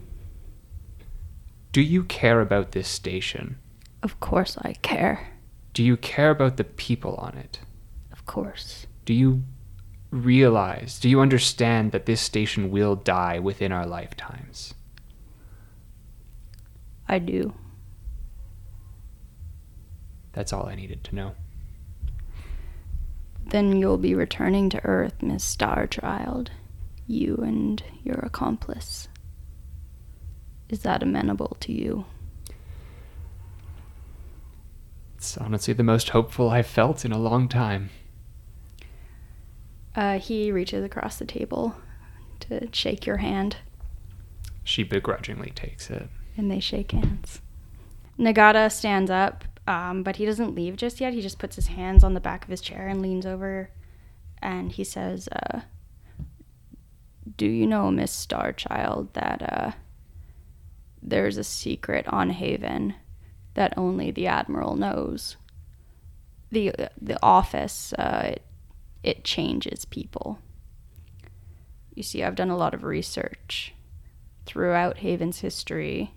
Do 1.72 1.80
you 1.80 2.04
care 2.04 2.40
about 2.40 2.72
this 2.72 2.88
station? 2.88 3.58
Of 4.02 4.20
course 4.20 4.56
I 4.62 4.74
care. 4.74 5.28
Do 5.72 5.82
you 5.82 5.96
care 5.96 6.30
about 6.30 6.56
the 6.56 6.64
people 6.64 7.14
on 7.16 7.36
it? 7.36 7.60
Of 8.12 8.26
course. 8.26 8.86
Do 9.04 9.14
you 9.14 9.44
realize, 10.10 10.98
do 10.98 11.08
you 11.08 11.20
understand 11.20 11.92
that 11.92 12.06
this 12.06 12.20
station 12.20 12.70
will 12.70 12.96
die 12.96 13.38
within 13.38 13.72
our 13.72 13.86
lifetimes? 13.86 14.74
I 17.08 17.18
do. 17.18 17.54
That's 20.32 20.52
all 20.52 20.66
I 20.66 20.74
needed 20.74 21.04
to 21.04 21.14
know. 21.14 21.32
Then 23.46 23.76
you'll 23.76 23.98
be 23.98 24.14
returning 24.14 24.70
to 24.70 24.84
Earth, 24.84 25.22
Miss 25.22 25.44
Starchild. 25.44 26.48
You 27.06 27.36
and 27.38 27.82
your 28.04 28.20
accomplice. 28.20 29.08
Is 30.68 30.82
that 30.82 31.02
amenable 31.02 31.56
to 31.60 31.72
you? 31.72 32.04
It's 35.16 35.36
honestly 35.36 35.74
the 35.74 35.82
most 35.82 36.10
hopeful 36.10 36.50
I've 36.50 36.66
felt 36.66 37.04
in 37.04 37.10
a 37.10 37.18
long 37.18 37.48
time. 37.48 37.90
Uh, 39.94 40.18
he 40.18 40.52
reaches 40.52 40.84
across 40.84 41.18
the 41.18 41.24
table 41.24 41.74
to 42.40 42.68
shake 42.72 43.06
your 43.06 43.18
hand, 43.18 43.56
She 44.64 44.82
begrudgingly 44.82 45.50
takes 45.50 45.90
it. 45.90 46.08
and 46.36 46.50
they 46.50 46.60
shake 46.60 46.92
hands. 46.92 47.40
Nagata 48.18 48.70
stands 48.70 49.10
up, 49.10 49.44
um, 49.66 50.02
but 50.02 50.16
he 50.16 50.24
doesn't 50.26 50.54
leave 50.54 50.76
just 50.76 51.00
yet. 51.00 51.12
He 51.12 51.20
just 51.20 51.38
puts 51.38 51.56
his 51.56 51.66
hands 51.68 52.04
on 52.04 52.14
the 52.14 52.20
back 52.20 52.44
of 52.44 52.50
his 52.50 52.60
chair 52.60 52.86
and 52.88 53.02
leans 53.02 53.26
over, 53.26 53.70
and 54.40 54.70
he 54.72 54.84
says, 54.84 55.28
uh, 55.28 55.60
"Do 57.36 57.46
you 57.46 57.66
know, 57.66 57.90
Miss 57.90 58.12
Starchild, 58.26 59.12
that 59.14 59.42
uh, 59.42 59.72
there's 61.02 61.36
a 61.36 61.44
secret 61.44 62.06
on 62.08 62.30
Haven 62.30 62.94
that 63.54 63.74
only 63.76 64.10
the 64.10 64.26
Admiral 64.28 64.76
knows? 64.76 65.36
The 66.52 66.72
the 67.00 67.18
office 67.22 67.92
uh, 67.94 68.32
it, 68.34 68.42
it 69.02 69.24
changes 69.24 69.84
people. 69.84 70.38
You 71.94 72.02
see, 72.02 72.22
I've 72.22 72.34
done 72.34 72.50
a 72.50 72.56
lot 72.56 72.74
of 72.74 72.84
research 72.84 73.74
throughout 74.46 74.98
Haven's 74.98 75.40
history. 75.40 76.14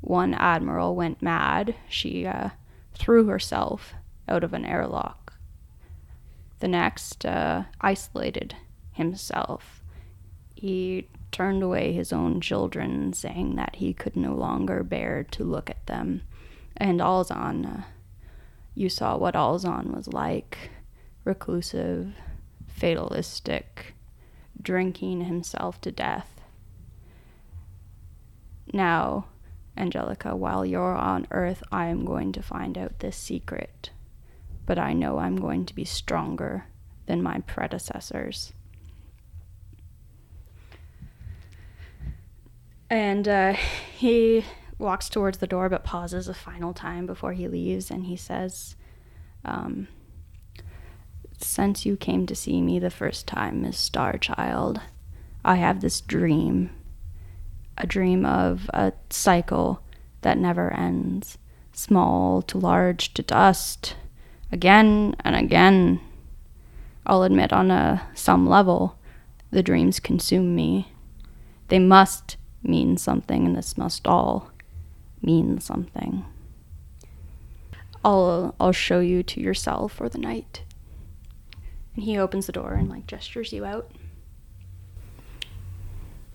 One 0.00 0.34
admiral 0.34 0.94
went 0.94 1.22
mad. 1.22 1.74
She 1.88 2.26
uh, 2.26 2.50
threw 2.94 3.26
herself 3.26 3.94
out 4.28 4.44
of 4.44 4.52
an 4.52 4.64
airlock. 4.64 5.34
The 6.60 6.68
next 6.68 7.26
uh, 7.26 7.64
isolated 7.80 8.56
himself. 8.92 9.82
He 10.54 11.08
turned 11.32 11.62
away 11.62 11.92
his 11.92 12.12
own 12.12 12.40
children, 12.40 13.12
saying 13.12 13.56
that 13.56 13.76
he 13.76 13.92
could 13.92 14.16
no 14.16 14.34
longer 14.34 14.82
bear 14.82 15.24
to 15.32 15.44
look 15.44 15.70
at 15.70 15.86
them. 15.86 16.22
And 16.76 17.00
Alzan, 17.00 17.80
uh, 17.80 17.82
you 18.74 18.88
saw 18.88 19.16
what 19.16 19.34
Alzan 19.34 19.94
was 19.94 20.08
like 20.08 20.70
reclusive, 21.24 22.14
fatalistic, 22.66 23.94
drinking 24.60 25.22
himself 25.22 25.80
to 25.80 25.92
death. 25.92 26.40
Now, 28.72 29.26
Angelica, 29.76 30.36
while 30.36 30.64
you're 30.64 30.94
on 30.94 31.26
Earth, 31.30 31.62
I 31.70 31.86
am 31.86 32.04
going 32.04 32.32
to 32.32 32.42
find 32.42 32.76
out 32.76 32.98
this 33.00 33.16
secret. 33.16 33.90
But 34.66 34.78
I 34.78 34.92
know 34.92 35.18
I'm 35.18 35.36
going 35.36 35.66
to 35.66 35.74
be 35.74 35.84
stronger 35.84 36.66
than 37.06 37.22
my 37.22 37.40
predecessors. 37.40 38.52
And 42.88 43.26
uh, 43.26 43.54
he 43.96 44.44
walks 44.78 45.08
towards 45.08 45.38
the 45.38 45.46
door 45.46 45.68
but 45.68 45.84
pauses 45.84 46.28
a 46.28 46.34
final 46.34 46.74
time 46.74 47.06
before 47.06 47.32
he 47.32 47.48
leaves 47.48 47.90
and 47.90 48.04
he 48.04 48.16
says, 48.16 48.76
um, 49.44 49.88
Since 51.44 51.84
you 51.84 51.96
came 51.96 52.26
to 52.26 52.34
see 52.34 52.62
me 52.62 52.78
the 52.78 52.90
first 52.90 53.26
time, 53.26 53.62
Miss 53.62 53.90
Starchild, 53.90 54.80
I 55.44 55.56
have 55.56 55.80
this 55.80 56.00
dream 56.00 56.70
a 57.78 57.86
dream 57.86 58.24
of 58.24 58.70
a 58.72 58.92
cycle 59.10 59.82
that 60.20 60.38
never 60.38 60.72
ends, 60.72 61.38
small 61.72 62.42
to 62.42 62.58
large 62.58 63.12
to 63.14 63.22
dust, 63.22 63.96
again 64.52 65.16
and 65.24 65.34
again. 65.34 66.00
I'll 67.06 67.24
admit, 67.24 67.52
on 67.52 67.70
a 67.70 68.08
some 68.14 68.46
level, 68.46 68.98
the 69.50 69.62
dreams 69.62 69.98
consume 69.98 70.54
me. 70.54 70.92
They 71.68 71.78
must 71.78 72.36
mean 72.62 72.96
something, 72.96 73.46
and 73.46 73.56
this 73.56 73.76
must 73.76 74.06
all 74.06 74.50
mean 75.20 75.60
something. 75.60 76.24
I'll 78.04 78.54
I'll 78.60 78.72
show 78.72 79.00
you 79.00 79.22
to 79.24 79.40
your 79.40 79.54
cell 79.54 79.88
for 79.88 80.08
the 80.08 80.18
night. 80.18 80.62
And 81.94 82.04
he 82.04 82.18
opens 82.18 82.46
the 82.46 82.52
door 82.52 82.74
and 82.74 82.88
like 82.88 83.06
gestures 83.06 83.52
you 83.52 83.64
out. 83.64 83.90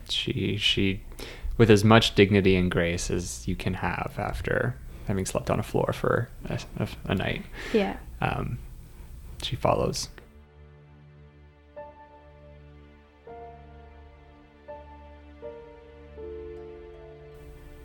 She 0.10 0.58
she 0.58 1.02
with 1.58 1.72
as 1.72 1.84
much 1.84 2.16
dignity 2.16 2.56
and 2.56 2.70
grace 2.70 3.10
as 3.10 3.48
you 3.48 3.56
can 3.56 3.76
have 3.76 4.14
after 4.18 4.76
having 5.08 5.26
slept 5.26 5.50
on 5.50 5.60
a 5.60 5.64
floor 5.64 5.92
for 5.94 6.30
a, 6.50 6.60
a, 6.80 6.88
a 7.06 7.16
night. 7.16 7.44
Yeah. 7.74 7.98
Um, 8.22 8.60
she 9.42 9.56
follows. 9.56 10.10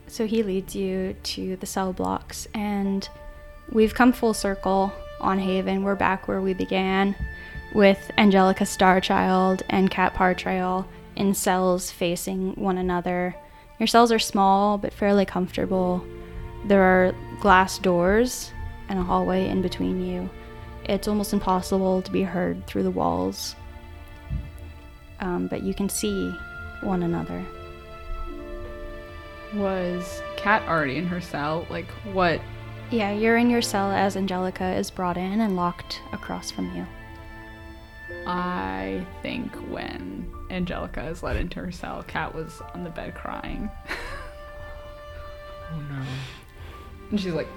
So 0.08 0.26
he 0.26 0.42
leads 0.42 0.76
you 0.76 1.16
to 1.22 1.56
the 1.56 1.64
cell 1.64 1.94
blocks, 1.94 2.46
and 2.52 3.08
we've 3.70 3.94
come 3.94 4.12
full 4.12 4.34
circle 4.34 4.92
on 5.22 5.38
Haven. 5.38 5.84
We're 5.84 5.94
back 5.94 6.28
where 6.28 6.42
we 6.42 6.52
began 6.52 7.16
with 7.74 8.10
Angelica 8.18 8.64
Starchild 8.64 9.62
and 9.70 9.90
Cat 9.90 10.14
Partrail 10.14 10.86
in 11.16 11.34
cells 11.34 11.90
facing 11.90 12.52
one 12.54 12.78
another. 12.78 13.34
Your 13.78 13.86
cells 13.86 14.12
are 14.12 14.18
small 14.18 14.78
but 14.78 14.92
fairly 14.92 15.24
comfortable. 15.24 16.04
There 16.66 16.82
are 16.82 17.14
glass 17.40 17.78
doors 17.78 18.52
and 18.88 18.98
a 18.98 19.02
hallway 19.02 19.48
in 19.48 19.62
between 19.62 20.04
you. 20.04 20.28
It's 20.84 21.08
almost 21.08 21.32
impossible 21.32 22.02
to 22.02 22.10
be 22.10 22.22
heard 22.22 22.66
through 22.66 22.82
the 22.82 22.90
walls, 22.90 23.54
um, 25.20 25.46
but 25.46 25.62
you 25.62 25.74
can 25.74 25.88
see 25.88 26.32
one 26.82 27.02
another. 27.02 27.44
Was 29.54 30.22
Kat 30.36 30.62
already 30.68 30.96
in 30.96 31.06
her 31.06 31.20
cell? 31.20 31.66
Like, 31.70 31.86
what? 32.12 32.40
Yeah, 32.90 33.12
you're 33.12 33.36
in 33.36 33.48
your 33.48 33.62
cell 33.62 33.90
as 33.90 34.16
Angelica 34.16 34.74
is 34.74 34.90
brought 34.90 35.16
in 35.16 35.40
and 35.40 35.56
locked 35.56 36.00
across 36.12 36.50
from 36.50 36.74
you. 36.76 36.86
I 38.26 39.04
think 39.22 39.52
when 39.70 40.30
Angelica 40.50 41.04
is 41.06 41.22
led 41.22 41.36
into 41.36 41.60
her 41.60 41.72
cell, 41.72 42.02
Kat 42.06 42.34
was 42.34 42.62
on 42.74 42.84
the 42.84 42.90
bed 42.90 43.14
crying. 43.14 43.70
Oh 45.74 45.80
no. 45.90 46.02
and 47.10 47.20
she's 47.20 47.32
like 47.32 47.48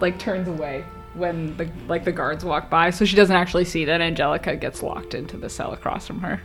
like 0.00 0.18
turns 0.18 0.48
away 0.48 0.84
when 1.14 1.56
the 1.56 1.70
like 1.88 2.04
the 2.04 2.12
guards 2.12 2.44
walk 2.44 2.68
by 2.68 2.90
so 2.90 3.04
she 3.04 3.14
doesn't 3.16 3.36
actually 3.36 3.64
see 3.64 3.84
that 3.86 4.00
angelica 4.02 4.54
gets 4.56 4.82
locked 4.82 5.14
into 5.14 5.36
the 5.38 5.48
cell 5.48 5.72
across 5.72 6.06
from 6.06 6.20
her 6.20 6.40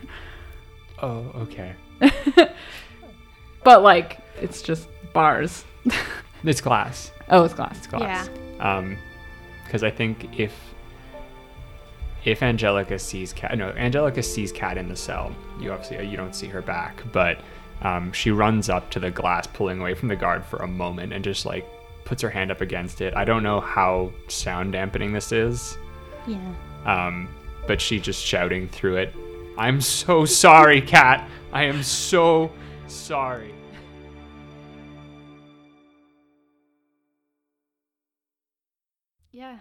Oh, 1.02 1.26
okay. 1.34 1.74
but 3.64 3.82
like 3.82 4.20
it's 4.40 4.62
just 4.62 4.88
bars 5.12 5.64
It's 6.44 6.60
glass. 6.60 7.10
oh 7.28 7.44
it's 7.44 7.54
glass 7.54 7.76
It's 7.78 7.86
glass. 7.88 8.30
Um, 8.60 8.96
because 9.64 9.82
I 9.82 9.90
think 9.90 10.38
if 10.38 10.52
if 12.24 12.42
Angelica 12.42 12.98
sees 12.98 13.32
cat, 13.32 13.56
no, 13.58 13.70
Angelica 13.70 14.22
sees 14.22 14.52
cat 14.52 14.78
in 14.78 14.88
the 14.88 14.96
cell. 14.96 15.34
You 15.60 15.72
obviously 15.72 16.06
you 16.06 16.16
don't 16.16 16.34
see 16.34 16.46
her 16.48 16.62
back, 16.62 17.02
but 17.12 17.38
um, 17.82 18.12
she 18.12 18.30
runs 18.30 18.68
up 18.68 18.90
to 18.90 19.00
the 19.00 19.10
glass, 19.10 19.46
pulling 19.46 19.80
away 19.80 19.94
from 19.94 20.08
the 20.08 20.16
guard 20.16 20.44
for 20.44 20.58
a 20.58 20.68
moment, 20.68 21.12
and 21.12 21.24
just 21.24 21.44
like 21.46 21.66
puts 22.04 22.22
her 22.22 22.30
hand 22.30 22.50
up 22.50 22.60
against 22.60 23.00
it. 23.00 23.14
I 23.14 23.24
don't 23.24 23.42
know 23.42 23.60
how 23.60 24.12
sound 24.28 24.72
dampening 24.72 25.12
this 25.12 25.32
is, 25.32 25.76
Yeah. 26.26 26.38
um, 26.84 27.28
but 27.66 27.80
she 27.80 27.98
just 27.98 28.24
shouting 28.24 28.68
through 28.68 28.96
it. 28.96 29.14
I'm 29.58 29.80
so 29.80 30.24
sorry, 30.24 30.80
cat. 30.80 31.28
I 31.52 31.64
am 31.64 31.82
so 31.82 32.50
sorry. 32.86 33.52
Yeah. 39.32 39.58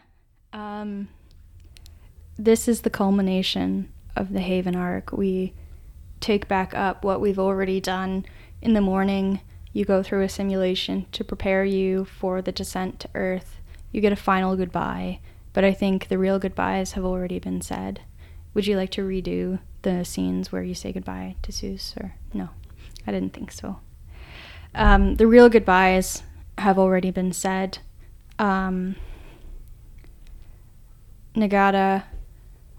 Um, 0.54 1.08
this 2.44 2.68
is 2.68 2.82
the 2.82 2.90
culmination 2.90 3.92
of 4.16 4.34
the 4.34 4.40
Haven 4.40 4.76
arc. 4.76 5.12
We 5.12 5.54
take 6.20 6.48
back 6.48 6.74
up 6.74 7.04
what 7.04 7.22
we've 7.22 7.38
already 7.38 7.80
done. 7.80 8.26
In 8.62 8.74
the 8.74 8.82
morning, 8.82 9.42
you 9.74 9.86
go 9.86 10.02
through 10.02 10.24
a 10.24 10.30
simulation 10.30 11.06
to 11.12 11.24
prepare 11.24 11.64
you 11.64 12.06
for 12.06 12.42
the 12.42 12.52
descent 12.52 13.00
to 13.02 13.10
Earth. 13.14 13.60
You 13.92 14.02
get 14.02 14.12
a 14.12 14.18
final 14.18 14.56
goodbye, 14.56 15.20
but 15.54 15.64
I 15.64 15.74
think 15.74 16.08
the 16.08 16.18
real 16.18 16.40
goodbyes 16.40 16.94
have 16.94 17.06
already 17.06 17.38
been 17.38 17.62
said. 17.62 18.02
Would 18.56 18.66
you 18.66 18.76
like 18.76 18.92
to 18.92 19.02
redo 19.02 19.60
the 19.84 20.04
scenes 20.04 20.52
where 20.52 20.64
you 20.64 20.74
say 20.74 20.92
goodbye 20.92 21.36
to 21.44 21.52
Seuss, 21.52 21.96
or 21.98 22.16
no? 22.34 22.50
I 23.06 23.12
didn't 23.12 23.34
think 23.34 23.52
so. 23.52 23.80
Um, 24.74 25.16
the 25.16 25.28
real 25.28 25.48
goodbyes 25.48 26.24
have 26.58 26.80
already 26.80 27.12
been 27.12 27.34
said. 27.34 27.80
Um, 28.40 28.96
Nagata 31.36 32.04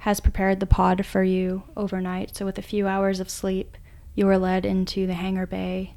has 0.03 0.19
prepared 0.19 0.59
the 0.59 0.67
pod 0.67 1.07
for 1.07 1.23
you 1.23 1.63
overnight. 1.77 2.35
So, 2.35 2.45
with 2.45 2.59
a 2.59 2.63
few 2.63 2.89
hours 2.89 3.21
of 3.21 3.31
sleep, 3.31 3.77
you 4.17 4.29
are 4.29 4.37
led 4.37 4.67
into 4.67 5.07
the 5.07 5.15
hangar 5.15 5.47
bay 5.47 5.95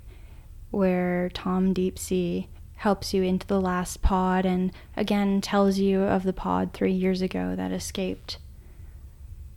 where 0.70 1.30
Tom 1.30 1.74
Deepsea 1.74 2.48
helps 2.76 3.16
you 3.16 3.24
into 3.24 3.48
the 3.48 3.60
last 3.60 4.04
pod 4.04 4.46
and 4.46 4.72
again 4.96 5.42
tells 5.42 5.80
you 5.80 6.02
of 6.02 6.22
the 6.22 6.34
pod 6.34 6.72
three 6.72 6.92
years 6.92 7.24
ago 7.24 7.56
that 7.56 7.72
escaped. 7.72 8.38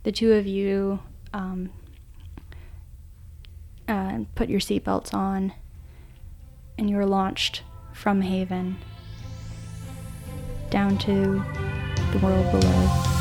The 0.01 0.11
two 0.11 0.33
of 0.33 0.47
you 0.47 0.99
um, 1.31 1.69
uh, 3.87 4.21
put 4.33 4.49
your 4.49 4.61
seatbelts 4.61 5.13
on 5.13 5.53
and 6.79 6.89
you 6.89 6.97
are 6.97 7.05
launched 7.05 7.61
from 7.93 8.21
Haven 8.21 8.77
down 10.71 10.97
to 10.99 11.43
the 12.13 12.19
world 12.23 12.49
below. 12.51 13.18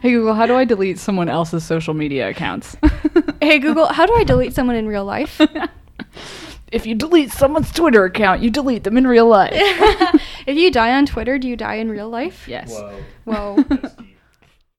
hey 0.02 0.10
google 0.12 0.34
how 0.34 0.46
do 0.46 0.54
i 0.56 0.64
delete 0.64 0.98
someone 0.98 1.28
else's 1.28 1.64
social 1.64 1.94
media 1.94 2.28
accounts 2.28 2.76
Hey 3.42 3.58
Google, 3.58 3.86
how 3.86 4.04
do 4.04 4.14
I 4.14 4.22
delete 4.22 4.52
someone 4.52 4.76
in 4.76 4.86
real 4.86 5.04
life? 5.06 5.40
if 6.72 6.84
you 6.86 6.94
delete 6.94 7.32
someone's 7.32 7.72
twitter 7.72 8.04
account 8.04 8.42
you 8.42 8.50
delete 8.50 8.84
them 8.84 8.96
in 8.98 9.06
real 9.06 9.26
life 9.26 9.50
if 10.46 10.56
you 10.56 10.70
die 10.70 10.92
on 10.96 11.06
Twitter, 11.06 11.38
do 11.38 11.48
you 11.48 11.56
die 11.56 11.74
in 11.76 11.90
real 11.90 12.08
life? 12.08 12.46
yes 12.46 12.70
Whoa. 13.24 13.74